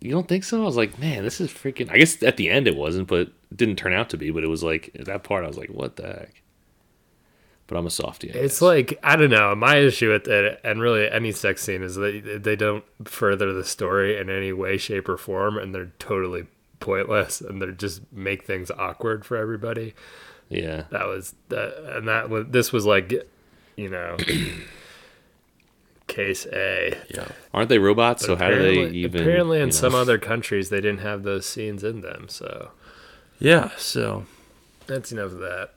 you 0.00 0.10
don't 0.10 0.28
think 0.28 0.44
so? 0.44 0.62
I 0.62 0.64
was 0.64 0.76
like, 0.76 0.98
man, 0.98 1.24
this 1.24 1.40
is 1.40 1.50
freaking. 1.50 1.90
I 1.90 1.98
guess 1.98 2.22
at 2.22 2.36
the 2.36 2.48
end 2.48 2.66
it 2.66 2.76
wasn't, 2.76 3.08
but 3.08 3.20
it 3.28 3.56
didn't 3.56 3.76
turn 3.76 3.92
out 3.92 4.10
to 4.10 4.16
be. 4.16 4.30
But 4.30 4.44
it 4.44 4.48
was 4.48 4.62
like 4.62 4.90
at 4.98 5.06
that 5.06 5.22
part, 5.24 5.44
I 5.44 5.48
was 5.48 5.58
like, 5.58 5.70
what 5.70 5.96
the 5.96 6.06
heck? 6.06 6.39
But 7.70 7.78
I'm 7.78 7.86
a 7.86 7.90
softie. 7.90 8.28
I 8.34 8.36
It's 8.36 8.56
guess. 8.56 8.62
like 8.62 8.98
I 9.02 9.16
don't 9.16 9.30
know. 9.30 9.54
My 9.54 9.76
issue 9.76 10.10
with 10.10 10.28
it, 10.28 10.60
and 10.62 10.82
really 10.82 11.08
any 11.10 11.32
sex 11.32 11.62
scene, 11.62 11.82
is 11.82 11.94
that 11.94 12.40
they 12.42 12.56
don't 12.56 12.84
further 13.04 13.52
the 13.54 13.64
story 13.64 14.18
in 14.18 14.28
any 14.28 14.52
way, 14.52 14.76
shape, 14.76 15.08
or 15.08 15.16
form, 15.16 15.56
and 15.56 15.74
they're 15.74 15.92
totally 15.98 16.46
pointless, 16.80 17.40
and 17.40 17.62
they 17.62 17.70
just 17.72 18.02
make 18.12 18.44
things 18.44 18.70
awkward 18.72 19.24
for 19.24 19.36
everybody. 19.36 19.94
yeah. 20.48 20.84
That 20.90 21.06
was 21.06 21.34
that, 21.48 21.96
and 21.96 22.08
that 22.08 22.28
was 22.28 22.46
this 22.50 22.72
was 22.72 22.84
like, 22.86 23.12
you 23.76 23.88
know, 23.88 24.16
case 26.06 26.46
A. 26.52 26.98
Yeah. 27.14 27.28
Aren't 27.54 27.68
they 27.68 27.78
robots? 27.78 28.24
so 28.24 28.34
how 28.36 28.48
do 28.50 28.58
they 28.58 28.70
Apparently- 28.72 28.98
even? 28.98 29.20
Apparently, 29.22 29.56
in 29.58 29.60
you 29.60 29.66
know- 29.66 29.70
some 29.72 29.94
other 29.94 30.18
countries, 30.18 30.68
they 30.70 30.80
didn't 30.80 31.00
have 31.00 31.22
those 31.22 31.46
scenes 31.46 31.84
in 31.84 32.00
them. 32.00 32.28
So 32.28 32.72
Yeah, 33.38 33.70
so 33.76 34.26
that's 34.86 35.12
enough 35.12 35.32
of 35.32 35.38
that. 35.38 35.74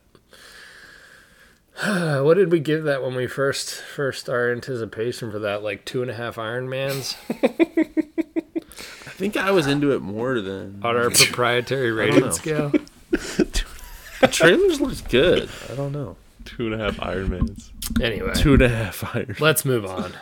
what 2.24 2.36
did 2.36 2.52
we 2.52 2.60
give 2.60 2.84
that 2.84 3.02
when 3.04 3.16
we 3.16 3.26
first 3.28 3.74
first 3.74 4.30
our 4.30 4.52
anticipation 4.52 5.32
for 5.32 5.40
that? 5.40 5.64
Like 5.64 5.86
two 5.86 6.02
and 6.02 6.12
a 6.12 6.14
half 6.14 6.38
Iron 6.38 6.70
Mans 6.70 7.16
I 7.30 9.16
think 9.16 9.38
I 9.38 9.52
was 9.52 9.68
into 9.68 9.92
it 9.92 10.02
more 10.02 10.42
than 10.42 10.82
on 10.84 10.96
our 10.96 11.10
proprietary 11.12 11.92
rating 11.92 12.32
scale. 12.34 12.72
the 13.12 14.28
trailers 14.32 14.82
looked 14.82 15.10
good. 15.10 15.50
I 15.72 15.76
don't 15.76 15.92
know. 15.92 16.16
two 16.46 16.72
and 16.72 16.80
a 16.80 16.84
half 16.84 17.02
Iron 17.02 17.30
Mans. 17.30 17.72
Anyway, 18.02 18.34
Two 18.36 18.54
and 18.54 18.62
a 18.64 18.70
half 18.70 19.16
Iron. 19.16 19.36
let's 19.40 19.66
move 19.66 19.86
on. 19.86 20.14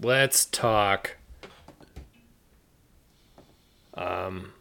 Let's 0.00 0.46
talk. 0.46 1.16
Um, 3.94 4.52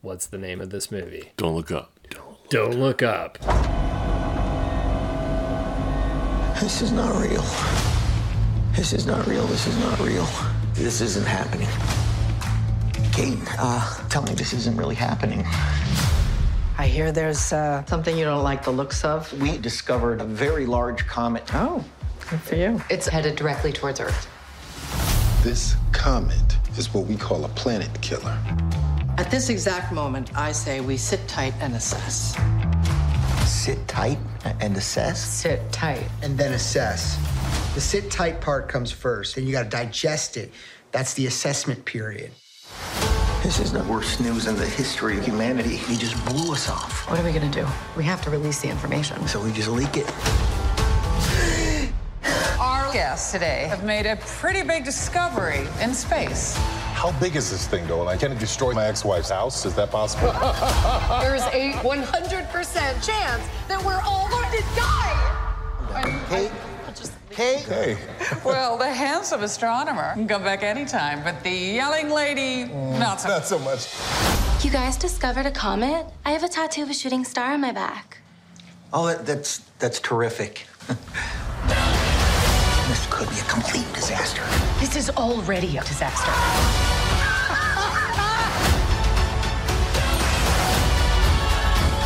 what's 0.00 0.26
the 0.26 0.38
name 0.38 0.60
of 0.60 0.70
this 0.70 0.90
movie? 0.90 1.30
Don't 1.36 1.54
look 1.54 1.70
up. 1.70 1.92
Don't 2.50 2.78
look 2.78 3.02
up. 3.02 3.38
This 6.60 6.82
is 6.82 6.90
not 6.90 7.22
real. 7.22 7.44
This 8.74 8.92
is 8.92 9.06
not 9.06 9.24
real. 9.28 9.46
This 9.46 9.68
is 9.68 9.78
not 9.78 10.00
real. 10.00 10.28
This 10.74 11.00
isn't 11.00 11.24
happening. 11.24 11.68
Kate, 13.12 13.38
uh, 13.58 14.08
tell 14.08 14.22
me 14.22 14.34
this 14.34 14.52
isn't 14.52 14.76
really 14.76 14.96
happening. 14.96 15.46
I 16.76 16.88
hear 16.88 17.12
there's 17.12 17.52
uh, 17.52 17.84
something 17.86 18.18
you 18.18 18.24
don't 18.24 18.42
like 18.42 18.64
the 18.64 18.72
looks 18.72 19.04
of. 19.04 19.32
We 19.40 19.56
discovered 19.58 20.20
a 20.20 20.24
very 20.24 20.66
large 20.66 21.06
comet. 21.06 21.44
Oh, 21.54 21.84
good 22.28 22.40
for 22.40 22.56
you. 22.56 22.82
It's 22.90 23.06
headed 23.06 23.36
directly 23.36 23.72
towards 23.72 24.00
Earth. 24.00 24.28
This 25.44 25.76
comet 25.92 26.56
is 26.76 26.92
what 26.92 27.06
we 27.06 27.14
call 27.14 27.44
a 27.44 27.48
planet 27.50 27.90
killer. 28.00 28.36
At 29.16 29.30
this 29.30 29.48
exact 29.48 29.92
moment, 29.92 30.36
I 30.36 30.50
say 30.50 30.80
we 30.80 30.96
sit 30.96 31.26
tight 31.28 31.54
and 31.60 31.76
assess. 31.76 32.36
Sit 33.48 33.88
tight 33.88 34.18
and 34.60 34.76
assess. 34.76 35.20
Sit 35.26 35.72
tight. 35.72 36.06
and 36.22 36.36
then 36.36 36.52
assess. 36.52 37.16
The 37.74 37.80
sit 37.80 38.10
tight 38.10 38.40
part 38.40 38.68
comes 38.68 38.92
first, 38.92 39.36
then 39.36 39.46
you 39.46 39.52
got 39.52 39.64
to 39.64 39.68
digest 39.70 40.36
it. 40.36 40.52
That's 40.92 41.14
the 41.14 41.26
assessment 41.26 41.84
period. 41.84 42.30
This 43.42 43.58
is 43.58 43.72
the 43.72 43.84
worst 43.84 44.20
news 44.20 44.46
in 44.46 44.56
the 44.56 44.66
history 44.66 45.16
of 45.16 45.24
humanity. 45.24 45.76
He 45.76 45.96
just 45.96 46.22
blew 46.26 46.52
us 46.52 46.68
off. 46.68 47.08
What 47.08 47.18
are 47.18 47.24
we 47.24 47.32
gonna 47.32 47.50
do? 47.50 47.66
We 47.96 48.04
have 48.04 48.20
to 48.22 48.30
release 48.30 48.60
the 48.60 48.68
information. 48.68 49.26
So 49.26 49.42
we 49.42 49.52
just 49.52 49.68
leak 49.68 49.96
it. 49.96 50.06
Our 52.88 52.94
guests 52.94 53.32
today 53.32 53.66
have 53.68 53.84
made 53.84 54.06
a 54.06 54.16
pretty 54.16 54.62
big 54.62 54.82
discovery 54.82 55.68
in 55.82 55.92
space. 55.92 56.56
How 56.94 57.12
big 57.20 57.36
is 57.36 57.50
this 57.50 57.68
thing, 57.68 57.86
though? 57.86 58.02
Like, 58.02 58.20
can 58.20 58.32
it 58.32 58.38
destroy 58.38 58.72
my 58.72 58.86
ex-wife's 58.86 59.28
house? 59.28 59.66
Is 59.66 59.74
that 59.74 59.90
possible? 59.90 60.32
There's 61.20 61.42
a 61.52 61.72
100% 61.84 63.06
chance 63.06 63.46
that 63.68 63.84
we're 63.84 64.00
all 64.06 64.30
going 64.30 64.50
to 64.52 64.62
die. 64.74 66.24
Kate? 66.30 66.50
Kate? 67.30 67.60
hey. 67.66 67.98
Well, 68.42 68.78
the 68.78 68.90
handsome 68.90 69.42
astronomer 69.42 70.14
can 70.14 70.26
come 70.26 70.42
back 70.42 70.62
anytime, 70.62 71.22
but 71.22 71.44
the 71.44 71.50
yelling 71.50 72.08
lady, 72.08 72.70
mm, 72.72 72.98
not 72.98 73.20
so. 73.20 73.28
Not 73.28 73.44
so 73.44 73.58
much. 73.58 73.94
You 74.64 74.70
guys 74.70 74.96
discovered 74.96 75.44
a 75.44 75.52
comet? 75.52 76.06
I 76.24 76.30
have 76.30 76.42
a 76.42 76.48
tattoo 76.48 76.84
of 76.84 76.90
a 76.90 76.94
shooting 76.94 77.26
star 77.26 77.52
on 77.52 77.60
my 77.60 77.72
back. 77.72 78.22
Oh, 78.94 79.14
that's 79.14 79.58
that's 79.78 80.00
terrific. 80.00 80.66
complete 83.60 83.92
disaster. 83.92 84.42
This 84.78 84.94
is 84.94 85.10
already 85.10 85.78
a 85.78 85.82
disaster. 85.82 86.30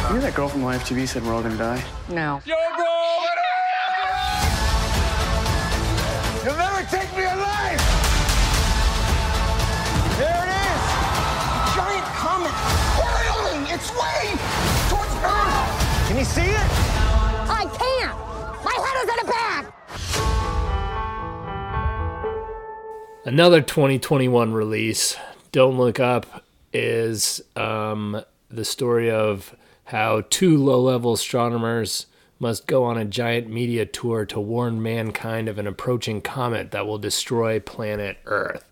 You 0.09 0.14
know 0.14 0.20
that 0.22 0.32
girl 0.34 0.48
from 0.48 0.62
Live 0.62 0.82
TV 0.84 1.07
said 1.07 1.22
we're 1.22 1.34
all 1.34 1.42
gonna 1.42 1.59
die? 1.59 1.84
No. 2.09 2.40
Yo, 2.46 2.57
bro! 2.76 2.88
You'll 6.44 6.57
never 6.57 6.82
take 6.88 7.11
me 7.16 7.24
alive! 7.24 7.80
There 10.16 10.40
it 10.44 10.53
is! 10.57 10.82
Giant 11.76 12.09
comet 12.16 12.57
hurling 12.96 13.64
its 13.68 13.92
way 13.92 14.20
towards 14.88 15.14
Earth. 15.20 16.09
Can 16.09 16.16
you 16.16 16.24
see 16.24 16.48
it? 16.48 16.68
I 17.53 17.68
can't! 17.76 18.16
My 18.64 18.72
head 18.72 18.96
is 19.05 19.09
in 19.12 19.28
a 19.28 19.30
bag! 19.30 19.72
Another 23.25 23.61
2021 23.61 24.53
release, 24.53 25.16
Don't 25.53 25.79
Look 25.79 26.01
Up, 26.01 26.43
is 26.73 27.41
um, 27.55 28.20
the 28.51 28.64
story 28.64 29.12
of 29.12 29.55
how 29.85 30.25
two 30.29 30.57
low 30.57 30.81
level 30.81 31.12
astronomers 31.12 32.07
must 32.41 32.66
go 32.66 32.83
on 32.83 32.99
a 32.99 33.05
giant 33.05 33.49
media 33.49 33.87
tour 33.87 34.27
to 34.27 34.41
warn 34.41 34.83
mankind 34.83 35.49
of 35.49 35.61
an 35.61 35.68
approaching 35.68 36.20
comet 36.20 36.73
that 36.73 36.85
will 36.85 36.99
destroy 36.99 37.61
planet 37.61 38.18
Earth. 38.25 38.64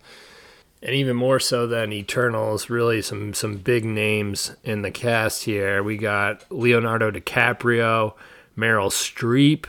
And 0.83 0.97
even 0.97 1.15
more 1.15 1.39
so 1.39 1.69
than 1.69 1.93
Eternals, 1.93 2.69
really 2.69 3.03
some, 3.03 3.33
some 3.35 3.59
big 3.59 3.85
names 3.85 4.57
in 4.65 4.83
the 4.83 4.91
cast 4.91 5.45
here. 5.45 5.81
We 5.81 5.97
got 5.97 6.45
Leonardo 6.51 7.13
DiCaprio, 7.13 8.15
Meryl 8.59 8.91
Streep, 8.91 9.67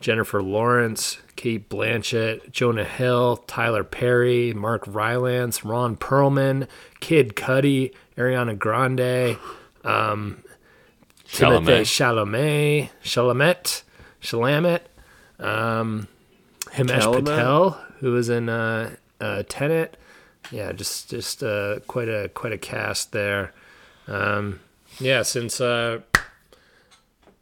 Jennifer 0.00 0.42
Lawrence, 0.42 1.16
Cate 1.38 1.68
Blanchett, 1.68 2.50
Jonah 2.50 2.82
Hill, 2.82 3.36
Tyler 3.46 3.84
Perry, 3.84 4.52
Mark 4.52 4.82
Rylance, 4.88 5.64
Ron 5.64 5.96
Perlman, 5.96 6.66
Kid 6.98 7.36
Cudi, 7.36 7.94
Ariana 8.16 8.58
Grande, 8.58 9.38
um, 9.84 10.42
Timothée 11.28 11.82
Chalamet, 11.82 12.90
Chalamet, 13.04 13.82
Chalamet, 14.20 14.80
um, 15.38 16.08
Himesh 16.72 17.02
Chalamet? 17.02 17.24
Patel, 17.24 17.70
who 18.00 18.10
was 18.10 18.28
in 18.28 18.48
uh, 18.48 18.96
uh, 19.20 19.44
Tenet. 19.48 19.96
Yeah, 20.50 20.72
just 20.72 21.08
just 21.08 21.44
uh, 21.44 21.78
quite 21.86 22.08
a 22.08 22.30
quite 22.30 22.52
a 22.52 22.58
cast 22.58 23.12
there. 23.12 23.52
Um, 24.08 24.58
yeah, 24.98 25.22
since 25.22 25.60
uh, 25.60 26.00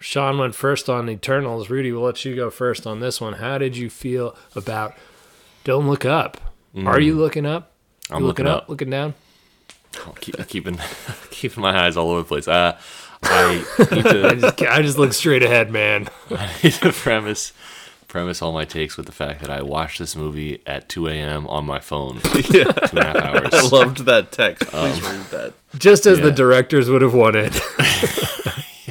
Sean 0.06 0.38
went 0.38 0.54
first 0.54 0.88
on 0.88 1.10
Eternals, 1.10 1.68
Rudy, 1.68 1.90
we'll 1.90 2.02
let 2.02 2.24
you 2.24 2.36
go 2.36 2.48
first 2.48 2.86
on 2.86 3.00
this 3.00 3.20
one. 3.20 3.32
How 3.34 3.58
did 3.58 3.76
you 3.76 3.90
feel 3.90 4.36
about 4.54 4.94
Don't 5.64 5.88
Look 5.88 6.04
Up? 6.04 6.40
Are 6.84 7.00
you 7.00 7.16
looking 7.16 7.44
up? 7.44 7.72
I'm 8.08 8.20
You 8.20 8.26
looking 8.28 8.46
up. 8.46 8.68
looking 8.68 8.88
down. 8.88 9.14
I'm 10.06 10.12
keep, 10.20 10.36
keeping 10.46 10.78
keeping 11.32 11.60
my 11.60 11.86
eyes 11.86 11.96
all 11.96 12.10
over 12.10 12.20
the 12.20 12.24
place. 12.28 12.46
Uh, 12.46 12.78
I 13.24 13.64
to, 13.78 14.28
I 14.30 14.34
just, 14.36 14.62
I 14.62 14.82
just 14.82 14.96
look 14.96 15.12
straight 15.12 15.42
ahead, 15.42 15.72
man. 15.72 16.06
I 16.30 16.52
need 16.62 16.74
to 16.74 16.92
premise 16.92 17.52
premise 18.06 18.40
all 18.42 18.52
my 18.52 18.64
takes 18.64 18.96
with 18.96 19.06
the 19.06 19.12
fact 19.12 19.40
that 19.40 19.50
I 19.50 19.60
watched 19.62 19.98
this 19.98 20.14
movie 20.14 20.62
at 20.68 20.88
2 20.88 21.08
a.m. 21.08 21.48
on 21.48 21.64
my 21.66 21.80
phone. 21.80 22.20
Yeah. 22.48 22.70
two 22.70 22.96
and 22.96 22.98
a 23.00 23.04
half 23.06 23.16
hours. 23.16 23.48
I 23.52 23.62
loved 23.76 24.04
that 24.04 24.30
text. 24.30 24.68
Please 24.68 25.04
Um, 25.04 25.12
read 25.16 25.26
that. 25.32 25.54
Just 25.76 26.06
as 26.06 26.20
the 26.20 26.30
directors 26.30 26.88
would 26.88 27.02
have 27.02 27.12
wanted. 27.14 27.52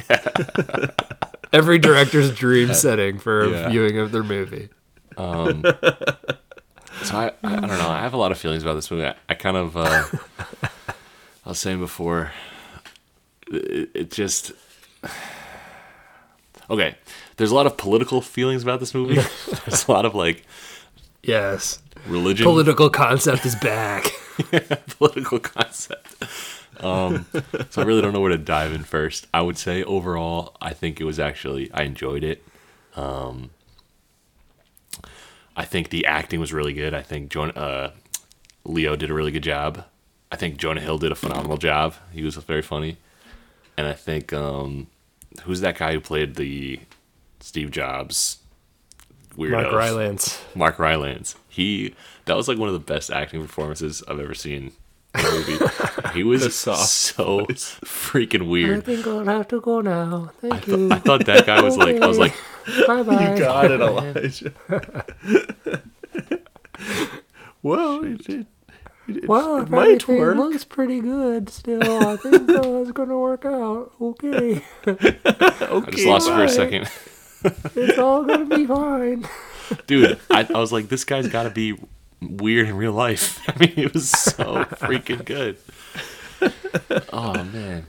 Every 1.52 1.78
director's 1.78 2.34
dream 2.34 2.74
setting 2.74 3.18
for 3.18 3.46
Yeah. 3.48 3.68
viewing 3.70 3.98
of 3.98 4.12
their 4.12 4.22
movie. 4.24 4.68
Um, 5.16 5.62
so 7.02 7.16
I, 7.16 7.26
I, 7.42 7.56
I 7.56 7.60
don't 7.60 7.68
know. 7.78 7.88
I 7.88 8.00
have 8.00 8.12
a 8.14 8.16
lot 8.18 8.32
of 8.32 8.38
feelings 8.38 8.62
about 8.62 8.74
this 8.74 8.90
movie. 8.90 9.06
I, 9.06 9.14
I 9.28 9.34
kind 9.34 9.56
of, 9.56 9.76
uh, 9.76 10.04
I 11.46 11.48
was 11.48 11.58
saying 11.58 11.78
before, 11.78 12.32
it, 13.50 13.90
it 13.94 14.10
just, 14.10 14.52
okay. 16.68 16.96
There's 17.36 17.50
a 17.50 17.54
lot 17.54 17.66
of 17.66 17.76
political 17.76 18.20
feelings 18.20 18.62
about 18.62 18.80
this 18.80 18.94
movie. 18.94 19.14
There's 19.66 19.86
a 19.88 19.92
lot 19.92 20.04
of 20.04 20.14
like, 20.14 20.44
Yes. 21.22 21.80
religion, 22.06 22.44
Political 22.44 22.90
concept 22.90 23.44
is 23.46 23.54
back. 23.56 24.10
political 24.98 25.38
concept. 25.38 26.14
Um, 26.80 27.26
so 27.70 27.82
I 27.82 27.84
really 27.84 28.02
don't 28.02 28.12
know 28.12 28.20
where 28.20 28.30
to 28.30 28.38
dive 28.38 28.72
in 28.72 28.84
first. 28.84 29.26
I 29.32 29.42
would 29.42 29.58
say 29.58 29.82
overall, 29.84 30.56
I 30.60 30.72
think 30.72 31.00
it 31.00 31.04
was 31.04 31.18
actually 31.18 31.70
I 31.72 31.82
enjoyed 31.82 32.24
it. 32.24 32.42
Um, 32.94 33.50
I 35.56 35.64
think 35.64 35.90
the 35.90 36.06
acting 36.06 36.40
was 36.40 36.52
really 36.52 36.72
good. 36.72 36.92
I 36.94 37.02
think 37.02 37.30
Jonah, 37.30 37.52
uh, 37.52 37.90
Leo 38.64 38.96
did 38.96 39.10
a 39.10 39.14
really 39.14 39.30
good 39.30 39.42
job. 39.42 39.84
I 40.30 40.36
think 40.36 40.58
Jonah 40.58 40.80
Hill 40.80 40.98
did 40.98 41.12
a 41.12 41.14
phenomenal 41.14 41.56
job. 41.56 41.94
He 42.12 42.22
was 42.22 42.34
very 42.36 42.62
funny, 42.62 42.98
and 43.76 43.86
I 43.86 43.92
think 43.92 44.32
um, 44.32 44.88
who's 45.42 45.60
that 45.60 45.78
guy 45.78 45.92
who 45.92 46.00
played 46.00 46.34
the 46.34 46.80
Steve 47.40 47.70
Jobs, 47.70 48.38
weirdo. 49.36 49.62
Mark 49.62 49.72
Rylance. 49.72 50.44
Mark 50.54 50.78
Rylance. 50.78 51.36
He 51.48 51.94
that 52.26 52.36
was 52.36 52.48
like 52.48 52.58
one 52.58 52.68
of 52.68 52.74
the 52.74 52.80
best 52.80 53.10
acting 53.10 53.40
performances 53.40 54.02
I've 54.08 54.20
ever 54.20 54.34
seen 54.34 54.72
movie. 55.22 55.58
he 56.14 56.22
was 56.22 56.42
The 56.42 56.50
soft 56.50 56.88
so 56.88 57.44
voice. 57.44 57.78
freaking 57.84 58.48
weird. 58.48 58.78
I 58.78 58.80
think 58.80 59.06
I'll 59.06 59.24
have 59.24 59.48
to 59.48 59.60
go 59.60 59.80
now. 59.80 60.30
Thank 60.40 60.54
I, 60.54 60.58
th- 60.60 60.92
I 60.92 60.98
thought 60.98 61.24
that 61.26 61.46
guy 61.46 61.60
was 61.62 61.76
like 61.76 62.00
I 62.00 62.06
was 62.06 62.18
like 62.18 62.34
bye 62.86 63.02
bye. 63.02 63.32
You 63.34 63.38
got 63.38 63.70
it, 63.70 63.80
Elijah. 63.80 64.52
well, 67.62 68.04
it, 68.04 68.28
it, 68.28 68.46
it, 69.08 69.28
Well, 69.28 69.58
it 69.58 69.68
might 69.70 69.82
everything 70.02 70.18
work. 70.18 70.36
looks 70.36 70.64
pretty 70.64 71.00
good 71.00 71.48
still, 71.48 72.06
I 72.08 72.16
think 72.16 72.48
uh, 72.50 72.80
it's 72.82 72.92
gonna 72.92 73.18
work 73.18 73.44
out. 73.44 73.92
Okay, 74.00 74.62
I 74.86 74.92
just 75.90 76.06
lost 76.06 76.28
it 76.28 76.32
for 76.34 76.44
a 76.44 76.48
second. 76.48 76.88
it's 77.76 77.98
all 77.98 78.24
gonna 78.24 78.44
be 78.46 78.66
fine. 78.66 79.28
Dude, 79.86 80.18
I, 80.30 80.46
I 80.54 80.58
was 80.58 80.72
like, 80.72 80.88
this 80.88 81.04
guy's 81.04 81.26
got 81.28 81.42
to 81.42 81.50
be 81.50 81.76
weird 82.20 82.68
in 82.68 82.76
real 82.76 82.92
life. 82.92 83.40
I 83.48 83.58
mean, 83.58 83.74
it 83.76 83.92
was 83.92 84.10
so 84.10 84.64
freaking 84.64 85.24
good. 85.24 85.58
Oh 87.10 87.32
man. 87.44 87.86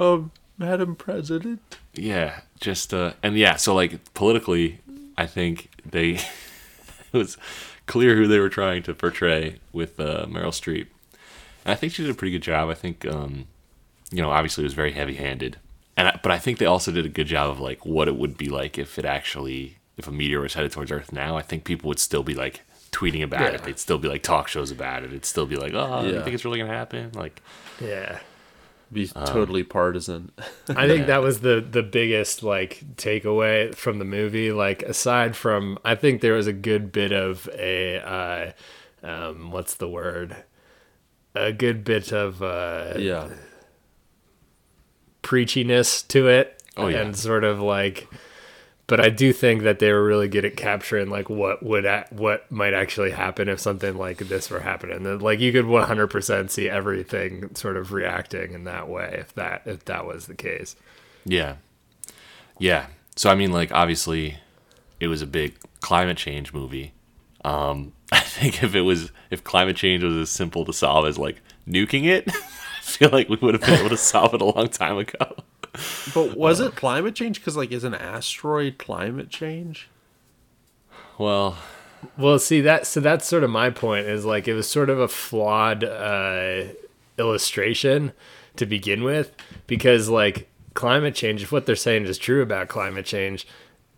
Oh, 0.00 0.30
Madam 0.58 0.96
President. 0.96 1.78
Yeah, 1.94 2.40
just 2.58 2.92
uh 2.92 3.12
and 3.22 3.36
yeah, 3.36 3.54
so 3.54 3.72
like 3.74 4.12
politically, 4.14 4.80
I 5.16 5.26
think 5.26 5.70
they 5.88 6.14
it 7.12 7.12
was 7.12 7.38
clear 7.86 8.16
who 8.16 8.26
they 8.26 8.40
were 8.40 8.48
trying 8.48 8.82
to 8.82 8.94
portray 8.94 9.60
with 9.72 10.00
uh, 10.00 10.26
Meryl 10.26 10.48
Streep. 10.48 10.88
And 11.64 11.72
I 11.72 11.74
think 11.76 11.92
she 11.92 12.02
did 12.02 12.10
a 12.10 12.14
pretty 12.14 12.32
good 12.32 12.42
job. 12.42 12.68
I 12.68 12.74
think 12.74 13.06
um 13.06 13.46
you 14.10 14.20
know, 14.22 14.30
obviously 14.30 14.64
it 14.64 14.66
was 14.66 14.74
very 14.74 14.92
heavy-handed. 14.92 15.58
And 15.96 16.08
I, 16.08 16.20
but 16.22 16.32
I 16.32 16.38
think 16.38 16.58
they 16.58 16.66
also 16.66 16.90
did 16.90 17.06
a 17.06 17.10
good 17.10 17.26
job 17.28 17.50
of 17.50 17.60
like 17.60 17.86
what 17.86 18.08
it 18.08 18.16
would 18.16 18.36
be 18.36 18.48
like 18.48 18.76
if 18.78 18.98
it 18.98 19.04
actually 19.04 19.76
if 19.96 20.08
a 20.08 20.12
meteor 20.12 20.40
was 20.40 20.54
headed 20.54 20.72
towards 20.72 20.90
Earth 20.90 21.12
now. 21.12 21.36
I 21.36 21.42
think 21.42 21.64
people 21.64 21.88
would 21.88 21.98
still 22.00 22.22
be 22.24 22.34
like 22.34 22.62
tweeting 22.92 23.22
about 23.22 23.54
it. 23.54 23.62
They'd 23.62 23.78
still 23.78 23.98
be 23.98 24.08
like 24.08 24.22
talk 24.22 24.48
shows 24.48 24.70
about 24.70 25.02
it. 25.02 25.06
It'd 25.06 25.24
still 25.24 25.46
be 25.46 25.56
like, 25.56 25.72
"Oh, 25.74 26.02
you 26.04 26.20
think 26.22 26.34
it's 26.34 26.44
really 26.44 26.58
going 26.58 26.70
to 26.70 26.76
happen?" 26.76 27.12
Like 27.14 27.42
Yeah. 27.80 28.18
Be 28.90 29.10
Um, 29.14 29.26
totally 29.26 29.64
partisan. 29.64 30.32
I 30.68 30.86
think 30.88 31.06
that 31.08 31.20
was 31.20 31.40
the 31.40 31.60
the 31.60 31.82
biggest 31.82 32.42
like 32.42 32.82
takeaway 32.96 33.74
from 33.74 33.98
the 33.98 34.06
movie. 34.06 34.50
Like 34.50 34.82
aside 34.82 35.36
from, 35.36 35.78
I 35.84 35.94
think 35.94 36.22
there 36.22 36.32
was 36.32 36.46
a 36.46 36.54
good 36.54 36.90
bit 36.90 37.12
of 37.12 37.48
a 37.52 38.54
uh, 39.02 39.06
um, 39.06 39.50
what's 39.50 39.74
the 39.74 39.88
word? 39.88 40.36
A 41.34 41.52
good 41.52 41.84
bit 41.84 42.12
of 42.12 42.42
uh, 42.42 42.94
yeah. 42.96 43.28
preachiness 45.22 46.06
to 46.08 46.28
it. 46.28 46.62
Oh, 46.76 46.88
yeah. 46.88 47.02
and 47.02 47.16
sort 47.16 47.44
of 47.44 47.60
like. 47.60 48.08
But 48.88 49.00
I 49.00 49.10
do 49.10 49.32
think 49.34 49.62
that 49.62 49.78
they 49.80 49.92
were 49.92 50.02
really 50.02 50.28
good 50.28 50.44
at 50.46 50.56
capturing 50.56 51.10
like 51.10 51.28
what 51.28 51.62
would 51.62 51.84
a- 51.84 52.06
what 52.10 52.50
might 52.50 52.72
actually 52.72 53.10
happen 53.10 53.46
if 53.48 53.60
something 53.60 53.96
like 53.96 54.16
this 54.16 54.48
were 54.50 54.60
happening. 54.60 55.06
And, 55.06 55.22
Like 55.22 55.40
you 55.40 55.52
could 55.52 55.66
100% 55.66 56.50
see 56.50 56.68
everything 56.70 57.54
sort 57.54 57.76
of 57.76 57.92
reacting 57.92 58.54
in 58.54 58.64
that 58.64 58.88
way 58.88 59.16
if 59.20 59.34
that 59.34 59.62
if 59.66 59.84
that 59.84 60.06
was 60.06 60.26
the 60.26 60.34
case. 60.34 60.74
Yeah. 61.26 61.56
Yeah. 62.58 62.86
So 63.14 63.28
I 63.30 63.34
mean 63.34 63.52
like 63.52 63.70
obviously 63.72 64.38
it 65.00 65.08
was 65.08 65.20
a 65.22 65.26
big 65.26 65.56
climate 65.80 66.16
change 66.16 66.52
movie. 66.54 66.92
Um 67.44 67.92
I 68.12 68.20
think 68.20 68.62
if 68.62 68.74
it 68.74 68.80
was 68.82 69.12
if 69.30 69.44
climate 69.44 69.76
change 69.76 70.02
was 70.02 70.16
as 70.16 70.30
simple 70.30 70.64
to 70.64 70.72
solve 70.72 71.04
as 71.06 71.18
like 71.18 71.42
nuking 71.68 72.04
it, 72.06 72.26
feel 72.88 73.10
like 73.10 73.28
we 73.28 73.36
would 73.36 73.54
have 73.54 73.62
been 73.62 73.78
able 73.78 73.90
to 73.90 73.96
solve 73.96 74.34
it 74.34 74.40
a 74.40 74.44
long 74.44 74.68
time 74.68 74.98
ago. 74.98 75.36
But 76.14 76.36
was 76.36 76.60
it 76.60 76.74
climate 76.74 77.14
change? 77.14 77.40
Because 77.40 77.56
like, 77.56 77.70
is 77.70 77.84
an 77.84 77.94
asteroid 77.94 78.78
climate 78.78 79.30
change? 79.30 79.88
Well, 81.18 81.56
Well, 82.16 82.38
see 82.38 82.60
that 82.62 82.86
so 82.86 83.00
that's 83.00 83.26
sort 83.26 83.44
of 83.44 83.50
my 83.50 83.70
point 83.70 84.06
is 84.06 84.24
like 84.24 84.48
it 84.48 84.54
was 84.54 84.68
sort 84.68 84.90
of 84.90 84.98
a 85.00 85.08
flawed 85.08 85.84
uh, 85.84 86.64
illustration 87.18 88.12
to 88.56 88.66
begin 88.66 89.02
with 89.04 89.34
because 89.66 90.08
like 90.08 90.48
climate 90.74 91.14
change, 91.14 91.42
if 91.42 91.52
what 91.52 91.66
they're 91.66 91.76
saying 91.76 92.04
is 92.04 92.18
true 92.18 92.42
about 92.42 92.68
climate 92.68 93.04
change, 93.06 93.46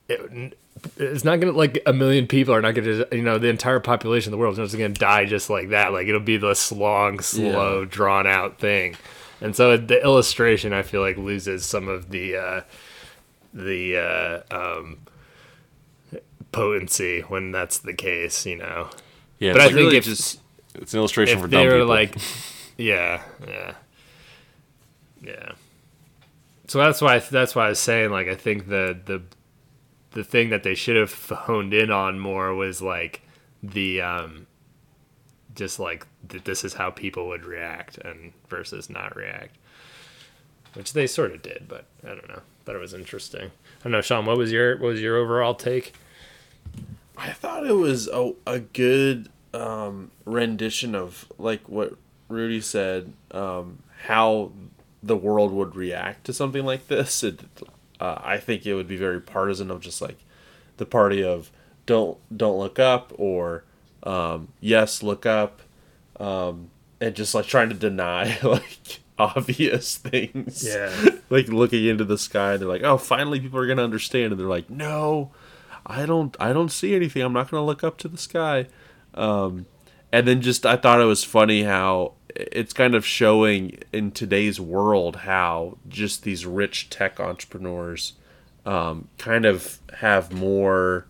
it, 0.08 0.56
it's 0.96 1.24
not 1.24 1.40
gonna 1.40 1.52
like 1.52 1.82
a 1.86 1.92
million 1.92 2.26
people 2.26 2.54
are 2.54 2.60
not 2.62 2.74
gonna 2.74 3.04
you 3.12 3.22
know 3.22 3.38
the 3.38 3.48
entire 3.48 3.80
population 3.80 4.32
of 4.32 4.38
the 4.38 4.40
world 4.40 4.58
is 4.58 4.70
just 4.70 4.76
gonna 4.78 4.88
die 4.90 5.24
just 5.24 5.50
like 5.50 5.70
that. 5.70 5.92
Like 5.92 6.06
it'll 6.08 6.20
be 6.20 6.36
this 6.36 6.70
long, 6.72 7.20
slow, 7.20 7.80
Yeah. 7.80 7.86
drawn 7.90 8.26
out 8.26 8.58
thing, 8.58 8.96
and 9.40 9.54
so 9.56 9.76
the 9.76 10.02
illustration 10.02 10.72
I 10.72 10.82
feel 10.82 11.00
like 11.00 11.16
loses 11.16 11.64
some 11.64 11.88
of 11.88 12.10
the 12.10 12.36
uh, 12.36 12.60
the 13.52 13.96
uh, 14.50 14.54
um, 14.54 14.98
potency 16.52 17.20
when 17.22 17.52
that's 17.52 17.78
the 17.78 17.94
case, 17.94 18.46
you 18.46 18.56
know. 18.56 18.90
Yeah, 19.38 19.52
but 19.52 19.60
I 19.62 19.64
like 19.64 19.74
think 19.74 19.84
really 19.86 19.96
if 19.96 20.04
just- 20.04 20.40
it's 20.74 20.92
an 20.94 20.98
illustration 20.98 21.40
for 21.40 21.48
they 21.48 21.56
dumb 21.56 21.66
were 21.66 21.72
people. 21.72 21.86
like, 21.88 22.14
yeah, 22.78 23.22
yeah, 23.48 23.74
yeah. 25.22 25.52
So 26.68 26.78
that's 26.78 27.00
why 27.02 27.18
that's 27.18 27.54
why 27.56 27.66
I 27.66 27.68
was 27.70 27.80
saying 27.80 28.10
like 28.10 28.28
I 28.28 28.34
think 28.36 28.68
the 28.68 28.96
the 29.04 29.20
the 30.12 30.24
thing 30.24 30.50
that 30.50 30.62
they 30.62 30.74
should 30.74 30.96
have 30.96 31.12
honed 31.28 31.72
in 31.72 31.90
on 31.90 32.18
more 32.18 32.54
was 32.54 32.82
like 32.82 33.22
the 33.62 34.00
um 34.00 34.46
just 35.54 35.78
like 35.78 36.06
that 36.28 36.44
this 36.44 36.64
is 36.64 36.74
how 36.74 36.90
people 36.90 37.28
would 37.28 37.44
react 37.44 37.98
and 37.98 38.32
versus 38.48 38.88
not 38.88 39.16
react. 39.16 39.56
Which 40.74 40.92
they 40.92 41.06
sort 41.06 41.32
of 41.32 41.42
did 41.42 41.66
but 41.68 41.84
i 42.04 42.08
don't 42.08 42.28
know. 42.28 42.42
Thought 42.64 42.76
it 42.76 42.80
was 42.80 42.94
interesting. 42.94 43.50
I 43.80 43.82
don't 43.84 43.92
know 43.92 44.00
sean 44.00 44.26
what 44.26 44.38
was 44.38 44.52
your 44.52 44.76
what 44.78 44.88
was 44.88 45.00
your 45.00 45.16
overall 45.16 45.54
take? 45.54 45.94
I 47.16 47.32
thought 47.32 47.66
it 47.66 47.74
was 47.74 48.08
a, 48.08 48.32
a 48.46 48.60
good 48.60 49.28
um, 49.52 50.10
rendition 50.24 50.94
of 50.94 51.30
like 51.38 51.68
what 51.68 51.94
Rudy 52.28 52.60
said, 52.60 53.12
um, 53.32 53.80
how 54.04 54.52
the 55.02 55.16
world 55.16 55.52
would 55.52 55.76
react 55.76 56.24
to 56.24 56.32
something 56.32 56.64
like 56.64 56.88
this. 56.88 57.22
It, 57.22 57.40
uh, 58.00 58.20
I 58.24 58.38
think 58.38 58.66
it 58.66 58.74
would 58.74 58.88
be 58.88 58.96
very 58.96 59.20
partisan 59.20 59.70
of 59.70 59.80
just 59.80 60.00
like 60.00 60.18
the 60.78 60.86
party 60.86 61.22
of 61.22 61.50
don't 61.86 62.18
don't 62.36 62.58
look 62.58 62.78
up 62.78 63.12
or 63.16 63.64
um, 64.02 64.48
yes 64.60 65.02
look 65.02 65.26
up, 65.26 65.60
um, 66.18 66.70
and 67.00 67.14
just 67.14 67.34
like 67.34 67.46
trying 67.46 67.68
to 67.68 67.74
deny 67.74 68.38
like 68.42 69.00
obvious 69.18 69.96
things. 69.98 70.66
Yeah. 70.66 71.10
like 71.30 71.48
looking 71.48 71.84
into 71.84 72.04
the 72.04 72.18
sky, 72.18 72.56
they're 72.56 72.68
like, 72.68 72.82
oh, 72.82 72.96
finally 72.98 73.38
people 73.38 73.58
are 73.60 73.66
gonna 73.66 73.84
understand, 73.84 74.32
and 74.32 74.40
they're 74.40 74.48
like, 74.48 74.70
no. 74.70 75.30
I 75.86 76.06
don't 76.06 76.36
I 76.38 76.52
don't 76.52 76.70
see 76.70 76.94
anything. 76.94 77.22
I'm 77.22 77.32
not 77.32 77.50
going 77.50 77.60
to 77.60 77.64
look 77.64 77.82
up 77.82 77.96
to 77.98 78.08
the 78.08 78.18
sky. 78.18 78.66
Um, 79.14 79.66
and 80.12 80.28
then 80.28 80.40
just 80.40 80.66
I 80.66 80.76
thought 80.76 81.00
it 81.00 81.04
was 81.04 81.24
funny 81.24 81.62
how 81.62 82.12
it's 82.36 82.72
kind 82.72 82.94
of 82.94 83.06
showing 83.06 83.78
in 83.92 84.10
today's 84.10 84.60
world 84.60 85.16
how 85.16 85.78
just 85.88 86.22
these 86.22 86.46
rich 86.46 86.90
tech 86.90 87.18
entrepreneurs 87.18 88.14
um, 88.66 89.08
kind 89.18 89.44
of 89.44 89.78
have 89.98 90.32
more 90.32 91.06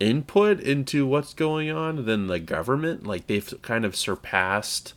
input 0.00 0.60
into 0.60 1.06
what's 1.06 1.34
going 1.34 1.70
on 1.70 2.04
than 2.04 2.26
the 2.26 2.38
government. 2.38 3.06
Like 3.06 3.26
they've 3.26 3.54
kind 3.62 3.84
of 3.84 3.96
surpassed. 3.96 4.94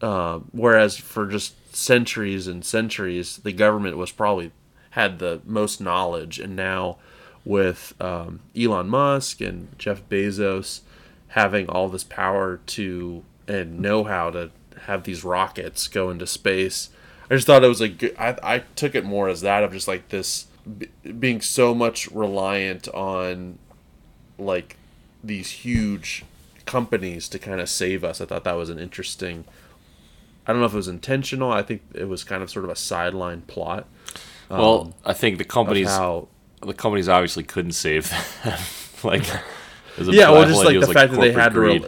Uh, 0.00 0.40
whereas 0.52 0.96
for 0.96 1.26
just 1.26 1.74
centuries 1.74 2.46
and 2.46 2.64
centuries, 2.64 3.38
the 3.38 3.52
government 3.52 3.96
was 3.96 4.10
probably 4.10 4.52
had 4.90 5.18
the 5.18 5.40
most 5.44 5.80
knowledge, 5.80 6.38
and 6.38 6.54
now 6.54 6.98
with 7.44 7.94
um, 8.00 8.40
Elon 8.56 8.88
Musk 8.88 9.40
and 9.40 9.68
Jeff 9.78 10.06
Bezos 10.08 10.80
having 11.28 11.68
all 11.68 11.88
this 11.88 12.04
power 12.04 12.60
to 12.66 13.24
and 13.48 13.80
know 13.80 14.04
how 14.04 14.30
to 14.30 14.50
have 14.86 15.04
these 15.04 15.24
rockets 15.24 15.88
go 15.88 16.10
into 16.10 16.26
space, 16.26 16.90
I 17.30 17.34
just 17.34 17.46
thought 17.46 17.64
it 17.64 17.68
was 17.68 17.80
a 17.80 17.88
good. 17.88 18.14
I 18.18 18.36
I 18.42 18.58
took 18.76 18.94
it 18.94 19.04
more 19.04 19.28
as 19.28 19.40
that 19.42 19.62
of 19.64 19.72
just 19.72 19.88
like 19.88 20.08
this 20.10 20.46
b- 20.78 20.88
being 21.18 21.40
so 21.40 21.74
much 21.74 22.10
reliant 22.10 22.88
on 22.88 23.58
like 24.38 24.76
these 25.22 25.50
huge 25.50 26.24
companies 26.66 27.28
to 27.28 27.38
kind 27.38 27.60
of 27.60 27.68
save 27.68 28.04
us. 28.04 28.20
I 28.20 28.26
thought 28.26 28.44
that 28.44 28.52
was 28.56 28.70
an 28.70 28.78
interesting. 28.78 29.44
I 30.46 30.52
don't 30.52 30.60
know 30.60 30.66
if 30.66 30.74
it 30.74 30.76
was 30.76 30.88
intentional. 30.88 31.50
I 31.50 31.62
think 31.62 31.82
it 31.94 32.08
was 32.08 32.22
kind 32.24 32.42
of 32.42 32.50
sort 32.50 32.64
of 32.66 32.70
a 32.70 32.76
sideline 32.76 33.42
plot. 33.42 33.86
Well, 34.50 34.80
um, 34.80 34.94
I 35.04 35.14
think 35.14 35.38
the 35.38 35.44
companies 35.44 35.88
how- 35.88 36.28
the 36.60 36.74
companies 36.74 37.08
obviously 37.08 37.44
couldn't 37.44 37.72
save 37.72 38.10
them. 38.10 38.58
like 39.02 39.22
it 39.26 39.98
was 39.98 40.08
a 40.08 40.12
yeah, 40.12 40.30
well, 40.30 40.46
just 40.46 40.64
like 40.64 40.78
the 40.80 40.92
fact 40.92 41.12
that 41.12 41.20
they 41.20 41.32
had 41.32 41.52
to. 41.54 41.60
Re- 41.60 41.84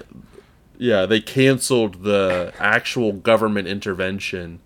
yeah, 0.79 1.07
they 1.07 1.21
canceled 1.21 2.03
the 2.03 2.53
actual 2.59 3.13
government 3.13 3.69
intervention 3.69 4.61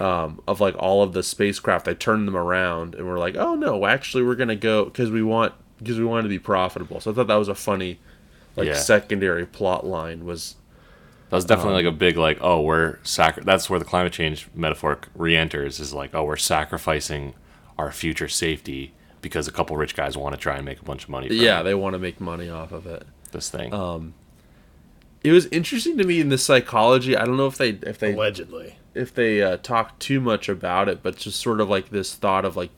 um, 0.00 0.40
of 0.48 0.60
like 0.60 0.74
all 0.78 1.02
of 1.02 1.12
the 1.12 1.22
spacecraft. 1.22 1.84
They 1.84 1.94
turned 1.94 2.26
them 2.26 2.36
around 2.36 2.94
and 2.94 3.06
were 3.06 3.18
like, 3.18 3.36
"Oh 3.36 3.54
no, 3.54 3.86
actually, 3.86 4.22
we're 4.24 4.34
gonna 4.34 4.56
go 4.56 4.84
because 4.86 5.10
we 5.10 5.22
want 5.22 5.54
because 5.78 5.98
we 5.98 6.04
want 6.04 6.24
to 6.24 6.28
be 6.28 6.38
profitable." 6.38 7.00
So 7.00 7.10
I 7.10 7.14
thought 7.14 7.26
that 7.28 7.34
was 7.36 7.48
a 7.48 7.54
funny, 7.54 7.98
like 8.56 8.66
Yeah. 8.68 8.74
secondary 8.74 9.46
plot 9.46 9.86
line 9.86 10.24
was. 10.24 10.56
That 11.30 11.36
was 11.36 11.44
definitely 11.46 11.72
um, 11.80 11.84
like 11.86 11.94
a 11.94 11.96
big 11.96 12.16
like 12.16 12.38
oh 12.42 12.60
we're 12.60 12.98
sacri- 13.02 13.42
that's 13.44 13.68
where 13.68 13.78
the 13.78 13.84
climate 13.84 14.12
change 14.12 14.46
metaphor 14.54 15.00
re-enters 15.16 15.80
is 15.80 15.92
like 15.92 16.14
oh 16.14 16.22
we're 16.22 16.36
sacrificing 16.36 17.34
our 17.76 17.90
future 17.90 18.28
safety 18.28 18.92
because 19.20 19.48
a 19.48 19.50
couple 19.50 19.76
rich 19.76 19.96
guys 19.96 20.16
want 20.16 20.34
to 20.34 20.40
try 20.40 20.54
and 20.56 20.64
make 20.64 20.80
a 20.80 20.84
bunch 20.84 21.04
of 21.04 21.08
money. 21.08 21.26
From 21.28 21.36
Yeah, 21.38 21.62
they 21.62 21.74
want 21.74 21.94
to 21.94 21.98
make 21.98 22.20
money 22.20 22.50
off 22.50 22.70
of 22.72 22.86
it. 22.86 23.04
this 23.32 23.48
thing. 23.50 23.72
Um, 23.74 24.14
it 25.24 25.32
was 25.32 25.46
interesting 25.46 25.96
to 25.98 26.04
me 26.04 26.20
in 26.20 26.28
the 26.28 26.38
psychology. 26.38 27.16
I 27.16 27.24
don't 27.24 27.38
know 27.38 27.46
if 27.46 27.56
they 27.56 27.70
if 27.70 27.98
they 27.98 28.12
allegedly 28.12 28.76
if 28.94 29.12
they 29.12 29.42
uh, 29.42 29.56
talk 29.56 29.98
too 29.98 30.20
much 30.20 30.48
about 30.48 30.88
it, 30.88 31.02
but 31.02 31.16
just 31.16 31.40
sort 31.40 31.60
of 31.60 31.68
like 31.68 31.88
this 31.88 32.14
thought 32.14 32.44
of 32.44 32.56
like 32.56 32.70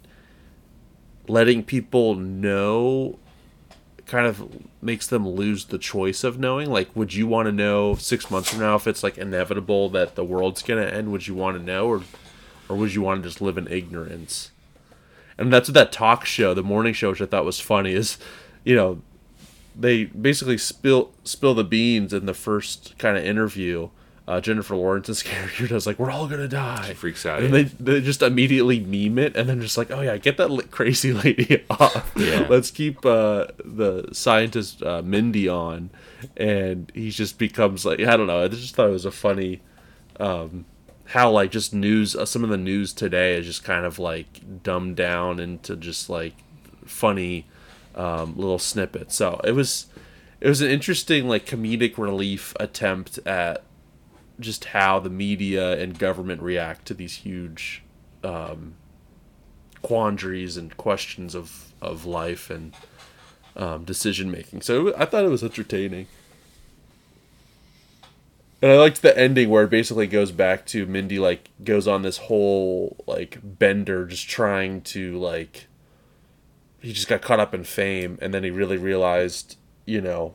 letting 1.28 1.64
people 1.64 2.14
know 2.14 3.18
kind 4.06 4.26
of 4.26 4.64
makes 4.80 5.08
them 5.08 5.28
lose 5.28 5.64
the 5.66 5.78
choice 5.78 6.22
of 6.22 6.38
knowing. 6.38 6.70
Like, 6.70 6.94
would 6.94 7.12
you 7.12 7.26
want 7.26 7.46
to 7.46 7.52
know 7.52 7.96
six 7.96 8.30
months 8.30 8.50
from 8.50 8.60
now 8.60 8.76
if 8.76 8.86
it's 8.86 9.02
like 9.02 9.18
inevitable 9.18 9.88
that 9.90 10.14
the 10.14 10.24
world's 10.24 10.62
gonna 10.62 10.82
end? 10.82 11.10
Would 11.10 11.26
you 11.26 11.34
want 11.34 11.58
to 11.58 11.62
know, 11.62 11.88
or 11.88 12.02
or 12.68 12.76
would 12.76 12.94
you 12.94 13.02
want 13.02 13.22
to 13.22 13.28
just 13.28 13.40
live 13.40 13.58
in 13.58 13.66
ignorance? 13.68 14.52
And 15.36 15.52
that's 15.52 15.68
what 15.68 15.74
that 15.74 15.92
talk 15.92 16.24
show, 16.24 16.54
the 16.54 16.62
morning 16.62 16.94
show, 16.94 17.10
which 17.10 17.20
I 17.20 17.26
thought 17.26 17.44
was 17.44 17.58
funny, 17.58 17.92
is 17.92 18.18
you 18.64 18.76
know 18.76 19.02
they 19.78 20.04
basically 20.04 20.58
spill 20.58 21.10
spill 21.24 21.54
the 21.54 21.64
beans 21.64 22.12
in 22.12 22.26
the 22.26 22.34
first 22.34 22.96
kind 22.98 23.16
of 23.16 23.24
interview. 23.24 23.90
Uh, 24.28 24.40
Jennifer 24.40 24.74
Lawrence's 24.74 25.22
character 25.22 25.68
does 25.68 25.86
like 25.86 25.98
we're 25.98 26.10
all 26.10 26.26
gonna 26.26 26.48
die. 26.48 26.86
She 26.88 26.94
freaks 26.94 27.24
out. 27.26 27.42
And 27.42 27.54
yeah. 27.54 27.62
they 27.62 27.98
they 27.98 28.00
just 28.00 28.22
immediately 28.22 28.80
meme 28.80 29.18
it, 29.18 29.36
and 29.36 29.48
then 29.48 29.60
just 29.60 29.76
like, 29.76 29.90
oh 29.90 30.00
yeah, 30.00 30.16
get 30.16 30.36
that 30.38 30.50
li- 30.50 30.64
crazy 30.70 31.12
lady 31.24 31.64
off. 31.70 32.12
Yeah. 32.16 32.46
Let's 32.48 32.70
keep 32.70 33.04
uh, 33.04 33.46
the 33.64 34.08
scientist 34.12 34.82
uh, 34.82 35.02
Mindy 35.02 35.48
on, 35.48 35.90
and 36.36 36.90
he 36.94 37.10
just 37.10 37.38
becomes 37.38 37.84
like 37.84 38.00
I 38.00 38.16
don't 38.16 38.26
know. 38.26 38.42
I 38.42 38.48
just 38.48 38.74
thought 38.74 38.88
it 38.88 38.92
was 38.92 39.04
a 39.04 39.12
funny, 39.12 39.60
um, 40.18 40.64
how 41.04 41.30
like 41.30 41.52
just 41.52 41.72
news. 41.72 42.16
Uh, 42.16 42.24
some 42.24 42.42
of 42.42 42.50
the 42.50 42.56
news 42.56 42.92
today 42.92 43.36
is 43.36 43.46
just 43.46 43.62
kind 43.62 43.84
of 43.84 44.00
like 44.00 44.62
dumbed 44.64 44.96
down 44.96 45.38
into 45.38 45.76
just 45.76 46.10
like 46.10 46.34
funny 46.84 47.46
um, 47.96 48.36
little 48.36 48.58
snippet. 48.58 49.12
So 49.12 49.40
it 49.44 49.52
was 49.52 49.86
it 50.40 50.48
was 50.48 50.60
an 50.60 50.70
interesting 50.70 51.28
like 51.28 51.46
comedic 51.46 51.98
relief 51.98 52.54
attempt 52.60 53.18
at 53.26 53.62
just 54.38 54.66
how 54.66 55.00
the 55.00 55.10
media 55.10 55.80
and 55.80 55.98
government 55.98 56.42
react 56.42 56.86
to 56.86 56.94
these 56.94 57.14
huge 57.16 57.82
um, 58.22 58.74
quandaries 59.82 60.56
and 60.56 60.76
questions 60.76 61.34
of, 61.34 61.72
of 61.80 62.04
life 62.04 62.50
and 62.50 62.74
um, 63.56 63.84
decision 63.84 64.30
making. 64.30 64.60
So 64.60 64.94
I 64.96 65.04
thought 65.04 65.24
it 65.24 65.30
was 65.30 65.42
entertaining. 65.42 66.06
And 68.60 68.72
I 68.72 68.76
liked 68.76 69.02
the 69.02 69.16
ending 69.16 69.48
where 69.48 69.64
it 69.64 69.70
basically 69.70 70.06
goes 70.06 70.32
back 70.32 70.66
to 70.66 70.86
Mindy 70.86 71.18
like 71.18 71.50
goes 71.62 71.86
on 71.86 72.02
this 72.02 72.18
whole 72.18 72.96
like 73.06 73.38
bender 73.42 74.06
just 74.06 74.28
trying 74.28 74.80
to 74.82 75.18
like 75.18 75.68
he 76.86 76.92
just 76.92 77.08
got 77.08 77.20
caught 77.22 77.40
up 77.40 77.52
in 77.54 77.64
fame 77.64 78.18
and 78.22 78.32
then 78.32 78.44
he 78.44 78.50
really 78.50 78.76
realized, 78.76 79.56
you 79.86 80.00
know, 80.00 80.34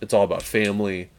it's 0.00 0.12
all 0.12 0.24
about 0.24 0.42
family. 0.42 1.10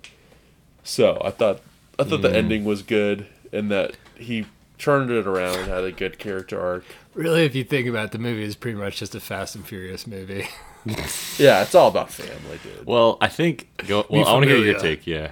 So 0.83 1.21
I 1.23 1.31
thought 1.31 1.61
I 1.97 2.03
thought 2.03 2.21
the 2.21 2.29
Mm. 2.29 2.35
ending 2.35 2.65
was 2.65 2.81
good 2.81 3.25
and 3.53 3.71
that 3.71 3.95
he 4.17 4.45
turned 4.77 5.09
it 5.09 5.25
around 5.25 5.55
and 5.59 5.67
had 5.69 5.83
a 5.85 5.91
good 5.91 6.19
character 6.19 6.59
arc. 6.59 6.83
Really, 7.13 7.45
if 7.45 7.55
you 7.55 7.63
think 7.63 7.87
about 7.87 8.05
it, 8.07 8.11
the 8.11 8.19
movie 8.19 8.43
is 8.43 8.55
pretty 8.57 8.77
much 8.77 8.97
just 8.97 9.15
a 9.15 9.21
Fast 9.21 9.55
and 9.55 9.65
Furious 9.65 10.05
movie. 10.05 10.47
Yeah, 11.37 11.63
it's 11.63 11.73
all 11.73 11.87
about 11.87 12.11
family, 12.11 12.59
dude. 12.63 12.85
Well, 12.85 13.17
I 13.19 13.27
think. 13.27 13.67
Go, 13.87 14.05
well, 14.09 14.27
I 14.27 14.33
want 14.33 14.43
to 14.45 14.49
hear 14.49 14.63
your 14.63 14.77
take. 14.79 15.07
Yeah, 15.07 15.31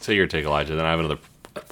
say 0.00 0.14
your 0.14 0.26
take, 0.26 0.44
Elijah. 0.44 0.74
Then 0.74 0.84
I 0.84 0.90
have 0.90 0.98
another 1.00 1.18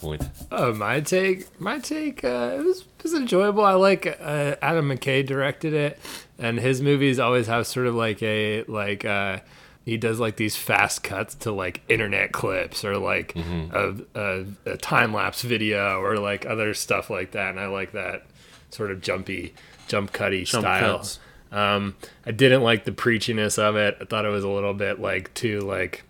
point. 0.05 0.23
Oh, 0.53 0.73
my 0.75 1.01
take, 1.01 1.61
my 1.61 1.79
take, 1.79 2.25
uh, 2.25 2.57
it 2.59 2.65
was 2.65 2.81
it 2.81 3.03
was 3.03 3.15
enjoyable. 3.15 3.65
I 3.65 3.75
like 3.75 4.07
uh, 4.07 4.57
Adam 4.63 4.89
McKay 4.89 5.27
directed 5.27 5.73
it, 5.75 5.99
and 6.39 6.59
his 6.61 6.81
movies 6.81 7.19
always 7.19 7.47
have 7.47 7.67
sort 7.67 7.87
of 7.87 7.95
like 7.95 8.23
a 8.23 8.63
like 8.65 9.05
uh, 9.05 9.39
he 9.85 9.97
does 9.97 10.19
like 10.21 10.37
these 10.37 10.57
fast 10.57 11.03
cuts 11.03 11.35
to 11.37 11.53
like 11.53 11.83
internet 11.89 12.33
clips 12.33 12.85
or 12.85 12.97
like 12.99 13.35
a, 13.37 13.95
a, 14.15 14.45
a 14.67 14.77
time 14.79 15.13
lapse 15.13 15.43
video 15.43 16.01
or 16.01 16.17
like 16.19 16.47
other 16.47 16.73
stuff 16.75 17.11
like 17.11 17.33
that, 17.33 17.51
and 17.51 17.61
I 17.61 17.67
like 17.67 17.93
that 17.93 18.25
sort 18.71 18.91
of 18.91 19.01
jumpy 19.01 19.55
jump 19.89 20.13
cutty 20.13 20.45
Jump 20.45 20.63
style. 20.65 20.97
cuts. 20.99 21.19
Um, 21.53 21.95
I 22.27 22.33
didn't 22.33 22.63
like 22.63 22.85
the 22.85 22.91
preachiness 22.91 23.59
of 23.59 23.77
it. 23.77 23.97
I 24.01 24.05
thought 24.07 24.25
it 24.25 24.29
was 24.31 24.43
a 24.43 24.49
little 24.49 24.75
bit 24.75 24.99
like 25.01 25.33
too 25.35 25.61
like 25.61 26.03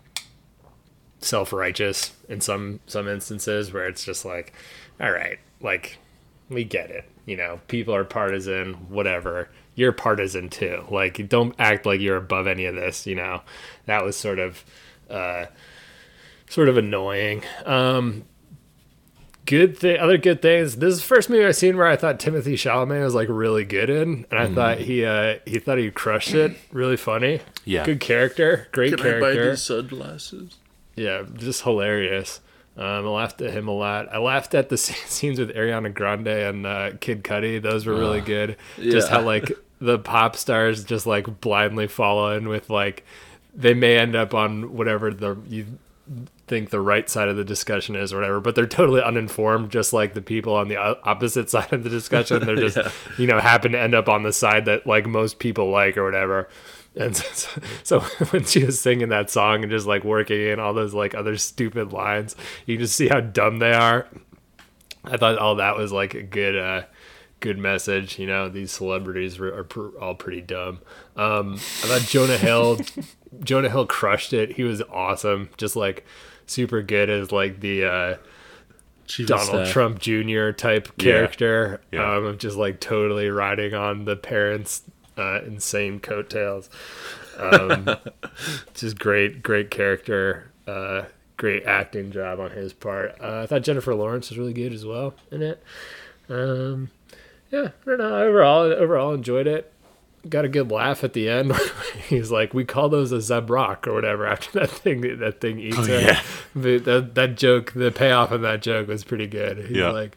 self-righteous 1.21 2.13
in 2.29 2.41
some 2.41 2.81
some 2.87 3.09
instances 3.09 3.73
where 3.73 3.87
it's 3.87 4.05
just 4.05 4.25
like 4.25 4.53
all 5.01 5.11
right 5.11 5.39
like 5.61 5.99
we 6.49 6.65
get 6.65 6.91
it 6.91 7.05
you 7.27 7.37
know 7.37 7.61
people 7.69 7.95
are 7.95 8.05
partisan 8.05 8.75
whatever. 8.89 9.49
You're 9.77 9.91
partisan 9.93 10.51
too. 10.51 10.85
Like 10.89 11.29
don't 11.29 11.53
act 11.59 11.85
like 11.85 12.01
you're 12.01 12.17
above 12.17 12.47
any 12.47 12.67
of 12.67 12.75
this 12.77 13.07
you 13.07 13.15
know. 13.17 13.43
That 13.87 14.05
was 14.05 14.17
sort 14.17 14.39
of 14.39 14.65
uh 15.11 15.47
sort 16.49 16.69
of 16.69 16.77
annoying. 16.77 17.43
Um 17.67 18.25
good 19.47 19.77
thing 19.77 19.99
other 19.99 20.17
good 20.17 20.41
things 20.41 20.77
this 20.77 20.95
is 20.95 21.01
the 21.03 21.07
first 21.07 21.29
movie 21.29 21.45
i've 21.45 21.55
seen 21.55 21.77
where 21.77 21.87
i 21.87 21.97
thought 21.97 22.19
timothy 22.19 22.55
chalamet 22.57 23.05
was 23.05 23.15
like 23.15 23.29
really 23.31 23.63
good 23.63 23.91
in 23.91 24.25
and 24.31 24.39
i 24.41 24.47
Mm. 24.47 24.55
thought 24.55 24.79
he 24.79 25.05
uh 25.05 25.37
he 25.45 25.59
thought 25.59 25.77
he 25.77 25.91
crushed 25.91 26.33
it. 26.33 26.57
Really 26.73 26.97
funny. 26.97 27.41
Yeah. 27.67 27.85
good 27.85 28.01
character. 28.01 28.69
Great 28.73 28.91
Can 28.95 29.01
character 29.01 29.27
I 29.27 29.35
buy 29.35 29.51
these 29.51 29.63
sunglasses? 29.63 30.57
Yeah, 30.97 31.23
just 31.35 31.63
hilarious. 31.63 32.41
Um, 32.77 32.85
I 32.85 32.99
laughed 33.09 33.41
at 33.41 33.53
him 33.53 33.69
a 33.69 33.73
lot. 33.73 34.13
I 34.13 34.19
laughed 34.19 34.55
at 34.55 34.69
the 34.69 34.77
scenes 34.79 35.39
with 35.39 35.55
Ariana 35.55 35.93
Grande 35.95 36.27
and 36.29 36.67
uh, 36.67 36.91
Kid 37.01 37.23
Cudi. 37.23 37.63
Those 37.63 37.87
were 37.87 37.95
really 37.95 38.21
Uh, 38.21 38.25
good. 38.25 38.57
Just 38.81 39.09
how 39.09 39.23
like 39.23 39.51
the 39.81 39.99
pop 39.99 40.35
stars 40.37 40.83
just 40.85 41.07
like 41.07 41.41
blindly 41.41 41.87
follow 41.87 42.37
in 42.37 42.49
with 42.49 42.71
like 42.71 43.05
they 43.55 43.75
may 43.75 43.97
end 43.99 44.17
up 44.17 44.35
on 44.35 44.75
whatever 44.75 45.13
the 45.15 45.37
you 45.49 45.67
think 46.47 46.69
the 46.71 46.81
right 46.81 47.09
side 47.09 47.29
of 47.29 47.37
the 47.37 47.45
discussion 47.45 47.97
is 47.97 48.13
or 48.13 48.17
whatever, 48.17 48.39
but 48.41 48.55
they're 48.55 48.67
totally 48.67 49.01
uninformed, 49.01 49.71
just 49.71 49.93
like 49.95 50.13
the 50.13 50.21
people 50.21 50.55
on 50.55 50.69
the 50.69 50.77
opposite 50.77 51.49
side 51.55 51.73
of 51.73 51.83
the 51.85 51.89
discussion. 51.91 52.45
They're 52.45 52.57
just 52.57 52.77
Yeah. 52.77 52.91
you 53.19 53.27
know 53.29 53.39
happen 53.39 53.73
to 53.73 53.81
end 53.81 53.95
up 53.95 54.09
on 54.09 54.23
the 54.25 54.33
side 54.33 54.65
that 54.67 54.87
like 54.87 55.07
most 55.07 55.39
people 55.39 55.71
like 55.71 55.97
or 55.97 56.05
whatever. 56.05 56.49
And 56.97 57.17
so, 57.17 57.61
so 57.83 58.01
when 58.31 58.45
she 58.45 58.65
was 58.65 58.81
singing 58.81 59.09
that 59.09 59.31
song 59.31 59.63
and 59.63 59.71
just 59.71 59.87
like 59.87 60.05
working 60.05 60.41
in 60.41 60.61
all 60.61 60.75
those 60.75 60.95
like 60.95 61.15
other 61.15 61.37
stupid 61.37 61.93
lines, 61.93 62.37
you 62.67 62.79
just 62.79 62.97
see 62.97 63.09
how 63.09 63.21
dumb 63.21 63.59
they 63.59 63.73
are. 63.73 64.07
I 65.05 65.17
thought 65.17 65.39
all 65.39 65.57
that 65.57 65.77
was 65.77 65.93
like 65.93 66.15
a 66.15 66.23
good, 66.23 66.57
uh, 66.57 66.85
good 67.41 67.59
message. 67.59 68.19
You 68.19 68.27
know, 68.27 68.49
these 68.49 68.73
celebrities 68.73 69.39
are, 69.39 69.59
are 69.59 69.65
pr- 69.65 69.99
all 70.01 70.15
pretty 70.15 70.41
dumb. 70.41 70.81
Um, 71.17 71.55
I 71.55 71.87
thought 71.87 72.03
Jonah 72.03 72.39
Hill, 72.39 72.79
Jonah 73.45 73.69
Hill 73.69 73.87
crushed 73.87 74.33
it. 74.33 74.53
He 74.53 74.63
was 74.63 74.81
awesome. 74.83 75.51
Just 75.59 75.77
like 75.77 76.07
super 76.47 76.81
good 76.81 77.11
as 77.11 77.33
like 77.33 77.61
the 77.61 77.85
uh, 77.85 78.17
Donald 79.27 79.49
Staff. 79.49 79.69
Trump 79.71 79.99
Jr. 79.99 80.51
type 80.51 80.97
character. 80.97 81.83
Yeah. 81.93 82.17
Um, 82.17 82.25
of 82.25 82.39
just 82.39 82.57
like 82.57 82.81
totally 82.81 83.29
riding 83.29 83.75
on 83.75 84.05
the 84.07 84.17
parents' 84.17 84.83
uh, 85.17 85.41
insane 85.47 86.01
coattails. 86.01 86.69
Um, 87.39 87.89
just 88.75 88.99
great, 88.99 89.43
great 89.43 89.71
character. 89.71 90.51
Uh, 90.67 91.05
great 91.37 91.65
acting 91.65 92.11
job 92.13 92.41
on 92.41 92.51
his 92.53 92.73
part. 92.73 93.17
Uh, 93.21 93.41
I 93.43 93.47
thought 93.47 93.63
Jennifer 93.63 93.95
Lawrence 93.95 94.31
was 94.31 94.39
really 94.39 94.53
good 94.53 94.73
as 94.73 94.85
well 94.87 95.15
in 95.31 95.43
it. 95.43 95.63
Um, 96.29 96.91
yeah, 97.51 97.69
I 97.83 97.85
don't 97.87 97.99
know. 97.99 98.17
Overall, 98.23 98.63
overall 98.73 99.13
enjoyed 99.15 99.47
it. 99.47 99.71
Got 100.27 100.47
a 100.47 100.49
good 100.49 100.71
laugh 100.71 101.05
at 101.05 101.13
the 101.13 101.29
end. 101.29 101.53
He's 102.09 102.31
like, 102.31 102.55
"We 102.55 102.65
call 102.65 102.89
those 102.89 103.13
a 103.13 103.17
zabrak 103.17 103.87
or 103.87 103.93
whatever." 103.93 104.27
After 104.29 104.59
that 104.61 104.71
thing, 104.71 105.19
that 105.19 105.41
thing 105.43 105.59
eats 105.59 105.77
Oh, 105.79 105.85
yeah. 105.85 106.23
That 106.55 107.15
that 107.15 107.37
joke, 107.37 107.73
the 107.75 107.91
payoff 107.91 108.31
of 108.33 108.41
that 108.41 108.63
joke 108.63 108.89
was 108.89 109.05
pretty 109.05 109.27
good. 109.27 109.59
He's 109.59 109.77
Yeah. 109.77 109.91
like, 109.91 110.17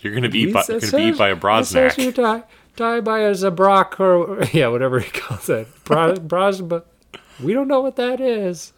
You're 0.00 0.14
gonna 0.14 0.28
be 0.28 0.40
eat 0.40 0.52
by, 0.52 0.62
you're 0.68 0.78
gonna 0.80 0.96
be 0.98 1.02
eat 1.04 1.16
by 1.18 1.30
a 1.30 1.32
it 1.32 1.64
says 1.64 1.96
you 1.96 2.12
brosnack. 2.12 2.44
Die, 2.76 2.96
die 2.96 3.00
by 3.00 3.20
a 3.20 3.32
zabrak 3.32 3.98
or 4.00 4.42
yeah, 4.52 4.68
whatever 4.68 5.00
he 5.00 5.10
calls 5.10 5.48
it. 5.48 5.68
Bra, 5.84 6.14
bras, 6.14 6.60
but 6.60 6.86
we 7.42 7.52
don't 7.52 7.68
know 7.68 7.80
what 7.80 7.96
that 7.96 8.20
is. 8.20 8.72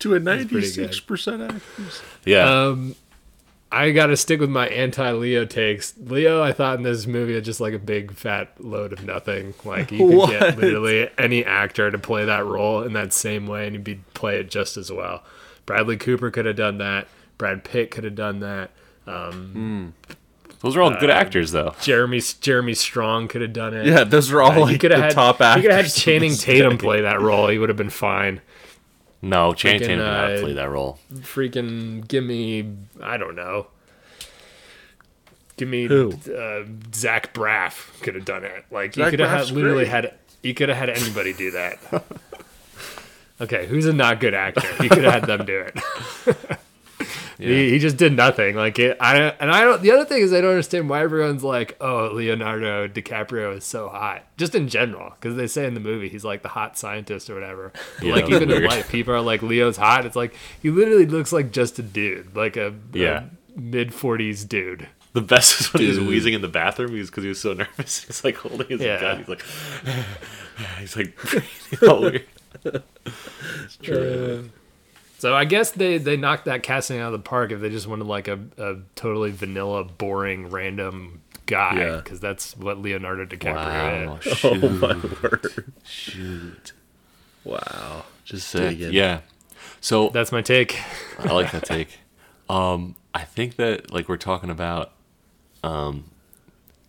To 0.00 0.14
a 0.14 0.18
That's 0.20 0.50
pretty 0.50 0.72
good. 0.72 0.90
96% 0.92 1.44
accuracy. 1.44 2.04
Yeah. 2.24 2.48
Um, 2.68 2.94
I 3.72 3.92
got 3.92 4.06
to 4.06 4.16
stick 4.16 4.40
with 4.40 4.50
my 4.50 4.66
anti 4.68 5.12
Leo 5.12 5.44
takes. 5.44 5.94
Leo, 5.98 6.42
I 6.42 6.52
thought 6.52 6.78
in 6.78 6.82
this 6.82 7.06
movie 7.06 7.34
was 7.34 7.44
just 7.44 7.60
like 7.60 7.74
a 7.74 7.78
big 7.78 8.12
fat 8.12 8.52
load 8.58 8.92
of 8.92 9.04
nothing. 9.04 9.54
Like 9.64 9.92
you 9.92 9.98
could 9.98 10.16
What? 10.16 10.30
get 10.30 10.58
literally 10.58 11.08
any 11.18 11.44
actor 11.44 11.90
to 11.90 11.98
play 11.98 12.24
that 12.24 12.44
role 12.44 12.82
in 12.82 12.94
that 12.94 13.12
same 13.12 13.46
way, 13.46 13.66
and 13.66 13.76
he'd 13.76 13.84
be 13.84 14.00
play 14.14 14.40
it 14.40 14.50
just 14.50 14.76
as 14.76 14.90
well. 14.90 15.22
Bradley 15.66 15.96
Cooper 15.96 16.30
could 16.32 16.46
have 16.46 16.56
done 16.56 16.78
that. 16.78 17.06
Brad 17.38 17.62
Pitt 17.62 17.90
could 17.92 18.02
have 18.04 18.16
done 18.16 18.40
that. 18.40 18.70
Um, 19.06 19.94
Those 20.60 20.76
are 20.76 20.82
all 20.82 20.90
good 20.90 21.10
uh, 21.10 21.14
actors, 21.14 21.52
though. 21.52 21.74
Jeremy 21.80 22.20
Jeremy 22.40 22.74
Strong 22.74 23.28
could 23.28 23.40
have 23.40 23.52
done 23.52 23.74
it. 23.74 23.86
Yeah, 23.86 24.04
those 24.04 24.30
are 24.30 24.42
all, 24.42 24.52
he 24.52 24.60
like, 24.60 24.80
could 24.80 24.90
have 24.90 25.00
the 25.00 25.04
had, 25.04 25.12
top 25.12 25.36
He 25.56 25.62
could 25.62 25.70
have 25.70 25.84
had 25.86 25.92
Channing 25.92 26.34
Tatum 26.36 26.72
decade. 26.72 26.80
play 26.80 27.00
that 27.00 27.20
role. 27.20 27.48
He 27.48 27.58
would 27.58 27.70
have 27.70 27.78
been 27.78 27.90
fine. 27.90 28.42
No, 29.22 29.52
Channing 29.54 29.80
Freaking, 29.80 29.86
Tatum 29.86 29.98
did 29.98 30.04
not 30.04 30.32
uh, 30.32 30.40
play 30.40 30.52
that 30.54 30.70
role. 30.70 30.98
Freaking 31.14 32.06
give 32.08 32.24
me, 32.24 32.72
I 33.02 33.16
don't 33.16 33.36
know. 33.36 33.68
give 35.56 35.68
me 35.68 35.86
Who? 35.86 36.12
uh, 36.12 36.64
Zach 36.94 37.32
Braff 37.34 38.00
could 38.02 38.14
have 38.14 38.24
done 38.24 38.44
it. 38.44 38.64
Like 38.70 38.96
you 38.96 39.04
could 39.08 39.20
have 39.20 39.50
literally 39.50 39.84
great. 39.84 39.88
had 39.88 40.14
you 40.42 40.54
could 40.54 40.68
have 40.70 40.78
had 40.78 40.88
anybody 40.90 41.32
do 41.34 41.50
that. 41.50 41.78
okay, 43.40 43.66
who's 43.66 43.86
a 43.86 43.92
not 43.92 44.20
good 44.20 44.34
actor? 44.34 44.68
You 44.82 44.88
could 44.88 45.04
have 45.04 45.12
had 45.14 45.24
them 45.26 45.44
do 45.46 45.60
it. 45.60 46.58
He, 47.40 47.70
he 47.70 47.78
just 47.78 47.96
did 47.96 48.12
nothing. 48.14 48.54
Like 48.56 48.78
it, 48.78 48.96
I 49.00 49.16
and 49.40 49.50
I 49.50 49.62
don't. 49.64 49.80
The 49.82 49.90
other 49.92 50.04
thing 50.04 50.22
is 50.22 50.32
I 50.32 50.40
don't 50.40 50.50
understand 50.50 50.88
why 50.88 51.00
everyone's 51.00 51.42
like, 51.42 51.76
"Oh, 51.80 52.10
Leonardo 52.12 52.86
DiCaprio 52.88 53.56
is 53.56 53.64
so 53.64 53.88
hot." 53.88 54.24
Just 54.36 54.54
in 54.54 54.68
general, 54.68 55.10
because 55.14 55.36
they 55.36 55.46
say 55.46 55.66
in 55.66 55.74
the 55.74 55.80
movie 55.80 56.08
he's 56.08 56.24
like 56.24 56.42
the 56.42 56.48
hot 56.48 56.76
scientist 56.78 57.30
or 57.30 57.34
whatever. 57.34 57.72
But, 57.98 58.06
Yeah, 58.06 58.12
like 58.14 58.24
that 58.26 58.30
was 58.32 58.42
even 58.42 58.50
in 58.56 58.64
life, 58.68 58.90
people 58.90 59.14
are 59.14 59.20
like, 59.20 59.42
"Leo's 59.42 59.76
hot." 59.76 60.06
It's 60.06 60.16
like 60.16 60.34
he 60.62 60.70
literally 60.70 61.06
looks 61.06 61.32
like 61.32 61.50
just 61.52 61.78
a 61.78 61.82
dude, 61.82 62.36
like 62.36 62.56
a, 62.56 62.74
Yeah. 62.92 63.24
mid 63.56 63.94
forties 63.94 64.44
dude. 64.44 64.88
The 65.12 65.20
best 65.20 65.60
is 65.60 65.72
when 65.72 65.82
he 65.82 65.88
was 65.88 65.98
wheezing 65.98 66.34
in 66.34 66.40
the 66.40 66.46
bathroom. 66.48 66.92
He 66.92 66.98
was 67.00 67.10
because 67.10 67.24
he 67.24 67.28
was 67.30 67.40
so 67.40 67.52
nervous. 67.54 68.04
He's 68.04 68.22
like 68.22 68.36
holding 68.36 68.68
his 68.68 68.80
Yeah. 68.80 69.00
gun. 69.00 69.18
He's 69.18 69.28
like, 69.28 69.42
he's 70.78 70.96
like, 70.96 71.16
breathing 71.16 71.88
all 71.88 72.00
weird. 72.02 72.26
Uh, 72.64 74.42
so 75.20 75.34
I 75.36 75.44
guess 75.44 75.70
they 75.72 75.98
they 75.98 76.16
knocked 76.16 76.46
that 76.46 76.62
casting 76.62 76.98
out 76.98 77.12
of 77.14 77.20
the 77.22 77.28
park 77.28 77.52
if 77.52 77.60
they 77.60 77.68
just 77.70 77.86
wanted 77.86 78.06
like 78.06 78.26
a, 78.26 78.38
a 78.58 78.76
totally 78.96 79.30
vanilla, 79.30 79.84
boring, 79.84 80.48
random 80.50 81.20
guy 81.46 81.76
Yeah. 81.78 81.96
because 81.96 82.20
that's 82.20 82.56
what 82.56 82.78
Leonardo 82.80 83.26
DiCaprio 83.26 84.06
Wow, 84.06 84.18
is. 84.24 84.38
shoot, 84.38 84.64
Oh 84.64 84.68
my 84.70 84.94
word! 85.22 85.72
shoot, 85.84 86.72
Wow. 87.44 88.04
just 88.24 88.48
sick. 88.48 88.70
digging. 88.78 88.92
Yeah. 88.94 89.20
So 89.82 90.08
That's 90.10 90.32
my 90.32 90.42
take. 90.42 90.78
I 91.18 91.32
like 91.32 91.52
that 91.52 91.64
take. 91.64 91.98
Um, 92.48 92.96
I 93.14 93.22
think 93.22 93.56
that 93.56 93.92
like 93.92 94.08
we're 94.08 94.16
talking 94.16 94.50
about, 94.50 94.92
um, 95.62 96.04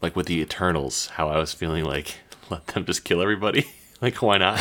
like 0.02 0.16
with 0.16 0.26
the 0.28 0.40
Eternals, 0.42 1.08
how 1.08 1.30
I 1.30 1.38
was 1.38 1.54
feeling 1.54 1.84
like 1.86 2.16
let 2.50 2.66
them 2.68 2.86
just 2.86 3.04
kill 3.04 3.22
everybody. 3.22 3.66
like 4.02 4.22
why 4.22 4.38
not? 4.38 4.60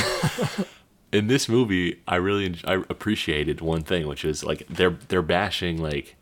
In 1.12 1.26
this 1.26 1.48
movie, 1.48 2.00
I 2.06 2.16
really 2.16 2.56
I 2.64 2.74
appreciated 2.88 3.60
one 3.60 3.82
thing, 3.82 4.06
which 4.06 4.24
is 4.24 4.44
like 4.44 4.66
they're 4.68 4.96
they're 5.08 5.22
bashing 5.22 5.82
like 5.82 6.16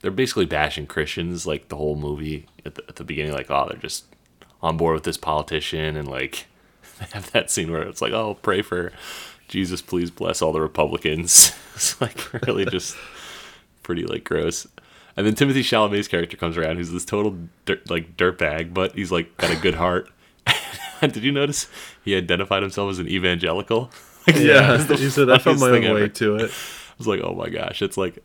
they're 0.00 0.10
basically 0.10 0.46
bashing 0.46 0.86
Christians 0.86 1.46
like 1.46 1.68
the 1.68 1.76
whole 1.76 1.96
movie 1.96 2.46
at 2.64 2.74
the, 2.74 2.84
at 2.88 2.96
the 2.96 3.04
beginning, 3.04 3.32
like 3.32 3.50
oh 3.50 3.66
they're 3.68 3.78
just 3.78 4.06
on 4.62 4.76
board 4.76 4.94
with 4.94 5.04
this 5.04 5.18
politician 5.18 5.96
and 5.96 6.08
like 6.08 6.46
they 6.98 7.06
have 7.12 7.30
that 7.32 7.50
scene 7.50 7.70
where 7.70 7.82
it's 7.82 8.00
like 8.00 8.12
oh 8.12 8.38
pray 8.42 8.62
for 8.62 8.92
Jesus, 9.48 9.82
please 9.82 10.10
bless 10.10 10.40
all 10.40 10.52
the 10.52 10.62
Republicans. 10.62 11.52
it's 11.74 12.00
like 12.00 12.32
really 12.46 12.64
just 12.64 12.96
pretty 13.82 14.04
like 14.04 14.24
gross. 14.24 14.66
And 15.16 15.26
then 15.26 15.34
Timothy 15.34 15.62
Chalamet's 15.62 16.08
character 16.08 16.36
comes 16.38 16.56
around, 16.56 16.76
who's 16.76 16.90
this 16.90 17.04
total 17.04 17.36
dirt, 17.66 17.88
like 17.90 18.16
dirtbag, 18.16 18.72
but 18.72 18.94
he's 18.94 19.12
like 19.12 19.36
got 19.36 19.50
a 19.50 19.56
good 19.56 19.74
heart. 19.74 20.08
Did 21.12 21.24
you 21.24 21.32
notice 21.32 21.66
he 22.04 22.14
identified 22.16 22.62
himself 22.62 22.90
as 22.90 22.98
an 22.98 23.08
evangelical? 23.08 23.90
Like, 24.24 24.36
Yeah, 24.36 24.76
the 24.76 24.94
he 24.96 25.10
said 25.10 25.28
I 25.30 25.38
found 25.38 25.58
my 25.58 25.70
own 25.70 25.80
way 25.82 25.88
ever. 26.04 26.08
to 26.08 26.36
it. 26.36 26.50
I 26.90 26.94
was 26.96 27.08
like, 27.08 27.20
oh 27.24 27.34
my 27.34 27.48
gosh, 27.48 27.82
it's 27.82 27.96
like 27.96 28.22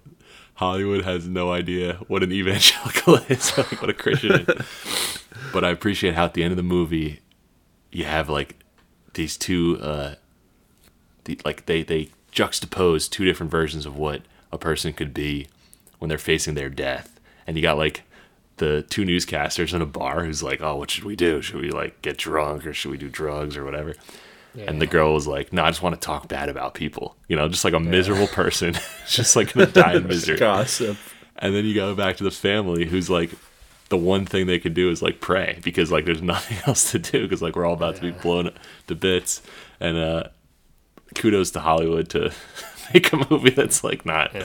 Hollywood 0.53 1.03
has 1.05 1.27
no 1.27 1.51
idea 1.51 1.93
what 2.07 2.21
an 2.21 2.31
evangelical 2.31 3.15
is, 3.29 3.57
like 3.57 3.81
what 3.81 3.89
a 3.89 3.93
Christian 3.95 4.45
is. 4.47 5.19
But 5.51 5.63
I 5.65 5.69
appreciate 5.71 6.13
how 6.13 6.25
at 6.25 6.35
the 6.35 6.43
end 6.43 6.51
of 6.51 6.57
the 6.57 6.61
movie, 6.61 7.21
you 7.91 8.03
have 8.05 8.29
like 8.29 8.57
these 9.15 9.37
two, 9.37 9.79
uh, 9.81 10.15
the, 11.23 11.39
like 11.43 11.65
they 11.65 11.81
they 11.81 12.09
juxtapose 12.31 13.09
two 13.09 13.25
different 13.25 13.51
versions 13.51 13.87
of 13.87 13.97
what 13.97 14.21
a 14.51 14.59
person 14.59 14.93
could 14.93 15.15
be 15.15 15.47
when 15.97 16.09
they're 16.09 16.19
facing 16.19 16.53
their 16.53 16.69
death, 16.69 17.19
and 17.47 17.55
you 17.57 17.63
got 17.63 17.77
like 17.79 18.03
the 18.57 18.83
two 18.89 19.03
newscasters 19.03 19.73
in 19.73 19.81
a 19.81 19.85
bar 19.85 20.23
who's 20.23 20.43
like, 20.43 20.61
oh, 20.61 20.75
what 20.75 20.91
should 20.91 21.03
we 21.03 21.15
do? 21.15 21.41
Should 21.41 21.61
we 21.61 21.69
like 21.69 22.01
get 22.01 22.17
drunk 22.17 22.65
or 22.65 22.73
should 22.73 22.91
we 22.91 22.97
do 22.97 23.09
drugs 23.09 23.55
or 23.55 23.63
whatever? 23.63 23.95
And 24.65 24.81
the 24.81 24.87
girl 24.87 25.13
was 25.13 25.27
like, 25.27 25.53
"No, 25.53 25.63
I 25.63 25.69
just 25.69 25.83
want 25.83 25.93
to 25.93 26.03
talk 26.03 26.27
bad 26.27 26.49
about 26.49 26.73
people. 26.73 27.15
You 27.27 27.35
know, 27.35 27.47
just 27.47 27.63
like 27.63 27.73
a 27.73 27.79
miserable 27.79 28.27
person, 28.27 28.73
just 29.07 29.35
like 29.35 29.53
gonna 29.53 29.67
die 29.67 29.93
in 29.93 30.07
misery." 30.07 30.37
Gossip. 30.37 30.97
And 31.35 31.53
then 31.53 31.65
you 31.65 31.75
go 31.75 31.93
back 31.93 32.17
to 32.17 32.23
the 32.23 32.31
family 32.31 32.85
who's 32.85 33.09
like, 33.09 33.29
the 33.89 33.97
one 33.97 34.25
thing 34.25 34.47
they 34.47 34.57
could 34.57 34.73
do 34.73 34.89
is 34.89 35.03
like 35.03 35.21
pray 35.21 35.59
because 35.63 35.91
like 35.91 36.05
there's 36.05 36.21
nothing 36.23 36.57
else 36.65 36.91
to 36.91 36.99
do 36.99 37.23
because 37.23 37.41
like 37.41 37.55
we're 37.55 37.65
all 37.65 37.73
about 37.73 37.95
to 37.97 38.01
be 38.01 38.11
blown 38.11 38.49
to 38.87 38.95
bits. 38.95 39.41
And 39.79 39.97
uh, 39.97 40.23
kudos 41.13 41.51
to 41.51 41.59
Hollywood 41.59 42.09
to 42.09 42.31
make 42.93 43.13
a 43.13 43.27
movie 43.29 43.51
that's 43.51 43.83
like 43.83 44.05
not, 44.05 44.35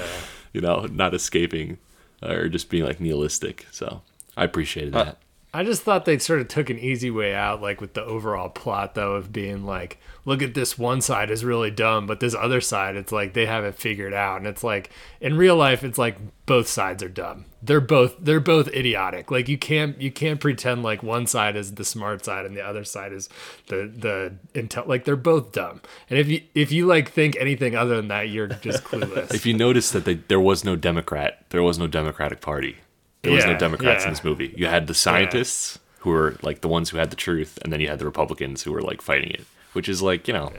you 0.52 0.60
know, 0.60 0.86
not 0.90 1.14
escaping 1.14 1.78
or 2.22 2.48
just 2.48 2.70
being 2.70 2.84
like 2.84 3.00
nihilistic. 3.00 3.66
So 3.70 4.02
I 4.36 4.44
appreciated 4.44 4.94
uh, 4.94 5.04
that. 5.04 5.18
I 5.54 5.64
just 5.64 5.82
thought 5.82 6.06
they 6.06 6.18
sort 6.18 6.40
of 6.40 6.48
took 6.48 6.70
an 6.70 6.78
easy 6.78 7.10
way 7.10 7.34
out, 7.34 7.60
like 7.60 7.80
with 7.80 7.92
the 7.92 8.02
overall 8.02 8.48
plot, 8.48 8.94
though, 8.94 9.16
of 9.16 9.32
being 9.32 9.66
like, 9.66 9.98
look 10.24 10.40
at 10.40 10.54
this 10.54 10.78
one 10.78 11.02
side 11.02 11.30
is 11.30 11.44
really 11.44 11.70
dumb, 11.70 12.06
but 12.06 12.20
this 12.20 12.34
other 12.34 12.62
side, 12.62 12.96
it's 12.96 13.12
like 13.12 13.34
they 13.34 13.44
have 13.44 13.62
it 13.62 13.74
figured 13.74 14.14
out, 14.14 14.38
and 14.38 14.46
it's 14.46 14.64
like 14.64 14.88
in 15.20 15.36
real 15.36 15.54
life, 15.56 15.84
it's 15.84 15.98
like 15.98 16.16
both 16.46 16.68
sides 16.68 17.02
are 17.02 17.08
dumb. 17.10 17.44
They're 17.62 17.82
both 17.82 18.16
they're 18.18 18.40
both 18.40 18.68
idiotic. 18.68 19.30
Like 19.30 19.48
you 19.48 19.58
can't 19.58 20.00
you 20.00 20.10
can't 20.10 20.40
pretend 20.40 20.82
like 20.82 21.02
one 21.02 21.26
side 21.26 21.54
is 21.54 21.74
the 21.74 21.84
smart 21.84 22.24
side 22.24 22.44
and 22.46 22.56
the 22.56 22.62
other 22.62 22.82
side 22.82 23.12
is 23.12 23.28
the 23.68 23.92
the 23.94 24.34
intel. 24.58 24.86
Like 24.86 25.04
they're 25.04 25.16
both 25.16 25.52
dumb. 25.52 25.80
And 26.10 26.18
if 26.18 26.28
you 26.28 26.42
if 26.54 26.72
you 26.72 26.86
like 26.86 27.12
think 27.12 27.36
anything 27.38 27.76
other 27.76 27.94
than 27.96 28.08
that, 28.08 28.30
you're 28.30 28.48
just 28.48 28.84
clueless. 28.84 29.32
if 29.34 29.46
you 29.46 29.54
notice 29.54 29.90
that 29.92 30.04
they, 30.04 30.14
there 30.14 30.40
was 30.40 30.64
no 30.64 30.76
Democrat, 30.76 31.44
there 31.50 31.62
was 31.62 31.78
no 31.78 31.86
Democratic 31.86 32.40
Party. 32.40 32.78
There 33.22 33.32
was 33.32 33.44
no 33.44 33.56
Democrats 33.56 34.02
yeah. 34.02 34.08
in 34.08 34.12
this 34.14 34.24
movie. 34.24 34.52
You 34.56 34.66
had 34.66 34.88
the 34.88 34.94
scientists 34.94 35.78
who 36.00 36.10
were 36.10 36.36
like 36.42 36.60
the 36.60 36.68
ones 36.68 36.90
who 36.90 36.98
had 36.98 37.10
the 37.10 37.16
truth, 37.16 37.58
and 37.62 37.72
then 37.72 37.80
you 37.80 37.88
had 37.88 38.00
the 38.00 38.04
Republicans 38.04 38.62
who 38.62 38.72
were 38.72 38.82
like 38.82 39.00
fighting 39.00 39.30
it, 39.30 39.44
which 39.72 39.88
is 39.88 40.02
like 40.02 40.26
you 40.26 40.34
know 40.34 40.52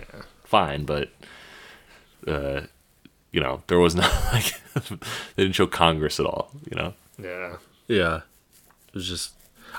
fine, 0.46 0.86
but 0.86 1.10
uh, 2.26 2.62
you 3.32 3.42
know 3.42 3.64
there 3.68 3.80
was 3.80 3.96
no 3.96 4.04
like 4.34 4.54
they 5.36 5.44
didn't 5.44 5.56
show 5.56 5.68
Congress 5.68 6.20
at 6.20 6.26
all. 6.26 6.52
You 6.70 6.78
know, 6.78 6.94
yeah. 7.22 7.58
Yeah. 7.88 8.22
It 8.88 8.96
was 8.96 9.08
just 9.08 9.34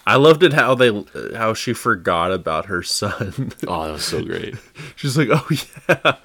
I 0.06 0.16
loved 0.16 0.42
it 0.42 0.52
how 0.52 0.74
they 0.74 1.04
how 1.34 1.54
she 1.54 1.72
forgot 1.72 2.32
about 2.32 2.66
her 2.66 2.82
son. 2.82 3.52
oh 3.66 3.86
that 3.86 3.92
was 3.92 4.04
so 4.04 4.22
great. 4.22 4.56
She's 4.96 5.16
like, 5.16 5.28
"Oh 5.30 5.46
yeah." 5.50 6.16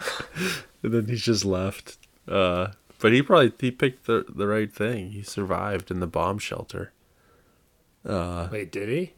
And 0.83 0.93
then 0.93 1.05
he's 1.07 1.23
just 1.23 1.45
left. 1.45 1.97
Uh 2.27 2.69
but 2.99 3.11
he 3.13 3.21
probably 3.21 3.53
he 3.59 3.71
picked 3.71 4.05
the 4.05 4.25
the 4.29 4.47
right 4.47 4.71
thing. 4.71 5.11
He 5.11 5.23
survived 5.23 5.91
in 5.91 5.99
the 5.99 6.07
bomb 6.07 6.37
shelter. 6.39 6.91
Uh 8.05 8.47
Wait, 8.51 8.71
did 8.71 8.89
he? 8.89 9.13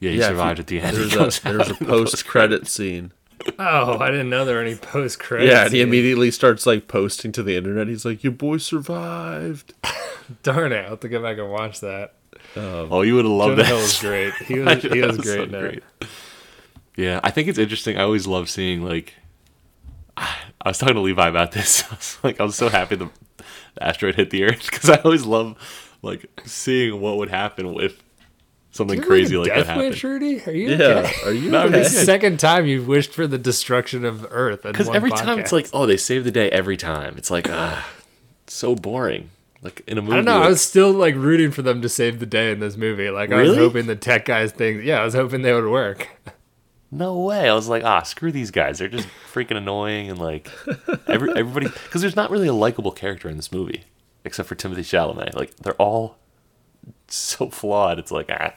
Yeah, 0.00 0.10
he 0.10 0.18
if 0.18 0.24
survived 0.24 0.58
at 0.60 0.66
the 0.66 0.80
end. 0.80 0.96
There's 0.96 1.12
He 1.12 1.18
a, 1.18 1.42
there's 1.52 1.70
a 1.70 1.74
post 1.74 2.26
credit 2.26 2.66
scene. 2.66 3.12
Oh, 3.58 3.98
I 3.98 4.10
didn't 4.10 4.30
know 4.30 4.44
there 4.44 4.56
were 4.56 4.62
any 4.62 4.76
post 4.76 5.18
credits. 5.18 5.50
Yeah, 5.50 5.64
and 5.64 5.72
he 5.72 5.80
immediately 5.80 6.30
starts 6.30 6.64
like 6.66 6.86
posting 6.88 7.32
to 7.32 7.42
the 7.42 7.56
internet. 7.56 7.88
He's 7.88 8.04
like, 8.04 8.22
"Your 8.22 8.32
boy 8.32 8.58
survived." 8.58 9.74
Darn 10.42 10.72
it! 10.72 10.84
I'll 10.84 10.90
have 10.90 11.00
to 11.00 11.08
go 11.08 11.20
back 11.22 11.38
and 11.38 11.50
watch 11.50 11.80
that. 11.80 12.14
Um, 12.56 12.88
Oh, 12.90 13.02
you 13.02 13.14
would 13.16 13.24
have 13.24 13.32
loved 13.32 13.56
Jonah 13.56 13.62
that. 13.62 13.66
Hill 13.66 13.76
was 13.78 14.00
great. 14.00 14.32
He 14.46 14.58
was 14.60 14.84
know, 14.84 14.90
he 14.90 15.00
was 15.00 15.16
was 15.18 15.26
great. 15.26 15.50
so 15.50 15.58
in 15.58 15.64
it. 15.64 15.84
Yeah, 16.96 17.20
I 17.24 17.30
think 17.30 17.48
it's 17.48 17.58
interesting. 17.58 17.96
I 17.96 18.02
always 18.02 18.26
love 18.26 18.48
seeing 18.48 18.82
like. 18.84 19.14
I 20.62 20.68
was 20.70 20.78
talking 20.78 20.94
to 20.94 21.00
Levi 21.00 21.28
about 21.28 21.52
this. 21.52 21.82
I 21.90 21.94
was 21.94 22.18
like, 22.22 22.40
I 22.40 22.44
was 22.44 22.56
so 22.56 22.68
happy 22.68 22.96
the, 22.96 23.10
the 23.74 23.82
asteroid 23.82 24.14
hit 24.14 24.30
the 24.30 24.44
Earth 24.44 24.70
because 24.70 24.88
I 24.90 24.96
always 24.96 25.24
love 25.24 25.56
like 26.02 26.26
seeing 26.44 27.00
what 27.00 27.16
would 27.18 27.30
happen 27.30 27.66
if 27.80 28.00
something 28.70 28.96
Did 28.96 29.04
you 29.04 29.08
crazy 29.08 29.34
have 29.34 29.44
a 29.46 29.48
like 29.48 29.54
that 29.66 29.66
death 29.66 29.76
wish, 29.76 30.02
happened. 30.02 30.22
Rudy? 30.22 30.42
Are 30.46 30.52
you 30.52 30.68
Yeah, 30.70 30.84
okay? 30.86 31.12
are 31.24 31.32
you 31.32 31.50
No, 31.52 31.60
I'm 31.62 31.68
okay? 31.68 31.82
The 31.82 31.88
second 31.88 32.40
time 32.40 32.66
you've 32.66 32.86
wished 32.88 33.12
for 33.12 33.26
the 33.26 33.38
destruction 33.38 34.04
of 34.04 34.26
Earth. 34.30 34.62
Because 34.62 34.88
every 34.88 35.10
time 35.10 35.38
it's 35.40 35.52
like, 35.52 35.68
oh, 35.72 35.86
they 35.86 35.96
save 35.96 36.24
the 36.24 36.30
day 36.30 36.48
every 36.50 36.76
time. 36.76 37.14
It's 37.18 37.30
like, 37.30 37.48
ah, 37.50 37.88
so 38.46 38.74
boring. 38.74 39.30
Like 39.62 39.82
in 39.86 39.96
a 39.98 40.02
movie. 40.02 40.14
I 40.14 40.16
don't 40.16 40.24
know. 40.24 40.42
I 40.42 40.48
was 40.48 40.60
still 40.60 40.90
like 40.92 41.14
rooting 41.14 41.52
for 41.52 41.62
them 41.62 41.82
to 41.82 41.88
save 41.88 42.18
the 42.18 42.26
day 42.26 42.50
in 42.50 42.58
this 42.58 42.76
movie. 42.76 43.10
Like 43.10 43.30
I 43.30 43.42
was 43.42 43.50
Really? 43.50 43.58
hoping 43.62 43.86
the 43.86 43.94
tech 43.94 44.24
guys 44.24 44.50
thing. 44.52 44.82
Yeah, 44.82 45.00
I 45.00 45.04
was 45.04 45.14
hoping 45.14 45.42
they 45.42 45.52
would 45.52 45.68
work. 45.68 46.08
No 46.94 47.18
way. 47.20 47.48
I 47.48 47.54
was 47.54 47.68
like, 47.68 47.84
ah, 47.84 48.02
screw 48.02 48.30
these 48.30 48.50
guys. 48.50 48.78
They're 48.78 48.86
just 48.88 49.08
freaking 49.32 49.56
annoying 49.56 50.10
and 50.10 50.18
like 50.18 50.50
every 51.08 51.30
everybody 51.36 51.68
because 51.68 52.02
there's 52.02 52.14
not 52.16 52.30
really 52.30 52.48
a 52.48 52.52
likable 52.52 52.92
character 52.92 53.30
in 53.30 53.36
this 53.36 53.50
movie 53.50 53.84
except 54.24 54.46
for 54.46 54.54
Timothy 54.54 54.82
Chalamet. 54.82 55.34
Like 55.34 55.56
they're 55.56 55.72
all 55.74 56.18
so 57.08 57.48
flawed. 57.48 57.98
It's 57.98 58.12
like, 58.12 58.30
ah, 58.30 58.52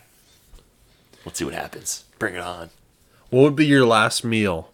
let's 1.26 1.40
see 1.40 1.46
what 1.46 1.54
happens. 1.54 2.04
Bring 2.20 2.36
it 2.36 2.42
on. 2.42 2.72
What 3.30 3.42
would 3.44 3.56
be 3.56 3.66
your 3.66 3.86
last 3.86 4.26
meal? 4.26 4.70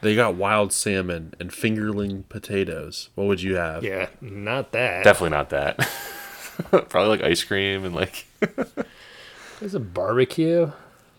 They 0.00 0.14
got 0.14 0.36
wild 0.36 0.72
salmon 0.72 1.34
and 1.40 1.50
fingerling 1.50 2.28
potatoes. 2.28 3.10
What 3.14 3.26
would 3.26 3.42
you 3.42 3.56
have? 3.56 3.82
Yeah, 3.82 4.08
not 4.20 4.72
that. 4.72 5.04
Definitely 5.04 5.36
not 5.36 5.50
that. 5.50 5.76
Probably 6.70 7.08
like 7.08 7.22
ice 7.22 7.44
cream 7.44 7.84
and 7.84 7.94
like 7.94 8.26
There's 9.60 9.74
a 9.74 9.80
barbecue. 9.80 10.70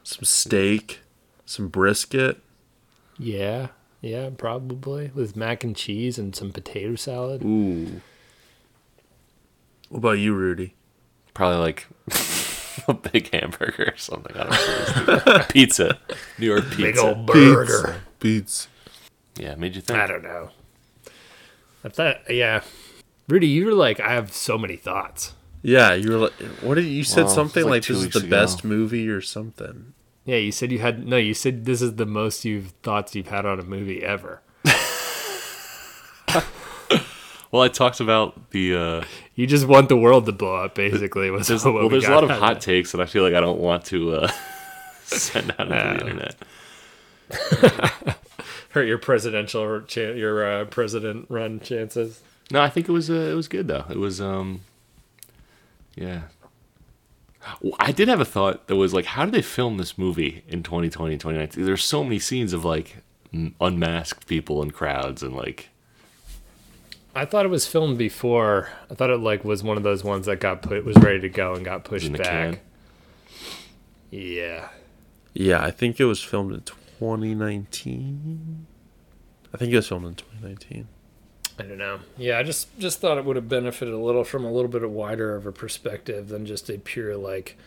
Some 0.04 0.24
steak, 0.24 1.02
some 1.46 1.68
brisket. 1.68 2.42
Yeah, 3.18 3.68
yeah, 4.02 4.30
probably 4.36 5.12
with 5.14 5.36
mac 5.36 5.64
and 5.64 5.76
cheese 5.76 6.18
and 6.18 6.36
some 6.36 6.52
potato 6.52 6.96
salad. 6.96 7.44
Ooh. 7.44 8.02
What 9.90 10.00
about 10.00 10.20
you, 10.20 10.34
Rudy? 10.34 10.76
Probably 11.34 11.58
like 11.58 11.88
a 12.88 12.94
big 12.94 13.34
hamburger 13.34 13.92
or 13.94 13.98
something. 13.98 14.36
I 14.38 14.44
don't 15.06 15.28
know. 15.28 15.46
pizza. 15.50 16.00
New 16.38 16.46
York 16.46 16.66
pizza. 16.70 16.82
Big 16.82 16.98
old 16.98 17.26
burger. 17.26 18.02
Pizza. 18.20 18.68
Yeah, 19.38 19.56
made 19.56 19.76
you 19.76 19.82
think. 19.82 20.00
I 20.00 20.08
don't 20.08 20.24
know. 20.24 20.50
I 21.84 21.90
thought, 21.90 22.30
yeah. 22.30 22.62
Rudy, 23.28 23.48
you 23.48 23.66
were 23.66 23.74
like, 23.74 24.00
I 24.00 24.14
have 24.14 24.34
so 24.34 24.58
many 24.58 24.76
thoughts. 24.76 25.34
Yeah, 25.62 25.94
you 25.94 26.12
were 26.12 26.18
like, 26.18 26.34
what 26.62 26.76
did 26.76 26.86
you, 26.86 26.92
you 26.92 27.04
said 27.04 27.26
Well, 27.26 27.34
something 27.36 27.64
like 27.66 27.72
like, 27.72 27.86
this 27.86 27.98
is 27.98 28.10
the 28.10 28.20
ago. 28.20 28.30
best 28.30 28.64
movie 28.64 29.10
or 29.10 29.22
something. 29.22 29.94
Yeah, 30.26 30.38
you 30.38 30.52
said 30.52 30.72
you 30.72 30.80
had 30.80 31.08
no. 31.08 31.18
You 31.18 31.34
said 31.34 31.66
this 31.66 31.82
is 31.82 31.96
the 31.96 32.06
most 32.06 32.46
you've 32.46 32.72
thoughts 32.84 33.16
you've 33.16 33.28
had 33.30 33.46
on 33.46 33.60
a 33.60 33.64
movie 33.64 34.04
ever. 34.04 34.42
Well, 37.52 37.64
I 37.64 37.68
talked 37.68 38.00
about 38.00 38.52
the. 38.52 38.76
uh 38.76 39.04
You 39.34 39.48
just 39.48 39.66
want 39.68 39.90
the 39.90 39.98
world 39.98 40.28
to 40.28 40.32
blow 40.32 40.58
up, 40.58 40.76
basically. 40.76 41.32
Was 41.32 41.48
there's, 41.48 41.66
what 41.66 41.74
well, 41.74 41.84
we 41.84 41.90
there's 41.90 42.04
a 42.04 42.08
got 42.10 42.24
lot 42.24 42.26
of 42.26 42.30
hot 42.38 42.58
it. 42.58 42.62
takes 42.62 42.92
that 42.92 43.02
I 43.02 43.08
feel 43.08 43.24
like 43.24 43.34
I 43.34 43.40
don't 43.40 43.60
want 43.60 43.86
to 43.86 44.14
uh, 44.18 44.32
send 45.06 45.50
out 45.58 45.62
into 45.62 45.74
the 45.74 46.00
internet. 46.00 46.36
Hurt 48.70 48.86
your 48.88 49.00
presidential, 49.00 49.82
chan 49.82 50.16
your 50.16 50.48
uh, 50.62 50.66
president 50.66 51.26
run 51.30 51.60
chances. 51.60 52.22
No, 52.52 52.62
I 52.62 52.70
think 52.70 52.88
it 52.88 52.92
was 52.92 53.10
uh, 53.10 53.14
it 53.16 53.34
was 53.34 53.48
good 53.48 53.68
though. 53.68 53.86
It 53.90 53.98
was 53.98 54.22
um, 54.22 54.62
yeah. 55.96 56.24
Well, 57.62 57.76
I 57.80 57.92
did 57.92 58.10
have 58.10 58.20
a 58.20 58.26
thought 58.26 58.68
that 58.68 58.76
was 58.76 58.94
like, 58.94 59.06
how 59.06 59.26
did 59.26 59.34
they 59.34 59.42
film 59.42 59.78
this 59.78 59.98
movie 59.98 60.44
in 60.48 60.62
2020, 60.62 61.16
2019? 61.16 61.66
There's 61.66 61.84
so 61.84 62.04
many 62.04 62.20
scenes 62.20 62.54
of 62.54 62.66
like 62.66 62.98
unmasked 63.62 64.28
people 64.28 64.62
and 64.62 64.74
crowds 64.74 65.22
and 65.22 65.36
like 65.36 65.70
I 67.16 67.26
thought 67.26 67.46
it 67.46 67.50
was 67.50 67.68
filmed 67.68 67.98
before. 67.98 68.70
I 68.90 68.96
thought 68.96 69.10
it 69.10 69.18
like 69.18 69.44
was 69.44 69.64
one 69.64 69.78
of 69.78 69.84
those 69.84 70.04
ones 70.04 70.28
that 70.28 70.40
got 70.40 70.62
put 70.62 70.86
was 70.86 70.96
ready 70.98 71.20
to 71.22 71.30
go 71.30 71.54
and 71.54 71.66
got 71.66 71.84
pushed 71.84 72.12
back. 72.14 72.24
can. 72.24 72.60
Yeah, 74.12 74.70
Yeah, 75.34 75.64
I 75.64 75.72
think 75.72 76.00
it 76.00 76.06
was 76.06 76.24
filmed 76.24 76.54
in 76.54 76.62
2019. 76.62 78.68
I 79.54 79.58
think 79.58 79.74
it 79.74 79.76
was 79.76 79.88
filmed 79.88 80.06
in 80.06 80.16
2019. 80.16 80.88
I 81.60 81.64
don't 81.64 81.78
know. 81.78 82.00
Yeah, 82.18 82.40
I 82.40 82.44
just 82.44 82.68
just 82.80 83.00
thought 83.02 83.18
it 83.18 83.26
would 83.26 83.36
have 83.36 83.50
benefited 83.50 83.94
a 83.94 83.98
little 83.98 84.24
from 84.24 84.46
a 84.46 84.52
little 84.52 84.70
bit 84.70 84.84
of 84.84 84.92
wider 84.92 85.36
of 85.36 85.46
a 85.46 85.52
perspective 85.52 86.30
than 86.30 86.46
just 86.46 86.70
a 86.70 86.78
pure 86.78 87.18
like 87.18 87.58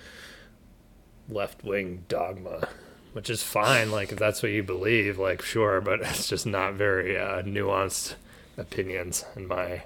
left 1.29 1.63
wing 1.63 2.05
dogma, 2.09 2.69
which 3.13 3.29
is 3.29 3.43
fine. 3.43 3.91
Like 3.91 4.11
if 4.11 4.19
that's 4.19 4.43
what 4.43 4.53
you 4.53 4.63
believe, 4.63 5.19
like 5.19 5.43
sure, 5.43 5.83
but 5.83 6.01
it's 6.03 6.29
just 6.29 6.47
not 6.47 6.73
very 6.75 7.19
uh, 7.19 7.43
nuanced 7.43 8.15
opinions 8.57 9.27
in 9.37 9.47
my 9.47 9.83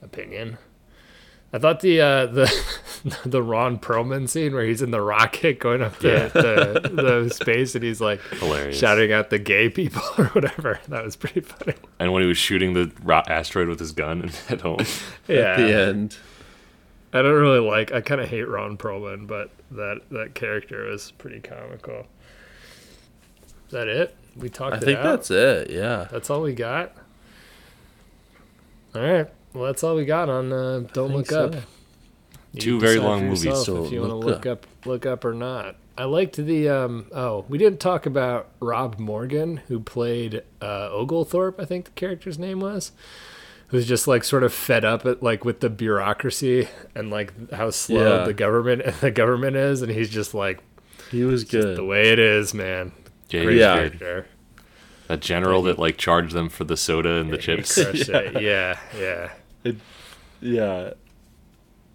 opinion. 0.00 0.58
I 1.54 1.58
thought 1.58 1.78
the 1.80 2.00
uh, 2.00 2.26
the 2.26 2.52
the 3.24 3.40
Ron 3.40 3.78
Perlman 3.78 4.28
scene 4.28 4.54
where 4.54 4.64
he's 4.64 4.82
in 4.82 4.90
the 4.90 5.00
rocket 5.00 5.60
going 5.60 5.82
up 5.82 5.96
the, 6.00 6.08
Yeah. 6.08 6.28
the, 6.28 6.88
the 7.28 7.30
space 7.32 7.76
and 7.76 7.84
he's 7.84 8.00
like 8.00 8.20
Hilarious. 8.40 8.76
shouting 8.76 9.12
at 9.12 9.30
the 9.30 9.38
gay 9.38 9.68
people 9.68 10.02
or 10.18 10.24
whatever. 10.26 10.80
That 10.88 11.04
was 11.04 11.14
pretty 11.14 11.40
funny. 11.42 11.74
and 12.00 12.12
when 12.12 12.22
he 12.22 12.28
was 12.28 12.38
shooting 12.38 12.74
the 12.74 12.90
ro- 13.04 13.22
asteroid 13.28 13.68
with 13.68 13.78
his 13.78 13.92
gun 13.92 14.22
and 14.22 14.36
at 14.48 14.62
home. 14.62 14.80
Yeah. 15.28 15.36
At 15.36 15.56
the 15.58 15.72
end. 15.86 16.16
I 17.12 17.22
don't 17.22 17.32
really 17.40 17.60
like. 17.60 17.92
I 17.92 18.00
kind 18.00 18.20
of 18.20 18.28
hate 18.28 18.48
Ron 18.48 18.76
Perlman, 18.76 19.28
but 19.28 19.50
that 19.70 20.00
that 20.10 20.34
character 20.34 20.86
was 20.86 21.12
pretty 21.12 21.38
comical. 21.38 22.06
Is 23.68 23.70
that 23.70 23.86
it? 23.86 24.16
We 24.36 24.48
talked. 24.48 24.74
I 24.74 24.78
it 24.78 24.82
think 24.82 24.98
out? 24.98 25.04
that's 25.04 25.30
it. 25.30 25.70
Yeah. 25.70 26.08
That's 26.10 26.28
all 26.30 26.42
we 26.42 26.52
got. 26.54 26.96
All 28.96 29.02
right. 29.02 29.28
Well, 29.54 29.64
that's 29.64 29.82
all 29.84 29.94
we 29.96 30.04
got 30.04 30.28
on 30.28 30.52
uh, 30.52 30.80
Don't 30.92 31.12
Look 31.12 31.26
so. 31.26 31.46
Up. 31.46 31.54
You 32.52 32.60
Two 32.60 32.80
very 32.80 32.98
long 32.98 33.26
movies, 33.28 33.64
so 33.64 33.84
if 33.84 33.90
you 33.92 34.00
want 34.00 34.10
to 34.12 34.16
look 34.16 34.26
look 34.26 34.46
up. 34.46 34.66
look 34.84 35.06
up 35.06 35.24
or 35.24 35.32
not. 35.34 35.76
I 35.98 36.04
liked 36.04 36.36
the. 36.36 36.68
Um, 36.68 37.06
oh, 37.12 37.44
we 37.48 37.58
didn't 37.58 37.80
talk 37.80 38.06
about 38.06 38.48
Rob 38.60 38.98
Morgan, 38.98 39.58
who 39.68 39.80
played 39.80 40.42
uh, 40.62 40.88
Oglethorpe. 40.92 41.58
I 41.60 41.64
think 41.64 41.86
the 41.86 41.90
character's 41.92 42.38
name 42.38 42.60
was. 42.60 42.92
Who's 43.68 43.86
just 43.88 44.06
like 44.06 44.22
sort 44.22 44.44
of 44.44 44.52
fed 44.52 44.84
up 44.84 45.04
at 45.04 45.20
like 45.22 45.44
with 45.44 45.60
the 45.60 45.70
bureaucracy 45.70 46.68
and 46.94 47.10
like 47.10 47.50
how 47.52 47.70
slow 47.70 48.18
Yeah. 48.18 48.24
the 48.24 48.34
government 48.34 48.82
the 49.00 49.10
government 49.10 49.56
is, 49.56 49.82
and 49.82 49.90
he's 49.90 50.10
just 50.10 50.32
like 50.34 50.60
He 51.10 51.24
was 51.24 51.42
good. 51.42 51.76
the 51.76 51.84
way 51.84 52.10
it 52.12 52.18
is, 52.20 52.54
man. 52.54 52.92
Yeah, 53.30 53.42
Great 53.44 53.58
Yeah. 53.58 53.74
character. 53.74 54.26
That 55.08 55.20
general 55.20 55.62
that 55.64 55.78
like 55.80 55.96
charged 55.96 56.34
them 56.34 56.48
for 56.50 56.62
the 56.62 56.76
soda 56.76 57.14
and 57.16 57.32
the 57.32 57.38
chips. 57.38 57.74
crushed 57.82 58.08
it. 58.10 58.40
Yeah, 58.42 58.78
yeah. 58.96 59.30
It, 59.64 59.76
yeah. 60.40 60.92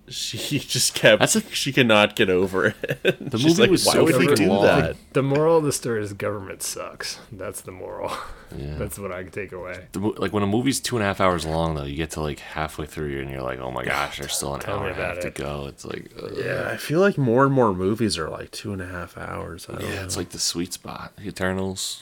She 0.07 0.57
just 0.59 0.95
kept. 0.95 1.19
That's 1.19 1.35
a- 1.35 1.41
she 1.53 1.71
cannot 1.71 2.15
get 2.15 2.29
over 2.29 2.65
it. 2.65 3.03
The 3.03 3.37
She's 3.37 3.45
movie 3.45 3.61
like, 3.61 3.69
was 3.71 3.85
why 3.85 3.93
so 3.93 4.03
would 4.03 4.15
we 4.17 4.33
do 4.33 4.47
long. 4.47 4.63
that? 4.65 4.95
The 5.13 5.21
moral 5.21 5.57
of 5.57 5.63
the 5.63 5.71
story 5.71 6.01
is 6.03 6.13
government 6.13 6.63
sucks. 6.63 7.19
That's 7.31 7.61
the 7.61 7.71
moral. 7.71 8.11
Yeah. 8.57 8.75
That's 8.77 8.97
what 8.97 9.11
I 9.11 9.21
can 9.21 9.31
take 9.31 9.51
away. 9.51 9.85
The 9.91 9.99
like 9.99 10.33
when 10.33 10.41
a 10.41 10.47
movie's 10.47 10.79
two 10.79 10.95
and 10.95 11.03
a 11.03 11.05
half 11.05 11.21
hours 11.21 11.45
long 11.45 11.75
though, 11.75 11.83
you 11.83 11.95
get 11.95 12.09
to 12.11 12.21
like 12.21 12.39
halfway 12.39 12.87
through 12.87 13.21
and 13.21 13.29
you're 13.29 13.43
like, 13.43 13.59
oh 13.59 13.69
my 13.69 13.83
gosh, 13.85 14.17
there's 14.17 14.33
still 14.33 14.55
an 14.55 14.61
Tell 14.61 14.79
hour 14.79 14.85
me 14.85 14.89
and 14.91 14.99
a 14.99 15.05
half 15.05 15.17
about 15.19 15.35
to 15.35 15.41
go. 15.43 15.67
It's 15.67 15.85
like, 15.85 16.11
ugh. 16.21 16.31
Yeah, 16.35 16.69
I 16.71 16.77
feel 16.77 17.01
like 17.01 17.17
more 17.19 17.45
and 17.45 17.53
more 17.53 17.71
movies 17.73 18.17
are 18.17 18.29
like 18.29 18.49
two 18.49 18.73
and 18.73 18.81
a 18.81 18.87
half 18.87 19.15
hours. 19.15 19.67
I 19.69 19.73
don't 19.73 19.83
yeah, 19.83 19.95
know. 19.97 20.03
it's 20.05 20.17
like 20.17 20.29
the 20.29 20.39
sweet 20.39 20.73
spot. 20.73 21.13
The 21.17 21.27
Eternals. 21.27 22.01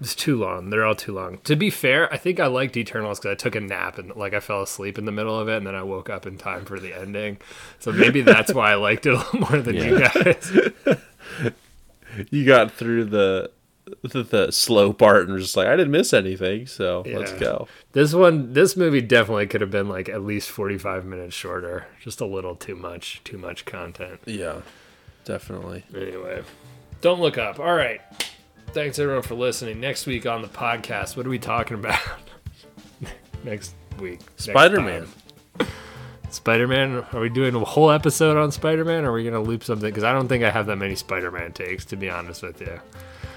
It's 0.00 0.14
too 0.14 0.36
long. 0.36 0.70
They're 0.70 0.84
all 0.84 0.94
too 0.94 1.12
long. 1.12 1.38
To 1.44 1.56
be 1.56 1.70
fair, 1.70 2.12
I 2.12 2.16
think 2.18 2.38
I 2.38 2.46
liked 2.46 2.76
Eternals 2.76 3.18
because 3.18 3.32
I 3.32 3.34
took 3.34 3.56
a 3.56 3.60
nap 3.60 3.98
and 3.98 4.14
like 4.14 4.32
I 4.32 4.40
fell 4.40 4.62
asleep 4.62 4.96
in 4.96 5.06
the 5.06 5.12
middle 5.12 5.38
of 5.38 5.48
it, 5.48 5.56
and 5.56 5.66
then 5.66 5.74
I 5.74 5.82
woke 5.82 6.08
up 6.08 6.24
in 6.24 6.38
time 6.38 6.64
for 6.64 6.78
the 6.78 6.94
ending. 6.94 7.38
So 7.80 7.90
maybe 7.90 8.20
that's 8.20 8.54
why 8.54 8.70
I 8.72 8.74
liked 8.76 9.06
it 9.06 9.14
a 9.14 9.16
little 9.16 9.40
more 9.50 9.60
than 9.60 9.74
you 9.74 9.98
guys. 9.98 10.52
you 12.30 12.46
got 12.46 12.70
through 12.70 13.06
the, 13.06 13.50
the 14.02 14.22
the 14.22 14.52
slow 14.52 14.92
part 14.92 15.28
and 15.28 15.36
just 15.36 15.56
like, 15.56 15.66
I 15.66 15.74
didn't 15.74 15.90
miss 15.90 16.12
anything, 16.12 16.66
so 16.66 17.02
let's 17.04 17.32
go. 17.32 17.66
This 17.90 18.14
one, 18.14 18.52
this 18.52 18.76
movie 18.76 19.00
definitely 19.00 19.48
could 19.48 19.62
have 19.62 19.70
been 19.72 19.88
like 19.88 20.08
at 20.08 20.22
least 20.22 20.48
forty-five 20.48 21.04
minutes 21.06 21.34
shorter. 21.34 21.86
Just 22.00 22.20
a 22.20 22.26
little 22.26 22.54
too 22.54 22.76
much, 22.76 23.20
too 23.24 23.36
much 23.36 23.64
content. 23.64 24.20
Yeah, 24.26 24.60
definitely. 25.24 25.82
Anyway, 25.92 26.44
don't 27.00 27.20
look 27.20 27.36
up. 27.36 27.58
All 27.58 27.74
right. 27.74 28.00
Thanks 28.72 28.98
everyone 28.98 29.22
for 29.22 29.34
listening. 29.34 29.80
Next 29.80 30.06
week 30.06 30.26
on 30.26 30.42
the 30.42 30.48
podcast, 30.48 31.16
what 31.16 31.26
are 31.26 31.30
we 31.30 31.38
talking 31.38 31.78
about? 31.78 31.98
Next 33.44 33.74
week. 33.98 34.20
Spider-Man. 34.36 35.08
Spider-Man. 36.30 37.04
Are 37.12 37.20
we 37.20 37.28
doing 37.30 37.54
a 37.54 37.60
whole 37.60 37.90
episode 37.90 38.36
on 38.36 38.52
Spider-Man? 38.52 39.04
Or 39.04 39.10
are 39.10 39.14
we 39.14 39.24
gonna 39.24 39.40
loop 39.40 39.64
something? 39.64 39.88
Because 39.88 40.04
I 40.04 40.12
don't 40.12 40.28
think 40.28 40.44
I 40.44 40.50
have 40.50 40.66
that 40.66 40.76
many 40.76 40.94
Spider-Man 40.94 41.52
takes, 41.52 41.84
to 41.86 41.96
be 41.96 42.10
honest 42.10 42.42
with 42.42 42.60
you. 42.60 42.78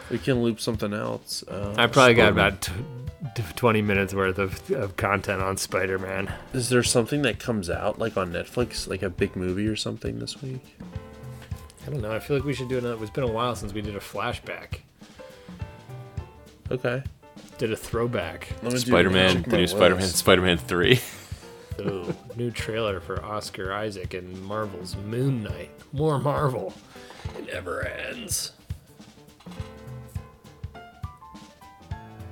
We 0.10 0.18
can 0.20 0.44
loop 0.44 0.60
something 0.60 0.94
else. 0.94 1.44
Uh, 1.48 1.74
I 1.78 1.88
probably 1.88 2.14
got 2.14 2.34
Spider-Man. 2.34 2.48
about 2.48 2.62
t- 2.62 2.74
t- 3.36 3.44
twenty 3.56 3.82
minutes 3.82 4.14
worth 4.14 4.38
of, 4.38 4.70
of 4.72 4.98
content 4.98 5.42
on 5.42 5.56
Spider-Man. 5.58 6.32
Is 6.54 6.68
there 6.70 6.84
something 6.84 7.22
that 7.22 7.40
comes 7.40 7.70
out 7.70 7.98
like 7.98 8.18
on 8.18 8.32
Netflix, 8.34 8.88
like 8.88 9.02
a 9.02 9.10
big 9.10 9.36
movie 9.38 9.68
or 9.68 9.78
something 9.78 10.20
this 10.20 10.42
week? 10.42 10.62
I 11.88 11.90
don't 11.90 12.02
know. 12.02 12.12
I 12.14 12.20
feel 12.20 12.36
like 12.38 12.46
we 12.46 12.54
should 12.54 12.68
do 12.70 12.78
another. 12.78 13.02
It's 13.02 13.10
been 13.10 13.24
a 13.24 13.32
while 13.32 13.56
since 13.56 13.74
we 13.74 13.82
did 13.82 13.96
a 13.96 14.00
flashback. 14.00 14.80
Okay. 16.72 17.04
Did 17.58 17.72
a 17.72 17.76
throwback. 17.76 18.48
Let 18.64 18.64
me 18.64 18.70
do- 18.72 18.78
Spider-Man, 18.80 19.44
the 19.44 19.58
new 19.58 19.68
Spider-Man. 19.68 20.08
Spider-Man 20.08 20.58
Three. 20.58 21.00
Ooh, 21.80 22.14
new 22.36 22.52
trailer 22.52 23.00
for 23.00 23.24
Oscar 23.24 23.74
Isaac 23.74 24.14
and 24.14 24.42
Marvel's 24.44 24.96
Moon 24.96 25.44
Knight. 25.44 25.70
More 25.94 26.20
Marvel. 26.20 26.74
It 27.38 27.48
never 27.54 27.86
ends. 27.88 28.52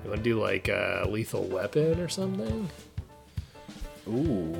You 0.04 0.10
want 0.10 0.18
to 0.18 0.24
do 0.24 0.42
like 0.42 0.68
a 0.68 1.06
Lethal 1.10 1.44
Weapon 1.46 2.00
or 2.00 2.08
something? 2.10 2.70
Ooh. 4.08 4.56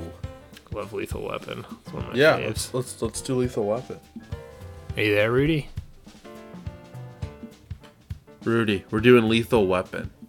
Love 0.72 0.92
Lethal 0.92 1.22
Weapon. 1.28 1.64
It's 1.84 1.92
one 1.92 2.04
of 2.04 2.10
my 2.10 2.14
Yeah, 2.16 2.38
faves. 2.38 2.46
let's 2.46 2.74
let's 2.74 3.02
let's 3.02 3.20
do 3.20 3.34
Lethal 3.36 3.64
Weapon. 3.66 3.98
Are 4.96 5.02
you 5.02 5.14
there, 5.14 5.32
Rudy? 5.32 5.68
Rudy, 8.44 8.84
we're 8.90 9.00
doing 9.00 9.28
Lethal 9.28 9.66
Weapon. 9.66 10.10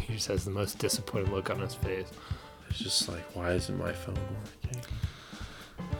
He 0.00 0.14
just 0.14 0.28
has 0.28 0.44
the 0.44 0.50
most 0.50 0.78
disappointed 0.78 1.28
look 1.28 1.50
on 1.50 1.60
his 1.60 1.74
face. 1.74 2.10
It's 2.70 2.78
just 2.78 3.08
like, 3.08 3.24
why 3.36 3.52
isn't 3.52 3.78
my 3.78 3.92
phone 3.92 4.16
working? 4.16 4.82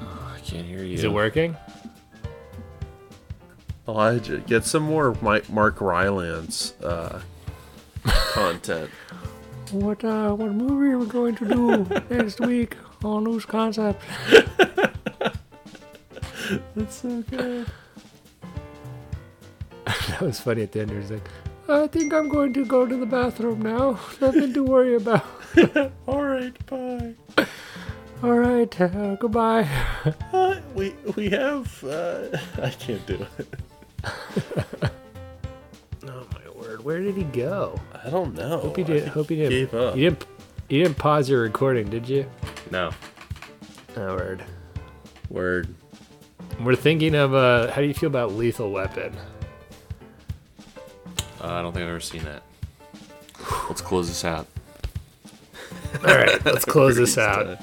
I 0.01 0.39
can't 0.41 0.67
hear 0.67 0.83
you. 0.83 0.95
Is 0.95 1.05
it 1.05 1.13
working? 1.13 1.57
Elijah, 3.87 4.39
get 4.39 4.65
some 4.65 4.83
more 4.83 5.17
Mike, 5.23 5.49
Mark 5.51 5.81
Rylance 5.81 6.73
uh, 6.83 7.21
content. 8.33 8.91
What 9.73 10.03
uh, 10.05 10.35
what 10.35 10.53
movie 10.53 10.93
are 10.93 10.99
we 10.99 11.07
going 11.07 11.35
to 11.37 11.45
do 11.47 11.87
next 12.11 12.41
week 12.41 12.77
on 13.05 13.25
Loose 13.25 13.45
Concept? 13.45 14.03
That's 16.77 16.97
so 17.03 17.23
good. 17.23 17.67
that 19.87 20.21
was 20.21 20.41
funny 20.41 20.63
at 20.63 20.73
the 20.73 20.81
end. 20.81 20.91
He 20.91 20.97
was 20.97 21.11
like, 21.11 21.29
I 21.69 21.87
think 21.87 22.13
I'm 22.13 22.29
going 22.29 22.53
to 22.55 22.65
go 22.65 22.87
to 22.87 22.97
the 22.97 23.07
bathroom 23.07 23.63
now. 23.63 23.99
Nothing 24.21 24.53
to 24.55 24.63
worry 24.65 24.95
about. 24.97 25.25
All 26.07 26.23
right, 26.25 26.67
bye. 26.67 27.15
All 28.23 28.33
right, 28.39 28.81
uh, 28.81 29.15
goodbye. 29.17 29.69
Uh, 30.33 30.61
we 30.75 30.95
we 31.17 31.31
have. 31.31 31.83
Uh, 31.85 32.37
I 32.61 32.71
can't 32.71 33.05
do 33.07 33.27
it. 33.39 33.49
Oh 36.07 36.27
my 36.35 36.51
word! 36.61 36.85
Where 36.85 37.01
did 37.01 37.17
he 37.17 37.25
go? 37.25 37.79
I 38.05 38.11
don't 38.11 38.35
know. 38.35 38.59
Hope 38.59 38.77
he 38.77 38.83
did. 38.85 39.03
think 39.05 39.15
Hope 39.15 39.29
he 39.29 39.37
he 39.37 39.43
didn't. 39.43 39.71
gave 39.71 39.75
up. 39.75 39.97
You 39.97 40.11
didn't. 40.11 40.27
You 40.69 40.83
didn't 40.83 40.99
pause 40.99 41.29
your 41.31 41.43
recording, 41.43 41.89
did 41.91 42.09
you? 42.09 42.29
No. 42.71 42.91
Oh 43.97 44.15
word. 44.17 44.45
Word. 45.31 45.75
We're 46.61 46.75
thinking 46.75 47.15
of. 47.15 47.35
Uh, 47.35 47.71
how 47.71 47.81
do 47.81 47.87
you 47.87 47.95
feel 47.95 48.09
about 48.09 48.33
Lethal 48.33 48.71
Weapon? 48.71 49.15
Uh, 51.41 51.47
I 51.47 51.63
don't 51.63 51.73
think 51.73 51.85
I've 51.85 51.91
ever 51.91 52.01
seen 52.01 52.25
that. 52.25 52.43
Let's 53.69 53.81
close 53.81 54.09
this 54.09 54.25
out. 54.25 54.47
All 56.07 56.15
right, 56.15 56.45
let's 56.45 56.65
close 56.65 56.97
this 56.97 57.17
out. 57.17 57.61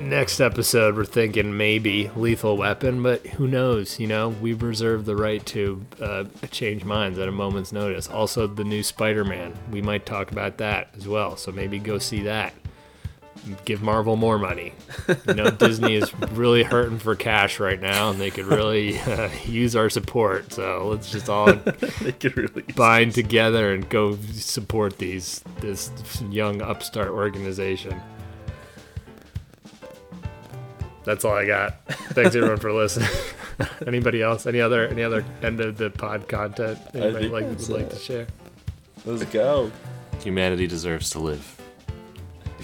Next 0.00 0.40
episode, 0.40 0.94
we're 0.94 1.06
thinking 1.06 1.56
maybe 1.56 2.10
Lethal 2.14 2.58
Weapon, 2.58 3.02
but 3.02 3.26
who 3.26 3.48
knows? 3.48 3.98
You 3.98 4.06
know, 4.06 4.28
we 4.28 4.52
reserve 4.52 5.06
the 5.06 5.16
right 5.16 5.44
to 5.46 5.86
uh, 6.02 6.24
change 6.50 6.84
minds 6.84 7.18
at 7.18 7.28
a 7.28 7.32
moment's 7.32 7.72
notice. 7.72 8.06
Also, 8.06 8.46
the 8.46 8.64
new 8.64 8.82
Spider 8.82 9.24
Man, 9.24 9.54
we 9.70 9.80
might 9.80 10.04
talk 10.04 10.30
about 10.30 10.58
that 10.58 10.90
as 10.98 11.08
well. 11.08 11.38
So 11.38 11.50
maybe 11.50 11.78
go 11.78 11.98
see 11.98 12.22
that. 12.24 12.52
Give 13.64 13.82
Marvel 13.82 14.16
more 14.16 14.38
money. 14.38 14.72
You 15.26 15.34
know, 15.34 15.50
Disney 15.50 15.94
is 15.94 16.12
really 16.32 16.62
hurting 16.62 16.98
for 16.98 17.14
cash 17.14 17.60
right 17.60 17.80
now, 17.80 18.10
and 18.10 18.20
they 18.20 18.30
could 18.30 18.46
really 18.46 18.98
uh, 18.98 19.28
use 19.44 19.76
our 19.76 19.88
support. 19.88 20.52
So 20.52 20.88
let's 20.88 21.10
just 21.10 21.28
all 21.28 21.52
they 22.02 22.12
could 22.12 22.36
really 22.36 22.62
bind 22.74 23.12
together 23.12 23.72
and 23.72 23.88
go 23.88 24.16
support 24.32 24.98
these 24.98 25.42
this 25.60 25.90
young 26.30 26.62
upstart 26.62 27.08
organization. 27.08 28.00
That's 31.04 31.24
all 31.24 31.36
I 31.36 31.46
got. 31.46 31.86
Thanks 31.86 32.34
everyone 32.34 32.58
for 32.58 32.72
listening. 32.72 33.08
Anybody 33.86 34.22
else? 34.22 34.44
Any 34.44 34.60
other 34.60 34.88
any 34.88 35.04
other 35.04 35.24
end 35.40 35.60
of 35.60 35.78
the 35.78 35.88
pod 35.88 36.28
content 36.28 36.78
anybody 36.94 37.28
like 37.28 37.46
would 37.46 37.68
like 37.68 37.90
to 37.90 37.96
share? 37.96 38.26
Let's 39.04 39.24
go. 39.26 39.70
Humanity 40.22 40.66
deserves 40.66 41.10
to 41.10 41.20
live. 41.20 41.55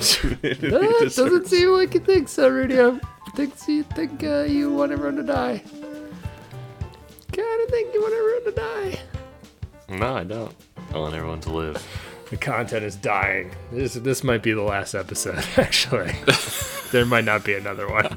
That 0.02 1.12
doesn't 1.16 1.46
seem 1.46 1.70
like 1.70 1.94
you 1.94 2.00
think 2.00 2.28
so, 2.28 2.48
Rudy. 2.48 2.80
I 2.80 2.98
think 3.34 3.54
you 3.68 3.82
think 3.84 4.22
uh, 4.24 4.42
you 4.42 4.72
want 4.72 4.92
everyone 4.92 5.16
to 5.16 5.22
die. 5.22 5.62
Kind 7.32 7.62
of 7.62 7.70
think 7.70 7.94
you 7.94 8.02
want 8.02 8.14
everyone 8.14 8.44
to 8.44 8.52
die. 8.52 9.00
No, 9.88 10.14
I 10.16 10.24
don't. 10.24 10.54
I 10.92 10.98
want 10.98 11.14
everyone 11.14 11.40
to 11.42 11.50
live. 11.50 11.86
The 12.30 12.36
content 12.36 12.84
is 12.84 12.96
dying. 12.96 13.50
This 13.70 13.94
this 13.94 14.24
might 14.24 14.42
be 14.42 14.52
the 14.52 14.62
last 14.62 14.94
episode. 14.94 15.44
Actually, 15.56 16.14
there 16.92 17.06
might 17.06 17.24
not 17.24 17.44
be 17.44 17.54
another 17.54 17.88
one. 17.88 18.16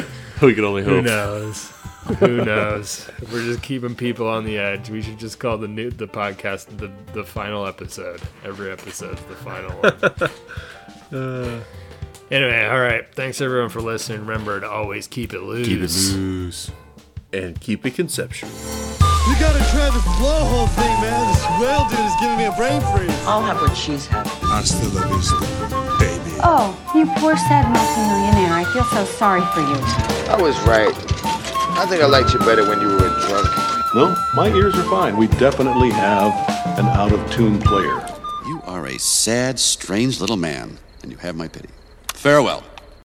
We 0.40 0.54
can 0.54 0.64
only 0.64 0.82
hope. 0.82 0.92
Who 0.94 1.02
knows? 1.02 1.70
Who 2.18 2.44
knows? 2.44 3.08
We're 3.32 3.44
just 3.44 3.62
keeping 3.62 3.94
people 3.94 4.28
on 4.28 4.44
the 4.44 4.58
edge, 4.58 4.90
we 4.90 5.02
should 5.02 5.18
just 5.18 5.38
call 5.38 5.58
the 5.58 5.68
new 5.68 5.90
the 5.90 6.06
podcast 6.08 6.76
the 6.78 6.90
the 7.12 7.24
final 7.24 7.66
episode. 7.66 8.20
Every 8.44 8.70
episode's 8.70 9.22
the 9.22 9.36
final 9.36 9.70
one. 9.72 10.30
Uh. 11.12 11.58
Anyway, 12.30 12.64
all 12.64 12.78
right. 12.78 13.04
Thanks 13.16 13.40
everyone 13.40 13.68
for 13.68 13.80
listening. 13.80 14.20
Remember 14.20 14.60
to 14.60 14.70
always 14.70 15.08
keep 15.08 15.34
it 15.34 15.40
loose. 15.42 15.66
Keep 15.66 15.80
it 15.80 15.90
loose. 16.16 16.70
And 17.32 17.60
keep 17.60 17.84
it 17.84 17.96
conceptual. 17.96 18.48
You 18.50 19.34
gotta 19.40 19.58
try 19.70 19.90
this 19.90 20.04
blowhole 20.22 20.68
thing, 20.70 21.00
man. 21.02 21.26
This 21.34 21.42
whale 21.60 21.88
dude 21.88 21.98
is 21.98 22.14
giving 22.20 22.38
me 22.38 22.44
a 22.44 22.52
brain 22.52 22.80
freeze. 22.94 23.10
I'll 23.26 23.42
have 23.42 23.60
what 23.60 23.76
she's 23.76 24.06
having. 24.06 24.30
Hasta 24.48 24.86
la 24.94 25.06
vista, 25.08 25.34
baby. 25.98 26.38
Oh, 26.44 26.78
you 26.94 27.06
poor 27.18 27.36
sad 27.36 27.66
multimillionaire. 27.74 28.52
I 28.54 28.64
feel 28.72 28.84
so 28.84 29.04
sorry 29.04 29.42
for 29.52 29.60
you. 29.60 29.76
I 30.30 30.40
was 30.40 30.56
right. 30.60 30.94
I 31.80 31.86
think 31.86 32.02
I 32.02 32.06
liked 32.06 32.34
you 32.34 32.38
better 32.40 32.68
when 32.68 32.78
you 32.78 32.88
were 32.88 33.06
a 33.06 33.20
drunk. 33.26 33.48
No, 33.94 34.14
my 34.34 34.54
ears 34.54 34.74
are 34.74 34.82
fine. 34.90 35.16
We 35.16 35.28
definitely 35.28 35.88
have 35.88 36.30
an 36.78 36.84
out 36.88 37.10
of 37.10 37.30
tune 37.32 37.58
player. 37.58 38.06
You 38.46 38.60
are 38.66 38.86
a 38.86 38.98
sad, 38.98 39.58
strange 39.58 40.20
little 40.20 40.36
man, 40.36 40.76
and 41.02 41.10
you 41.10 41.16
have 41.16 41.36
my 41.36 41.48
pity. 41.48 41.70
Farewell. 42.12 42.64